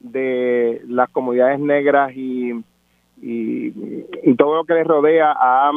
de 0.00 0.82
las 0.88 1.08
comunidades 1.10 1.60
negras 1.60 2.12
y, 2.16 2.52
y, 3.22 3.70
todo 4.36 4.56
lo 4.56 4.64
que 4.64 4.74
les 4.74 4.86
rodea 4.86 5.32
han 5.38 5.74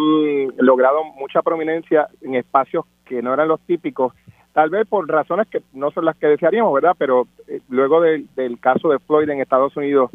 logrado 0.57 1.03
mucha 1.03 1.43
prominencia 1.43 2.07
en 2.21 2.33
espacios 2.33 2.85
que 3.05 3.21
no 3.21 3.31
eran 3.31 3.47
los 3.47 3.61
típicos, 3.61 4.13
tal 4.53 4.71
vez 4.71 4.87
por 4.87 5.07
razones 5.07 5.47
que 5.47 5.61
no 5.73 5.91
son 5.91 6.05
las 6.05 6.17
que 6.17 6.25
desearíamos, 6.25 6.73
¿verdad? 6.73 6.95
Pero 6.97 7.27
eh, 7.47 7.59
luego 7.69 8.01
del 8.01 8.59
caso 8.59 8.89
de 8.89 8.97
Floyd 8.97 9.29
en 9.29 9.41
Estados 9.41 9.77
Unidos, 9.77 10.09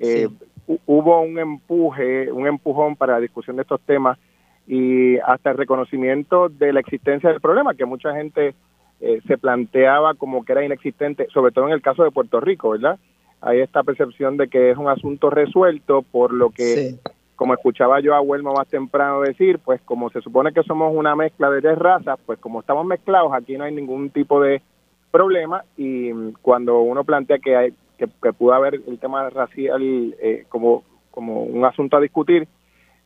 eh, 0.00 0.28
hubo 0.66 1.20
un 1.20 1.38
empuje, 1.38 2.30
un 2.30 2.46
empujón 2.46 2.96
para 2.96 3.14
la 3.14 3.20
discusión 3.20 3.56
de 3.56 3.62
estos 3.62 3.80
temas 3.82 4.18
y 4.66 5.18
hasta 5.18 5.50
el 5.50 5.58
reconocimiento 5.58 6.48
de 6.48 6.72
la 6.72 6.80
existencia 6.80 7.30
del 7.30 7.40
problema, 7.40 7.74
que 7.74 7.84
mucha 7.84 8.14
gente 8.14 8.54
eh, 9.00 9.20
se 9.26 9.38
planteaba 9.38 10.14
como 10.14 10.44
que 10.44 10.52
era 10.52 10.64
inexistente, 10.64 11.26
sobre 11.32 11.52
todo 11.52 11.66
en 11.66 11.72
el 11.72 11.82
caso 11.82 12.04
de 12.04 12.12
Puerto 12.12 12.40
Rico, 12.40 12.70
¿verdad? 12.70 12.98
Hay 13.40 13.60
esta 13.60 13.82
percepción 13.82 14.36
de 14.36 14.48
que 14.48 14.70
es 14.70 14.78
un 14.78 14.88
asunto 14.88 15.28
resuelto, 15.28 16.02
por 16.02 16.32
lo 16.32 16.50
que, 16.50 16.94
como 17.34 17.54
escuchaba 17.54 17.98
yo 17.98 18.14
a 18.14 18.20
Huelmo 18.20 18.54
más 18.54 18.68
temprano 18.68 19.20
decir, 19.20 19.58
pues 19.58 19.80
como 19.82 20.10
se 20.10 20.20
supone 20.20 20.52
que 20.52 20.62
somos 20.62 20.94
una 20.94 21.16
mezcla 21.16 21.50
de 21.50 21.60
tres 21.60 21.78
razas, 21.78 22.20
pues 22.24 22.38
como 22.38 22.60
estamos 22.60 22.86
mezclados, 22.86 23.32
aquí 23.34 23.56
no 23.56 23.64
hay 23.64 23.74
ningún 23.74 24.10
tipo 24.10 24.40
de 24.40 24.62
problema 25.10 25.64
y 25.76 26.12
cuando 26.40 26.80
uno 26.80 27.02
plantea 27.02 27.38
que 27.38 27.56
hay 27.56 27.74
que, 28.08 28.32
pudo 28.32 28.52
haber 28.54 28.74
el 28.86 28.98
tema 28.98 29.28
racial 29.30 30.14
eh, 30.20 30.44
como, 30.48 30.84
como 31.10 31.42
un 31.42 31.64
asunto 31.64 31.96
a 31.96 32.00
discutir, 32.00 32.48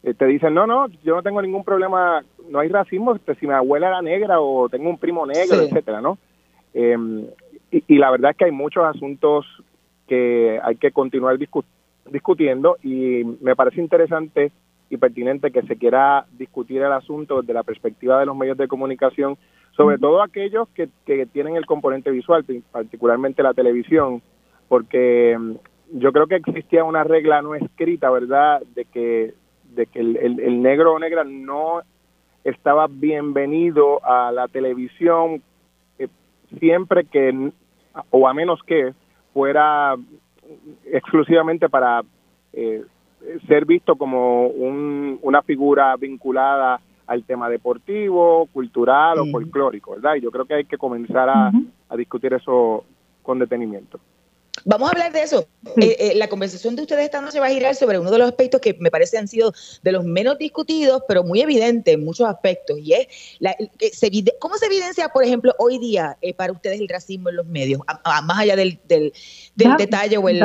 eh, 0.03 0.15
te 0.15 0.27
dicen, 0.27 0.55
no, 0.55 0.67
no, 0.67 0.87
yo 1.05 1.17
no 1.17 1.23
tengo 1.23 1.43
ningún 1.43 1.65
problema, 1.65 2.23
no 2.49 2.61
hay 2.61 2.69
racismo 2.69 3.15
este, 3.15 3.35
si 3.37 3.47
mi 3.47 3.53
abuela 3.53 3.89
era 3.89 4.03
negra 4.03 4.41
o 4.41 4.69
tengo 4.69 4.89
un 4.89 4.99
primo 4.99 5.27
negro, 5.27 5.57
etcétera, 5.61 6.01
¿no? 6.01 6.19
Em, 6.75 7.27
y, 7.71 7.99
la 7.99 8.11
verdad 8.11 8.31
es 8.31 8.37
que 8.37 8.45
hay 8.45 8.53
muchos 8.53 8.85
asuntos 8.85 9.45
que 10.07 10.61
hay 10.63 10.77
que 10.77 10.93
continuar 10.93 11.37
discutiendo 11.39 12.77
y 12.83 13.25
me 13.41 13.57
parece 13.57 13.81
interesante 13.81 14.53
y 14.89 14.97
pertinente 14.97 15.51
que 15.51 15.63
se 15.63 15.77
quiera 15.77 16.27
discutir 16.39 16.81
el 16.83 16.93
asunto 16.93 17.41
desde 17.41 17.55
la 17.55 17.65
perspectiva 17.65 18.21
de 18.21 18.27
los 18.27 18.37
medios 18.37 18.57
de 18.57 18.69
comunicación, 18.69 19.37
sobre 19.77 19.99
todo 19.99 20.23
aquellos 20.23 20.69
que, 20.69 20.89
que 21.05 21.27
tienen 21.27 21.57
el 21.57 21.67
componente 21.67 22.11
visual, 22.11 22.45
particularmente 22.71 23.43
la 23.43 23.55
televisión, 23.55 24.23
porque 24.69 25.33
em, 25.33 25.57
yo 25.93 26.13
creo 26.13 26.27
que 26.27 26.37
existía 26.37 26.85
una 26.85 27.05
regla 27.05 27.43
no 27.43 27.55
escrita, 27.55 28.11
¿verdad?, 28.11 28.63
de 28.75 28.85
que 28.85 29.35
de 29.75 29.87
que 29.87 30.01
el, 30.01 30.63
negro 30.63 30.95
o 30.95 30.99
negra 30.99 31.23
no 31.25 31.83
estaba 32.45 32.87
bienvenido 32.89 34.05
a 34.05 34.33
la 34.33 34.49
televisión 34.49 35.43
eh, 35.99 36.09
siempre 36.59 37.05
que, 37.05 37.53
o 38.11 38.27
a 38.27 38.33
menos 38.33 38.61
que 38.63 38.95
fuera 39.35 39.95
exclusivamente 40.87 41.69
para 41.69 42.03
eh, 42.55 42.85
ser 43.47 43.67
visto 43.67 43.97
como 43.97 44.47
una 44.47 45.43
figura 45.43 45.95
vinculada 45.97 46.81
al 47.07 47.25
tema 47.25 47.51
deportivo, 47.51 48.47
cultural 48.53 49.19
o 49.19 49.27
folclórico, 49.27 49.93
¿verdad? 49.93 50.15
Y 50.15 50.23
yo 50.23 50.31
creo 50.31 50.47
que 50.47 50.55
hay 50.55 50.65
que 50.65 50.79
comenzar 50.79 51.29
a 51.29 51.97
discutir 51.97 52.33
eso 52.33 52.85
con 53.23 53.39
detenimiento. 53.39 54.01
Vamos 54.69 54.89
a 54.89 54.93
hablar 54.93 55.13
de 55.13 55.23
eso. 55.23 55.47
Eh, 55.77 55.97
eh, 56.01 56.13
la 56.17 56.27
conversación 56.27 56.75
de 56.75 56.83
ustedes 56.83 57.05
esta 57.05 57.21
noche 57.21 57.39
va 57.39 57.47
a 57.47 57.51
girar 57.51 57.77
sobre 57.77 58.01
uno 58.01 58.11
de 58.11 58.19
los 58.19 58.27
aspectos 58.27 58.61
que 58.61 58.77
me 58.81 58.91
parece 58.91 59.17
han 59.17 59.29
sido 59.29 59.53
de 59.85 59.93
los 59.93 60.05
menos 60.05 60.39
discutidos, 60.39 61.03
pero 61.07 61.23
muy 61.23 61.41
evidentes 61.41 61.95
en 61.95 62.05
muchos 62.05 62.29
aspectos. 62.29 62.77
Y 62.83 62.95
es 62.95 63.07
la, 63.39 63.55
cómo 64.41 64.57
se 64.57 64.67
evidencia, 64.67 65.09
por 65.11 65.23
ejemplo, 65.23 65.53
hoy 65.61 65.79
día 65.79 66.17
eh, 66.21 66.35
para 66.35 66.53
ustedes 66.53 66.81
el 66.81 66.89
racismo 66.89 67.29
en 67.29 67.37
los 67.37 67.47
medios, 67.47 67.81
más 68.05 68.39
allá 68.39 68.57
del, 68.57 68.81
del, 68.89 69.13
detalle 69.55 70.19
o 70.19 70.29
el, 70.29 70.41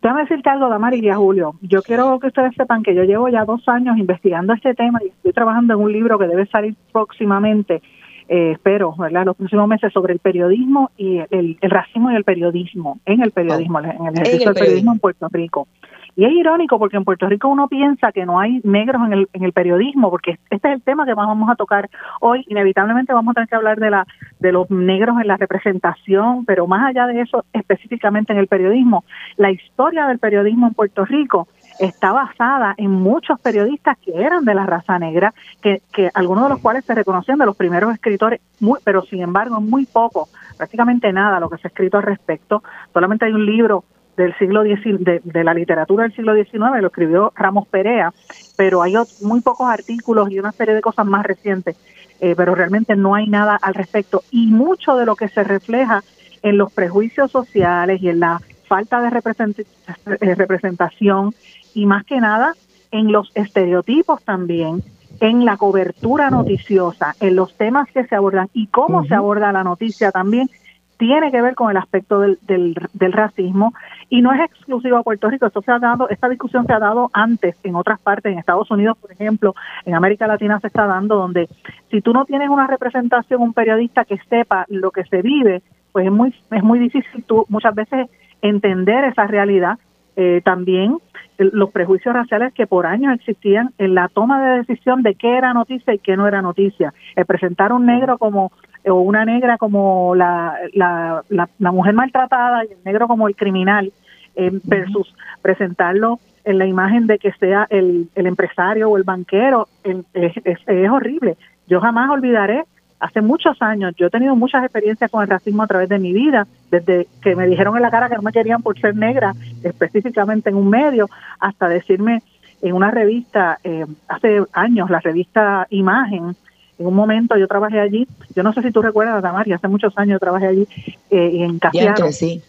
Déjame 0.00 0.22
decirte 0.22 0.48
algo, 0.48 0.68
Damari 0.68 1.00
y 1.00 1.08
a 1.08 1.16
Julio. 1.16 1.56
Yo 1.62 1.82
quiero 1.82 2.20
que 2.20 2.28
ustedes 2.28 2.54
sepan 2.54 2.84
que 2.84 2.94
yo 2.94 3.02
llevo 3.02 3.28
ya 3.28 3.44
dos 3.44 3.68
años 3.68 3.98
investigando 3.98 4.52
este 4.52 4.74
tema 4.74 5.00
y 5.02 5.08
estoy 5.08 5.32
trabajando 5.32 5.74
en 5.74 5.80
un 5.80 5.92
libro 5.92 6.16
que 6.16 6.28
debe 6.28 6.46
salir 6.46 6.76
próximamente 6.92 7.82
eh, 8.28 8.52
espero, 8.52 8.94
¿verdad?, 8.96 9.24
los 9.24 9.36
próximos 9.36 9.68
meses 9.68 9.92
sobre 9.92 10.12
el 10.12 10.18
periodismo 10.18 10.90
y 10.96 11.18
el, 11.30 11.58
racismo 11.62 12.10
y 12.10 12.16
el 12.16 12.24
periodismo, 12.24 12.98
en 13.04 13.22
el 13.22 13.30
periodismo, 13.30 13.80
en 13.80 13.86
el 13.86 14.14
ejercicio 14.14 14.52
del 14.52 14.60
periodismo 14.60 14.92
en 14.92 14.98
Puerto 14.98 15.28
Rico. 15.30 15.68
Y 16.16 16.24
es 16.24 16.32
irónico 16.32 16.78
porque 16.78 16.96
en 16.96 17.04
Puerto 17.04 17.28
Rico 17.28 17.48
uno 17.48 17.68
piensa 17.68 18.10
que 18.10 18.24
no 18.24 18.40
hay 18.40 18.60
negros 18.64 19.02
en 19.06 19.12
el, 19.12 19.28
en 19.34 19.44
el 19.44 19.52
periodismo, 19.52 20.08
porque 20.10 20.38
este 20.50 20.68
es 20.68 20.74
el 20.74 20.82
tema 20.82 21.04
que 21.04 21.12
vamos 21.12 21.50
a 21.50 21.56
tocar 21.56 21.90
hoy. 22.20 22.42
Inevitablemente 22.48 23.12
vamos 23.12 23.32
a 23.32 23.34
tener 23.34 23.48
que 23.50 23.56
hablar 23.56 23.78
de, 23.78 23.90
la, 23.90 24.06
de 24.40 24.50
los 24.50 24.70
negros 24.70 25.20
en 25.20 25.28
la 25.28 25.36
representación, 25.36 26.46
pero 26.46 26.66
más 26.66 26.88
allá 26.88 27.06
de 27.06 27.20
eso, 27.20 27.44
específicamente 27.52 28.32
en 28.32 28.38
el 28.38 28.46
periodismo, 28.46 29.04
la 29.36 29.50
historia 29.50 30.06
del 30.06 30.18
periodismo 30.18 30.68
en 30.68 30.72
Puerto 30.72 31.04
Rico 31.04 31.48
está 31.78 32.12
basada 32.12 32.74
en 32.76 32.90
muchos 32.90 33.40
periodistas 33.40 33.98
que 33.98 34.12
eran 34.14 34.44
de 34.44 34.54
la 34.54 34.66
raza 34.66 34.98
negra, 34.98 35.34
que, 35.60 35.82
que 35.92 36.10
algunos 36.14 36.44
de 36.44 36.50
los 36.50 36.60
cuales 36.60 36.84
se 36.84 36.94
reconocían 36.94 37.38
de 37.38 37.46
los 37.46 37.56
primeros 37.56 37.92
escritores, 37.92 38.40
muy, 38.60 38.80
pero 38.84 39.02
sin 39.02 39.22
embargo 39.22 39.60
muy 39.60 39.86
poco, 39.86 40.28
prácticamente 40.56 41.12
nada 41.12 41.40
lo 41.40 41.50
que 41.50 41.58
se 41.58 41.68
ha 41.68 41.70
escrito 41.70 41.98
al 41.98 42.04
respecto. 42.04 42.62
Solamente 42.92 43.26
hay 43.26 43.32
un 43.32 43.46
libro 43.46 43.84
del 44.16 44.36
siglo 44.38 44.62
de, 44.62 45.20
de, 45.22 45.44
la 45.44 45.54
literatura 45.54 46.04
del 46.04 46.14
siglo 46.14 46.34
XIX, 46.34 46.80
lo 46.80 46.86
escribió 46.86 47.32
Ramos 47.36 47.68
Perea, 47.68 48.12
pero 48.56 48.82
hay 48.82 48.94
muy 49.22 49.40
pocos 49.42 49.68
artículos 49.68 50.30
y 50.30 50.38
una 50.38 50.52
serie 50.52 50.74
de 50.74 50.80
cosas 50.80 51.06
más 51.06 51.24
recientes, 51.24 51.76
eh, 52.20 52.34
pero 52.36 52.54
realmente 52.54 52.96
no 52.96 53.14
hay 53.14 53.28
nada 53.28 53.58
al 53.60 53.74
respecto. 53.74 54.22
Y 54.30 54.46
mucho 54.46 54.96
de 54.96 55.04
lo 55.04 55.16
que 55.16 55.28
se 55.28 55.44
refleja 55.44 56.02
en 56.42 56.56
los 56.56 56.72
prejuicios 56.72 57.30
sociales 57.30 58.00
y 58.02 58.08
en 58.08 58.20
la 58.20 58.40
falta 58.66 59.00
de 59.00 59.08
eh, 59.08 60.34
representación 60.34 61.34
y 61.76 61.84
más 61.84 62.04
que 62.04 62.20
nada 62.20 62.54
en 62.90 63.12
los 63.12 63.30
estereotipos 63.34 64.24
también, 64.24 64.82
en 65.20 65.44
la 65.44 65.58
cobertura 65.58 66.30
noticiosa, 66.30 67.14
en 67.20 67.36
los 67.36 67.54
temas 67.54 67.86
que 67.92 68.04
se 68.06 68.16
abordan 68.16 68.48
y 68.54 68.68
cómo 68.68 69.04
se 69.04 69.14
aborda 69.14 69.52
la 69.52 69.62
noticia 69.62 70.10
también, 70.10 70.48
tiene 70.96 71.30
que 71.30 71.42
ver 71.42 71.54
con 71.54 71.70
el 71.70 71.76
aspecto 71.76 72.20
del, 72.20 72.38
del, 72.46 73.12
racismo. 73.12 73.74
Y 74.08 74.22
no 74.22 74.32
es 74.32 74.40
exclusivo 74.40 74.96
a 74.96 75.02
Puerto 75.02 75.28
Rico, 75.28 75.44
esto 75.44 75.60
se 75.60 75.70
ha 75.70 75.78
dado, 75.78 76.08
esta 76.08 76.30
discusión 76.30 76.66
se 76.66 76.72
ha 76.72 76.78
dado 76.78 77.10
antes 77.12 77.56
en 77.62 77.76
otras 77.76 78.00
partes, 78.00 78.32
en 78.32 78.38
Estados 78.38 78.70
Unidos, 78.70 78.96
por 78.98 79.12
ejemplo, 79.12 79.54
en 79.84 79.94
América 79.94 80.26
Latina 80.26 80.58
se 80.60 80.68
está 80.68 80.86
dando, 80.86 81.16
donde 81.16 81.50
si 81.90 82.00
tú 82.00 82.14
no 82.14 82.24
tienes 82.24 82.48
una 82.48 82.66
representación, 82.66 83.42
un 83.42 83.52
periodista 83.52 84.06
que 84.06 84.16
sepa 84.30 84.64
lo 84.70 84.90
que 84.92 85.04
se 85.04 85.20
vive, 85.20 85.60
pues 85.92 86.06
es 86.06 86.12
muy, 86.12 86.34
es 86.50 86.62
muy 86.62 86.78
difícil 86.78 87.22
tú 87.24 87.44
muchas 87.50 87.74
veces 87.74 88.08
entender 88.40 89.04
esa 89.04 89.26
realidad. 89.26 89.78
Eh, 90.18 90.40
también 90.42 90.96
los 91.38 91.70
prejuicios 91.70 92.14
raciales 92.14 92.52
que 92.54 92.66
por 92.66 92.86
años 92.86 93.14
existían 93.14 93.70
en 93.78 93.94
la 93.94 94.08
toma 94.08 94.42
de 94.42 94.58
decisión 94.58 95.02
de 95.02 95.14
qué 95.14 95.36
era 95.36 95.52
noticia 95.52 95.94
y 95.94 95.98
qué 95.98 96.16
no 96.16 96.26
era 96.26 96.42
noticia. 96.42 96.92
El 97.14 97.26
presentar 97.26 97.72
un 97.72 97.86
negro 97.86 98.18
como 98.18 98.52
o 98.88 99.00
una 99.00 99.24
negra 99.24 99.58
como 99.58 100.14
la, 100.14 100.54
la, 100.74 101.22
la, 101.28 101.72
mujer 101.72 101.94
maltratada 101.94 102.64
y 102.64 102.72
el 102.72 102.78
negro 102.84 103.08
como 103.08 103.26
el 103.26 103.34
criminal 103.34 103.92
eh, 104.36 104.50
versus 104.62 105.12
presentarlo 105.42 106.20
en 106.44 106.58
la 106.58 106.66
imagen 106.66 107.08
de 107.08 107.18
que 107.18 107.32
sea 107.32 107.66
el, 107.68 108.08
el 108.14 108.26
empresario 108.26 108.88
o 108.88 108.96
el 108.96 109.02
banquero 109.02 109.66
es, 109.82 110.32
es 110.44 110.90
horrible. 110.90 111.36
Yo 111.66 111.80
jamás 111.80 112.10
olvidaré 112.10 112.64
hace 112.98 113.20
muchos 113.20 113.60
años, 113.60 113.94
yo 113.96 114.06
he 114.06 114.10
tenido 114.10 114.34
muchas 114.36 114.64
experiencias 114.64 115.10
con 115.10 115.22
el 115.22 115.28
racismo 115.28 115.62
a 115.62 115.66
través 115.66 115.88
de 115.88 115.98
mi 115.98 116.12
vida, 116.12 116.46
desde 116.70 117.06
que 117.22 117.36
me 117.36 117.46
dijeron 117.46 117.76
en 117.76 117.82
la 117.82 117.90
cara 117.90 118.08
que 118.08 118.16
no 118.16 118.22
me 118.22 118.32
querían 118.32 118.62
por 118.62 118.78
ser 118.80 118.96
negra, 118.96 119.34
específicamente 119.62 120.50
en 120.50 120.56
un 120.56 120.70
medio, 120.70 121.08
hasta 121.38 121.68
decirme 121.68 122.22
en 122.62 122.74
una 122.74 122.90
revista, 122.90 123.58
eh, 123.64 123.84
hace 124.08 124.42
años, 124.52 124.90
la 124.90 125.00
revista 125.00 125.66
Imagen, 125.70 126.34
en 126.78 126.86
un 126.86 126.94
momento 126.94 127.36
yo 127.36 127.46
trabajé 127.48 127.80
allí, 127.80 128.06
yo 128.34 128.42
no 128.42 128.52
sé 128.52 128.62
si 128.62 128.70
tú 128.70 128.82
recuerdas, 128.82 129.22
Damari, 129.22 129.52
hace 129.52 129.68
muchos 129.68 129.96
años 129.96 130.14
yo 130.14 130.20
trabajé 130.20 130.46
allí 130.46 130.68
eh, 131.10 131.44
en 131.44 131.58
Casiano. 131.58 132.12
Sí. 132.12 132.42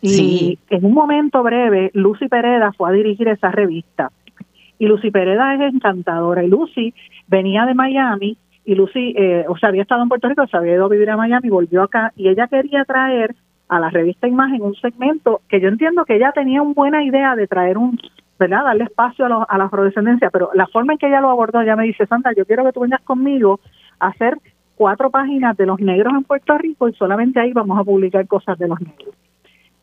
Y 0.00 0.58
en 0.70 0.84
un 0.84 0.94
momento 0.94 1.42
breve, 1.42 1.90
Lucy 1.92 2.28
Pereda 2.28 2.72
fue 2.72 2.88
a 2.88 2.92
dirigir 2.92 3.26
esa 3.26 3.50
revista. 3.50 4.12
Y 4.78 4.86
Lucy 4.86 5.10
Pereda 5.10 5.54
es 5.54 5.74
encantadora. 5.74 6.44
Y 6.44 6.48
Lucy 6.48 6.94
venía 7.26 7.66
de 7.66 7.74
Miami 7.74 8.38
y 8.68 8.74
Lucy, 8.74 9.14
eh, 9.16 9.46
o 9.48 9.56
sea, 9.56 9.70
había 9.70 9.80
estado 9.80 10.02
en 10.02 10.10
Puerto 10.10 10.28
Rico, 10.28 10.46
se 10.46 10.54
había 10.54 10.74
ido 10.74 10.84
a 10.84 10.88
vivir 10.90 11.08
a 11.08 11.16
Miami, 11.16 11.48
volvió 11.48 11.82
acá 11.82 12.12
y 12.16 12.28
ella 12.28 12.48
quería 12.48 12.84
traer 12.84 13.34
a 13.66 13.80
la 13.80 13.88
revista 13.88 14.28
Imagen 14.28 14.60
un 14.60 14.74
segmento 14.74 15.40
que 15.48 15.58
yo 15.58 15.68
entiendo 15.68 16.04
que 16.04 16.16
ella 16.16 16.32
tenía 16.32 16.60
una 16.60 16.74
buena 16.74 17.02
idea 17.02 17.34
de 17.34 17.46
traer 17.46 17.78
un, 17.78 17.98
¿verdad? 18.38 18.64
Darle 18.64 18.84
espacio 18.84 19.24
a, 19.24 19.44
a 19.44 19.56
la 19.56 19.64
afrodescendencia, 19.64 20.28
pero 20.28 20.50
la 20.52 20.66
forma 20.66 20.92
en 20.92 20.98
que 20.98 21.06
ella 21.06 21.22
lo 21.22 21.30
abordó, 21.30 21.62
ella 21.62 21.76
me 21.76 21.84
dice, 21.84 22.04
Sandra, 22.04 22.34
yo 22.36 22.44
quiero 22.44 22.62
que 22.62 22.72
tú 22.72 22.80
vengas 22.80 23.00
conmigo 23.00 23.58
a 24.00 24.08
hacer 24.08 24.36
cuatro 24.76 25.08
páginas 25.08 25.56
de 25.56 25.64
los 25.64 25.80
negros 25.80 26.12
en 26.12 26.24
Puerto 26.24 26.58
Rico 26.58 26.90
y 26.90 26.92
solamente 26.92 27.40
ahí 27.40 27.54
vamos 27.54 27.78
a 27.78 27.84
publicar 27.84 28.26
cosas 28.26 28.58
de 28.58 28.68
los 28.68 28.78
negros. 28.82 29.14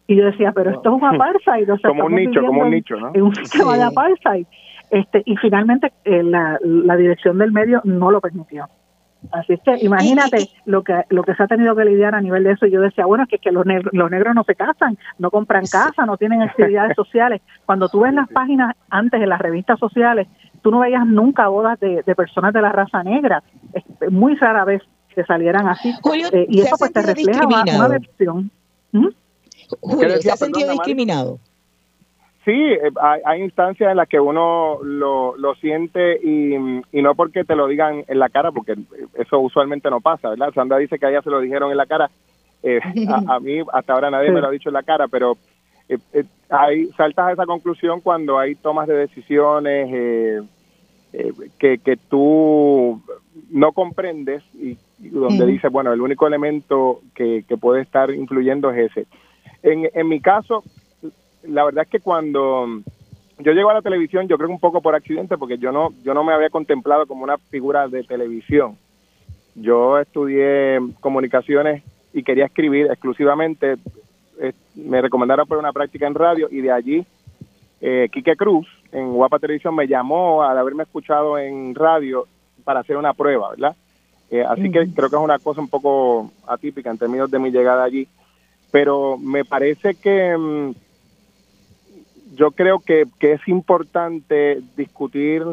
Y 0.06 0.16
yo 0.16 0.26
decía, 0.26 0.52
pero 0.52 0.70
esto 0.70 0.96
es 0.96 1.02
un 1.02 1.06
apartheid. 1.06 1.74
O 1.74 1.78
sea, 1.80 1.90
como 1.90 2.06
un 2.06 2.14
nicho, 2.14 2.40
como 2.46 2.62
un 2.62 2.70
nicho, 2.70 2.96
¿no? 2.98 3.12
En 3.16 3.24
un 3.24 3.34
sistema 3.34 3.76
de 3.76 3.84
apartheid. 3.84 4.46
Este, 4.90 5.24
y 5.26 5.36
finalmente 5.38 5.94
eh, 6.04 6.24
la, 6.24 6.60
la 6.62 6.96
dirección 6.96 7.38
del 7.38 7.52
medio 7.52 7.82
no 7.84 8.12
lo 8.12 8.22
permitió. 8.22 8.68
Así 9.32 9.54
es 9.54 9.60
que 9.62 9.84
imagínate 9.84 10.50
lo 10.66 10.84
que 10.84 11.04
lo 11.10 11.24
que 11.24 11.34
se 11.36 11.44
ha 11.44 11.48
tenido 11.48 11.76
que 11.76 11.86
lidiar 11.86 12.16
a 12.16 12.22
nivel 12.22 12.44
de 12.44 12.52
eso. 12.52 12.66
Yo 12.66 12.82
decía, 12.82 13.06
bueno, 13.06 13.26
que, 13.28 13.40
que 13.40 13.52
los, 13.52 13.66
negros, 13.66 13.94
los 13.94 14.12
negros 14.12 14.36
no 14.36 14.44
se 14.44 14.56
casan, 14.56 14.98
no 15.18 15.32
compran 15.32 15.66
casa, 15.66 16.06
no 16.06 16.18
tienen 16.18 16.42
actividades 16.42 16.94
sociales. 16.96 17.42
Cuando 17.66 17.90
tú 17.90 18.02
ves 18.02 18.14
las 18.14 18.30
páginas 18.30 18.76
antes 18.90 19.20
de 19.20 19.28
las 19.28 19.40
revistas 19.40 19.80
sociales, 19.80 20.28
tú 20.62 20.72
no 20.72 20.80
veías 20.80 21.06
nunca 21.06 21.48
bodas 21.48 21.80
de, 21.80 22.04
personas 22.16 22.54
de 22.54 22.62
la 22.62 22.72
raza 22.72 23.04
negra. 23.04 23.44
Es 23.74 24.12
muy 24.12 24.36
rara 24.36 24.66
vez 24.66 24.82
que 25.10 25.24
salieran 25.24 25.68
así. 25.68 25.90
Eh, 25.90 26.46
y 26.50 26.62
eso 26.62 26.76
pues 26.78 26.92
te 26.92 27.02
refleja 27.02 27.48
una, 27.48 27.88
versión. 27.88 28.52
¿Mm? 28.92 29.08
Julio, 29.82 30.22
¿se 30.22 30.32
ha 30.32 30.38
sentido 30.38 30.72
discriminado? 30.72 31.40
Sí, 32.46 32.52
eh, 32.52 32.92
hay, 33.26 33.42
instancias 33.42 33.90
en 33.90 33.98
las 33.98 34.08
que 34.08 34.20
uno 34.20 34.78
lo, 34.84 35.36
lo 35.36 35.56
siente 35.56 36.20
y, 36.24 36.54
y, 36.92 37.02
no 37.02 37.16
porque 37.16 37.44
te 37.44 37.56
lo 37.56 37.68
digan 37.68 38.06
en 38.08 38.20
la 38.20 38.30
cara, 38.30 38.52
porque 38.52 38.76
eso 39.16 39.40
usualmente 39.40 39.90
no 39.90 40.00
pasa, 40.00 40.30
¿verdad? 40.30 40.54
Sandra 40.54 40.78
dice 40.78 41.00
que 41.00 41.08
a 41.08 41.10
ella 41.10 41.24
se 41.24 41.32
lo 41.32 41.40
dijeron 41.40 41.72
en 41.72 41.78
la 41.78 41.88
cara, 41.88 42.12
eh, 42.62 42.80
a, 43.28 43.40
mí 43.40 43.62
hasta 43.74 43.94
ahora 43.94 44.12
nadie 44.12 44.30
me 44.30 44.42
lo 44.42 44.48
ha 44.48 44.52
dicho 44.52 44.70
en 44.70 44.74
la 44.74 44.84
cara, 44.84 45.08
pero 45.08 45.38
eh, 45.90 45.98
hay, 46.52 46.86
saltas 46.96 47.30
a 47.30 47.32
esa 47.32 47.46
conclusión 47.48 48.00
cuando 48.02 48.38
hay 48.38 48.54
tomas 48.54 48.88
de 48.88 48.94
decisiones 48.94 50.46
que, 51.58 51.80
que 51.80 51.98
tú 52.10 53.02
no 53.50 53.72
comprendes 53.72 54.44
y, 54.54 54.78
donde 55.00 55.48
dices, 55.48 55.72
bueno, 55.72 55.92
el 55.94 56.02
único 56.02 56.28
elemento 56.28 57.02
que, 57.16 57.44
que 57.48 57.58
puede 57.58 57.82
estar 57.82 58.12
influyendo 58.12 58.70
es 58.70 58.92
ese. 58.92 59.08
En, 59.64 59.90
en 59.94 60.08
mi 60.08 60.20
caso, 60.22 60.64
la 61.48 61.66
verdad 61.66 61.84
es 61.84 61.90
que 61.90 62.00
cuando 62.00 62.68
yo 63.40 63.52
llego 63.52 63.70
a 63.70 63.74
la 63.74 63.82
televisión, 63.82 64.28
yo 64.28 64.38
creo 64.38 64.48
que 64.48 64.54
un 64.54 64.60
poco 64.60 64.82
por 64.82 64.96
accidente, 64.96 65.38
porque 65.38 65.58
yo 65.58 65.72
no, 65.72 65.90
yo 66.04 66.14
no 66.14 66.24
me 66.24 66.34
había 66.34 66.50
contemplado 66.50 67.06
como 67.06 67.24
una 67.24 67.38
figura 67.38 67.88
de 67.88 68.04
televisión. 68.04 68.78
Yo 69.56 70.00
estudié 70.00 70.80
comunicaciones 71.00 71.84
y 72.14 72.24
quería 72.24 72.46
escribir 72.46 72.88
exclusivamente. 72.88 73.76
Eh, 74.40 74.54
me 74.76 75.02
recomendaron 75.02 75.48
por 75.48 75.58
una 75.58 75.74
práctica 75.74 76.08
en 76.08 76.16
radio 76.16 76.48
y 76.52 76.62
de 76.62 76.72
allí 76.72 77.06
eh, 77.82 78.10
Quique 78.12 78.36
Cruz 78.36 78.68
en 78.92 79.14
Guapa 79.14 79.40
Televisión 79.40 79.76
me 79.76 79.88
llamó 79.88 80.44
al 80.44 80.58
haberme 80.58 80.84
escuchado 80.84 81.38
en 81.38 81.76
radio 81.76 82.28
para 82.64 82.80
hacer 82.80 82.98
una 82.98 83.14
prueba, 83.14 83.50
¿verdad? 83.52 83.76
Eh, 84.32 84.44
así 84.44 84.72
que 84.72 84.88
creo 84.94 85.10
que 85.10 85.16
es 85.16 85.22
una 85.22 85.40
cosa 85.40 85.62
un 85.62 85.68
poco 85.68 86.32
atípica 86.48 86.90
en 86.90 86.98
términos 86.98 87.30
de 87.30 87.40
mi 87.40 87.52
llegada 87.52 87.84
allí. 87.84 88.08
Pero 88.72 89.18
me 89.18 89.46
parece 89.46 89.96
que 89.96 90.36
mm, 90.38 90.72
yo 92.36 92.52
creo 92.52 92.80
que, 92.80 93.08
es 93.20 93.48
importante 93.48 94.62
discutir 94.76 95.44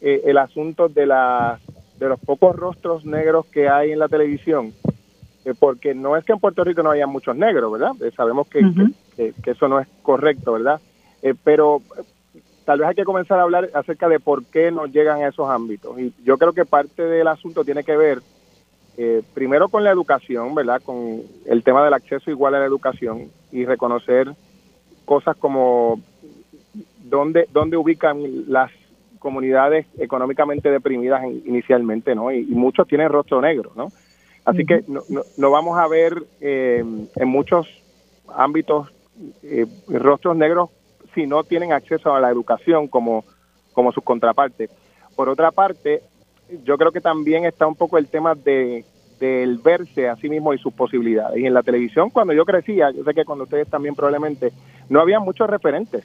eh, 0.00 0.22
el 0.24 0.38
asunto 0.38 0.88
de, 0.88 1.06
la, 1.06 1.58
de 1.98 2.08
los 2.08 2.20
pocos 2.20 2.56
rostros 2.56 3.04
negros 3.04 3.46
que 3.46 3.68
hay 3.68 3.92
en 3.92 3.98
la 3.98 4.08
televisión, 4.08 4.72
eh, 5.44 5.54
porque 5.58 5.94
no 5.94 6.16
es 6.16 6.24
que 6.24 6.32
en 6.32 6.40
Puerto 6.40 6.64
Rico 6.64 6.82
no 6.82 6.90
haya 6.90 7.06
muchos 7.06 7.36
negros, 7.36 7.72
¿verdad? 7.72 7.92
sabemos 8.16 8.48
que, 8.48 8.60
que, 9.16 9.50
eso 9.50 9.68
no 9.68 9.80
es 9.80 9.88
correcto, 10.02 10.52
¿verdad? 10.52 10.80
pero 11.42 11.82
tal 12.66 12.80
vez 12.80 12.88
hay 12.88 12.94
que 12.94 13.04
comenzar 13.04 13.38
a 13.38 13.42
hablar 13.42 13.70
acerca 13.74 14.08
de 14.08 14.20
por 14.20 14.44
qué 14.44 14.70
nos 14.70 14.92
llegan 14.92 15.22
a 15.22 15.28
esos 15.28 15.48
ámbitos. 15.48 15.98
Y 15.98 16.12
yo 16.24 16.36
creo 16.36 16.52
que 16.52 16.64
parte 16.64 17.02
del 17.02 17.28
asunto 17.28 17.64
tiene 17.64 17.84
que 17.84 17.96
ver 17.96 18.20
eh, 18.98 19.22
primero 19.34 19.68
con 19.68 19.84
la 19.84 19.90
educación, 19.90 20.54
¿verdad? 20.54 20.82
Con 20.84 21.22
el 21.46 21.62
tema 21.62 21.84
del 21.84 21.94
acceso 21.94 22.30
igual 22.30 22.54
a 22.54 22.60
la 22.60 22.66
educación 22.66 23.30
y 23.52 23.64
reconocer 23.64 24.34
cosas 25.06 25.36
como 25.36 26.00
dónde, 27.04 27.48
dónde 27.52 27.78
ubican 27.78 28.18
las 28.52 28.70
comunidades 29.18 29.86
económicamente 29.98 30.70
deprimidas 30.70 31.24
inicialmente, 31.24 32.14
¿no? 32.14 32.30
Y, 32.30 32.44
muchos 32.44 32.86
tienen 32.86 33.08
rostro 33.08 33.40
negro, 33.40 33.72
¿no? 33.74 33.88
Así 34.44 34.64
que 34.64 34.84
no, 34.86 35.02
no, 35.36 35.50
vamos 35.50 35.78
a 35.78 35.88
ver 35.88 36.22
eh, 36.40 36.84
en 37.16 37.28
muchos 37.28 37.66
ámbitos 38.28 38.92
eh, 39.42 39.66
rostros 39.88 40.36
negros 40.36 40.70
si 41.14 41.26
no 41.26 41.42
tienen 41.42 41.72
acceso 41.72 42.14
a 42.14 42.20
la 42.20 42.30
educación 42.30 42.86
como, 42.86 43.24
como 43.72 43.90
sus 43.90 44.04
contrapartes. 44.04 44.70
Por 45.16 45.28
otra 45.28 45.50
parte, 45.50 46.02
yo 46.64 46.76
creo 46.76 46.92
que 46.92 47.00
también 47.00 47.44
está 47.44 47.66
un 47.66 47.74
poco 47.74 47.98
el 47.98 48.06
tema 48.08 48.34
de 48.34 48.84
del 49.18 49.58
verse 49.58 50.08
a 50.08 50.16
sí 50.16 50.28
mismo 50.28 50.52
y 50.52 50.58
sus 50.58 50.72
posibilidades. 50.74 51.38
Y 51.38 51.46
en 51.46 51.54
la 51.54 51.62
televisión, 51.62 52.10
cuando 52.10 52.32
yo 52.32 52.44
crecía, 52.44 52.90
yo 52.90 53.02
sé 53.04 53.14
que 53.14 53.24
cuando 53.24 53.44
ustedes 53.44 53.68
también 53.68 53.94
probablemente, 53.94 54.52
no 54.88 55.00
había 55.00 55.20
muchos 55.20 55.48
referentes. 55.48 56.04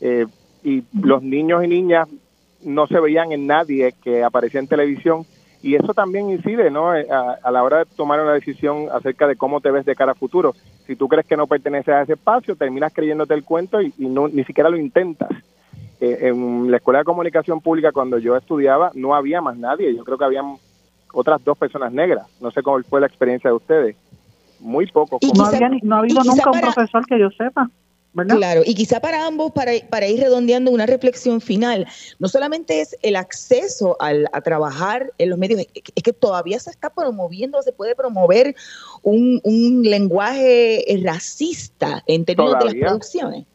Eh, 0.00 0.26
y 0.62 0.84
los 1.00 1.22
niños 1.22 1.64
y 1.64 1.68
niñas 1.68 2.08
no 2.62 2.86
se 2.86 3.00
veían 3.00 3.32
en 3.32 3.46
nadie 3.46 3.94
que 4.02 4.22
aparecía 4.22 4.60
en 4.60 4.68
televisión. 4.68 5.24
Y 5.62 5.74
eso 5.74 5.92
también 5.92 6.30
incide 6.30 6.70
¿no? 6.70 6.96
Eh, 6.96 7.06
a, 7.10 7.50
la 7.50 7.62
hora 7.62 7.78
de 7.78 7.84
tomar 7.84 8.20
una 8.20 8.32
decisión 8.32 8.88
acerca 8.92 9.26
de 9.26 9.36
cómo 9.36 9.60
te 9.60 9.70
ves 9.70 9.84
de 9.84 9.94
cara 9.94 10.12
a 10.12 10.14
futuro 10.14 10.54
si 10.90 10.96
tú 10.96 11.06
crees 11.06 11.24
que 11.24 11.36
no 11.36 11.46
perteneces 11.46 11.94
a 11.94 12.02
ese 12.02 12.14
espacio, 12.14 12.56
terminas 12.56 12.92
creyéndote 12.92 13.32
el 13.32 13.44
cuento 13.44 13.80
y, 13.80 13.94
no, 13.96 14.26
ni 14.26 14.42
siquiera 14.42 14.68
lo 14.68 14.76
intentas. 14.76 15.30
Eh, 16.00 16.18
en 16.22 16.68
la 16.68 16.78
Escuela 16.78 16.98
de 16.98 17.04
Comunicación 17.04 17.60
Pública, 17.60 17.92
cuando 17.92 18.18
yo 18.18 18.36
estudiaba, 18.36 18.90
no 18.94 19.14
había 19.14 19.40
más 19.40 19.56
nadie. 19.56 19.94
Yo 19.94 20.02
creo 20.02 20.18
que 20.18 20.24
habían 20.24 20.56
otras 21.12 21.44
dos 21.44 21.56
personas 21.56 21.92
negras. 21.92 22.26
No 22.40 22.50
sé 22.50 22.64
cómo 22.64 22.82
fue 22.82 23.00
la 23.00 23.06
experiencia 23.06 23.50
de 23.50 23.56
ustedes. 23.56 23.96
Muy 24.58 24.88
poco. 24.88 25.20
no, 25.22 25.50
no 25.82 25.94
ha 25.94 25.98
habido 26.00 26.24
nunca 26.24 26.50
un 26.50 26.60
profesor 26.60 27.06
que 27.06 27.20
yo 27.20 27.30
sepa. 27.30 27.70
Claro, 28.12 28.62
y 28.64 28.74
quizá 28.74 29.00
para 29.00 29.24
ambos, 29.26 29.52
para, 29.52 29.70
para, 29.88 30.08
ir 30.08 30.18
redondeando 30.18 30.72
una 30.72 30.84
reflexión 30.84 31.40
final, 31.40 31.86
no 32.18 32.26
solamente 32.26 32.80
es 32.80 32.98
el 33.02 33.14
acceso 33.14 33.96
al, 34.00 34.26
a 34.32 34.40
trabajar 34.40 35.12
en 35.18 35.30
los 35.30 35.38
medios, 35.38 35.60
es 35.74 36.02
que 36.02 36.12
todavía 36.12 36.58
se 36.58 36.70
está 36.70 36.90
promoviendo, 36.90 37.62
se 37.62 37.72
puede 37.72 37.94
promover 37.94 38.56
un, 39.02 39.40
un 39.44 39.82
lenguaje 39.84 40.84
racista 41.04 42.02
en 42.06 42.24
términos 42.24 42.58
de 42.58 42.64
las 42.64 42.74
producciones. 42.74 43.46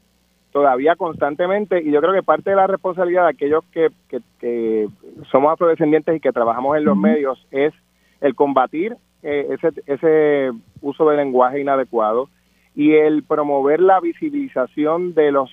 Todavía 0.52 0.96
constantemente, 0.96 1.82
y 1.84 1.92
yo 1.92 2.00
creo 2.00 2.14
que 2.14 2.24
parte 2.24 2.52
de 2.52 2.56
la 2.56 2.68
responsabilidad 2.68 3.24
de 3.24 3.30
aquellos 3.32 3.66
que, 3.74 3.90
que, 4.08 4.88
somos 5.30 5.52
afrodescendientes 5.52 6.16
y 6.16 6.22
que 6.22 6.32
trabajamos 6.32 6.78
en 6.78 6.86
los 6.86 6.96
medios 6.96 7.46
es 7.52 7.74
el 8.22 8.36
combatir 8.36 8.96
eh, 9.22 9.48
ese, 9.50 9.82
ese 9.86 10.52
uso 10.82 11.10
de 11.10 11.18
lenguaje 11.18 11.60
inadecuado 11.60 12.30
y 12.76 12.94
el 12.94 13.24
promover 13.24 13.80
la 13.80 14.00
visibilización 14.00 15.14
de 15.14 15.32
los 15.32 15.50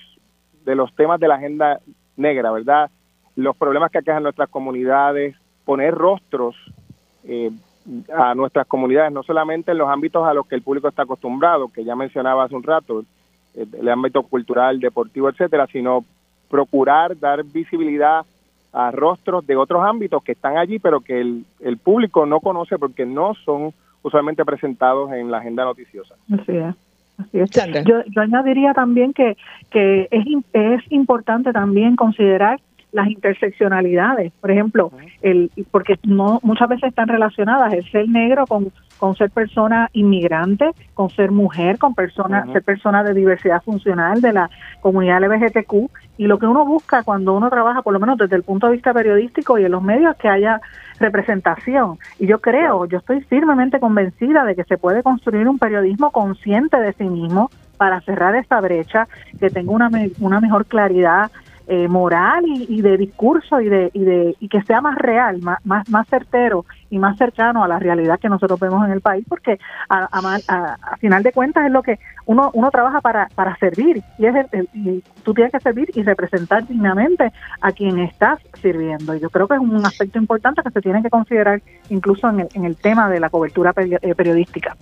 de 0.65 0.75
los 0.75 0.93
temas 0.95 1.19
de 1.19 1.27
la 1.27 1.35
agenda 1.35 1.79
negra, 2.15 2.51
¿verdad? 2.51 2.89
Los 3.35 3.55
problemas 3.57 3.91
que 3.91 3.97
aquejan 3.97 4.23
nuestras 4.23 4.49
comunidades, 4.49 5.35
poner 5.65 5.93
rostros 5.93 6.55
eh, 7.25 7.51
a 8.15 8.33
nuestras 8.33 8.65
comunidades, 8.67 9.11
no 9.11 9.23
solamente 9.23 9.71
en 9.71 9.77
los 9.77 9.89
ámbitos 9.89 10.25
a 10.25 10.33
los 10.33 10.47
que 10.47 10.55
el 10.55 10.61
público 10.61 10.87
está 10.87 11.03
acostumbrado, 11.03 11.67
que 11.67 11.83
ya 11.83 11.95
mencionaba 11.95 12.45
hace 12.45 12.55
un 12.55 12.63
rato, 12.63 13.03
eh, 13.55 13.65
el 13.77 13.89
ámbito 13.89 14.23
cultural, 14.23 14.79
deportivo, 14.79 15.29
etcétera, 15.29 15.67
sino 15.67 16.05
procurar 16.49 17.19
dar 17.19 17.43
visibilidad 17.43 18.25
a 18.71 18.91
rostros 18.91 19.45
de 19.45 19.55
otros 19.55 19.83
ámbitos 19.83 20.23
que 20.23 20.31
están 20.31 20.57
allí, 20.57 20.79
pero 20.79 21.01
que 21.01 21.19
el, 21.19 21.45
el 21.59 21.77
público 21.77 22.25
no 22.25 22.39
conoce 22.39 22.77
porque 22.77 23.05
no 23.05 23.33
son 23.45 23.73
usualmente 24.01 24.45
presentados 24.45 25.11
en 25.13 25.29
la 25.29 25.37
agenda 25.37 25.63
noticiosa. 25.63 26.15
Así 26.31 26.55
es. 26.55 26.75
Yo, 27.85 28.03
yo 28.07 28.21
añadiría 28.21 28.73
también 28.73 29.13
que, 29.13 29.37
que 29.69 30.07
es, 30.11 30.25
es 30.53 30.81
importante 30.91 31.53
también 31.53 31.95
considerar 31.95 32.59
las 32.93 33.07
interseccionalidades, 33.07 34.31
por 34.39 34.51
ejemplo, 34.51 34.91
el 35.23 35.51
porque 35.71 35.97
no 36.03 36.39
muchas 36.43 36.69
veces 36.69 36.89
están 36.89 37.07
relacionadas 37.07 37.73
el 37.73 37.83
ser 37.89 38.07
negro 38.07 38.45
con, 38.45 38.71
con 38.99 39.15
ser 39.15 39.31
persona 39.31 39.89
inmigrante, 39.93 40.69
con 40.93 41.09
ser 41.09 41.31
mujer, 41.31 41.79
con 41.79 41.95
persona, 41.95 42.45
ser 42.53 42.61
persona 42.61 43.03
de 43.03 43.15
diversidad 43.15 43.63
funcional 43.63 44.21
de 44.21 44.33
la 44.33 44.49
comunidad 44.79 45.23
LGBTQ 45.23 45.89
y 46.19 46.27
lo 46.27 46.37
que 46.37 46.45
uno 46.45 46.65
busca 46.65 47.01
cuando 47.01 47.33
uno 47.33 47.49
trabaja, 47.49 47.81
por 47.81 47.93
lo 47.93 47.99
menos 47.99 48.17
desde 48.19 48.35
el 48.35 48.43
punto 48.43 48.67
de 48.67 48.73
vista 48.73 48.93
periodístico 48.93 49.57
y 49.57 49.65
en 49.65 49.71
los 49.71 49.81
medios, 49.81 50.11
es 50.13 50.21
que 50.21 50.29
haya 50.29 50.61
representación. 50.99 51.97
Y 52.19 52.27
yo 52.27 52.39
creo, 52.39 52.85
yo 52.85 52.99
estoy 52.99 53.21
firmemente 53.21 53.79
convencida 53.79 54.45
de 54.45 54.55
que 54.55 54.63
se 54.63 54.77
puede 54.77 55.03
construir 55.03 55.47
un 55.47 55.59
periodismo 55.59 56.11
consciente 56.11 56.77
de 56.77 56.93
sí 56.93 57.05
mismo 57.05 57.49
para 57.77 58.01
cerrar 58.01 58.35
esta 58.35 58.61
brecha, 58.61 59.07
que 59.39 59.49
tenga 59.49 59.71
una, 59.71 59.89
una 60.19 60.39
mejor 60.39 60.65
claridad 60.65 61.31
eh, 61.67 61.87
moral 61.87 62.43
y, 62.45 62.81
de 62.81 62.97
discurso 62.97 63.61
y 63.61 63.69
de, 63.69 63.89
y 63.93 64.03
de 64.03 64.35
y 64.39 64.49
que 64.49 64.61
sea 64.63 64.81
más 64.81 64.97
real, 64.97 65.39
más, 65.41 65.59
más, 65.89 66.07
certero 66.07 66.65
y 66.89 66.99
más 66.99 67.17
cercano 67.17 67.63
a 67.63 67.67
la 67.67 67.79
realidad 67.79 68.19
que 68.19 68.29
nosotros 68.29 68.59
vemos 68.59 68.85
en 68.85 68.91
el 68.91 69.01
país, 69.01 69.25
porque 69.27 69.59
a, 69.89 70.07
a, 70.11 70.97
final 70.97 71.23
de 71.23 71.31
cuentas 71.31 71.65
es 71.65 71.71
lo 71.71 71.81
que 71.81 71.99
uno 72.25 72.51
uno 72.53 72.69
trabaja 72.69 73.01
para, 73.01 73.27
para 73.35 73.55
servir 73.57 74.01
y 74.17 74.25
es 74.25 74.35
y 74.73 75.03
tú 75.23 75.33
tienes 75.33 75.51
que 75.51 75.59
servir 75.59 75.89
y 75.93 76.03
representar 76.03 76.67
dignamente 76.67 77.31
a 77.61 77.71
quien 77.71 77.99
estás 77.99 78.39
sirviendo. 78.61 79.15
Y 79.15 79.19
yo 79.19 79.29
creo 79.29 79.47
que 79.47 79.55
es 79.55 79.61
un 79.61 79.85
aspecto 79.85 80.19
importante 80.19 80.61
que 80.63 80.71
se 80.71 80.81
tiene 80.81 81.01
que 81.01 81.09
considerar 81.09 81.61
incluso 81.89 82.29
en 82.29 82.41
el, 82.41 82.47
en 82.53 82.65
el 82.65 82.75
tema 82.75 83.09
de 83.09 83.19
la 83.19 83.29
cobertura 83.29 83.73
eh, 83.77 84.15
periodística. 84.15 84.75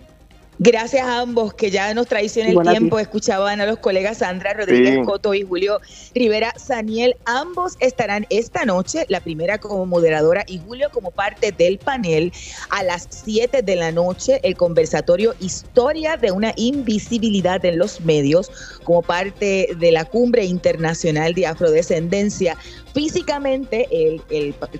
Gracias 0.59 1.07
a 1.07 1.21
ambos 1.21 1.53
que 1.53 1.71
ya 1.71 1.93
nos 1.93 2.07
traiciona 2.07 2.49
el 2.49 2.59
tiempo. 2.59 2.99
Escuchaban 2.99 3.61
a 3.61 3.65
los 3.65 3.79
colegas 3.79 4.19
Sandra 4.19 4.53
Rodríguez 4.53 4.99
Coto 5.05 5.33
y 5.33 5.41
Julio 5.41 5.79
Rivera 6.13 6.53
Saniel. 6.55 7.15
Ambos 7.25 7.77
estarán 7.79 8.27
esta 8.29 8.65
noche, 8.65 9.05
la 9.07 9.21
primera 9.21 9.57
como 9.57 9.85
moderadora 9.85 10.43
y 10.47 10.59
Julio 10.59 10.89
como 10.93 11.09
parte 11.09 11.51
del 11.51 11.79
panel. 11.79 12.31
A 12.69 12.83
las 12.83 13.07
7 13.09 13.63
de 13.63 13.75
la 13.75 13.91
noche, 13.91 14.39
el 14.43 14.55
conversatorio 14.55 15.33
Historia 15.39 16.17
de 16.17 16.31
una 16.31 16.53
invisibilidad 16.57 17.63
en 17.65 17.79
los 17.79 18.01
medios, 18.01 18.51
como 18.83 19.01
parte 19.01 19.69
de 19.77 19.91
la 19.91 20.05
Cumbre 20.05 20.45
Internacional 20.45 21.33
de 21.33 21.47
Afrodescendencia. 21.47 22.55
Físicamente, 22.93 23.87
el, 23.89 24.21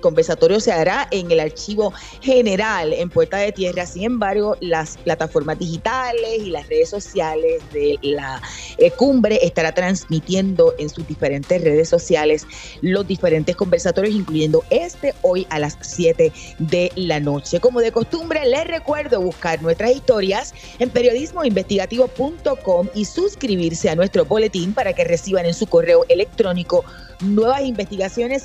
conversatorio 0.00 0.60
se 0.60 0.70
hará 0.72 1.08
en 1.10 1.30
el 1.30 1.40
archivo 1.40 1.94
general 2.20 2.92
en 2.92 3.08
Puerta 3.08 3.38
de 3.38 3.52
Tierra. 3.52 3.86
Sin 3.86 4.02
embargo, 4.02 4.56
las 4.60 4.98
plataformas 4.98 5.58
digitales 5.58 6.38
y 6.38 6.50
las 6.50 6.68
redes 6.68 6.90
sociales 6.90 7.62
de 7.72 7.98
la 8.02 8.42
eh, 8.76 8.90
cumbre 8.90 9.38
estará 9.42 9.72
transmitiendo 9.72 10.74
en 10.78 10.90
sus 10.90 11.06
diferentes 11.06 11.62
redes 11.62 11.88
sociales 11.88 12.46
los 12.82 13.06
diferentes 13.06 13.56
conversatorios, 13.56 14.14
incluyendo 14.14 14.62
este 14.68 15.14
hoy 15.22 15.46
a 15.48 15.58
las 15.58 15.78
7 15.80 16.30
de 16.58 16.92
la 16.96 17.18
noche. 17.18 17.60
Como 17.60 17.80
de 17.80 17.92
costumbre, 17.92 18.44
les 18.46 18.66
recuerdo 18.66 19.22
buscar 19.22 19.62
nuestras 19.62 19.92
historias 19.92 20.52
en 20.78 20.90
periodismoinvestigativo.com 20.90 22.88
y 22.94 23.04
suscribirse 23.06 23.88
a 23.88 23.96
nuestro 23.96 24.26
boletín 24.26 24.74
para 24.74 24.92
que 24.92 25.04
reciban 25.04 25.46
en 25.46 25.54
su 25.54 25.66
correo 25.66 26.04
electrónico 26.08 26.84
nuevas 27.20 27.62
investigaciones 27.62 28.01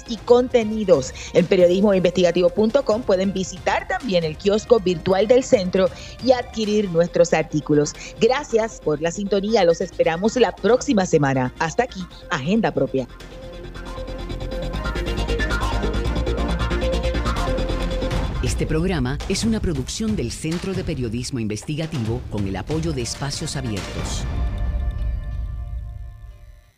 y 0.07 0.17
contenidos. 0.17 1.13
En 1.33 1.45
periodismoinvestigativo.com 1.45 3.01
pueden 3.01 3.33
visitar 3.33 3.87
también 3.87 4.23
el 4.23 4.37
kiosco 4.37 4.79
virtual 4.79 5.27
del 5.27 5.43
centro 5.43 5.89
y 6.23 6.31
adquirir 6.31 6.89
nuestros 6.91 7.33
artículos. 7.33 7.93
Gracias 8.19 8.79
por 8.83 9.01
la 9.01 9.11
sintonía, 9.11 9.63
los 9.63 9.81
esperamos 9.81 10.35
la 10.35 10.51
próxima 10.51 11.05
semana. 11.05 11.53
Hasta 11.59 11.83
aquí, 11.83 12.01
Agenda 12.29 12.71
Propia. 12.71 13.07
Este 18.43 18.65
programa 18.65 19.17
es 19.29 19.43
una 19.43 19.59
producción 19.59 20.15
del 20.15 20.31
Centro 20.31 20.73
de 20.73 20.83
Periodismo 20.83 21.39
Investigativo 21.39 22.21
con 22.31 22.47
el 22.47 22.55
apoyo 22.55 22.93
de 22.93 23.01
Espacios 23.01 23.55
Abiertos. 23.55 24.23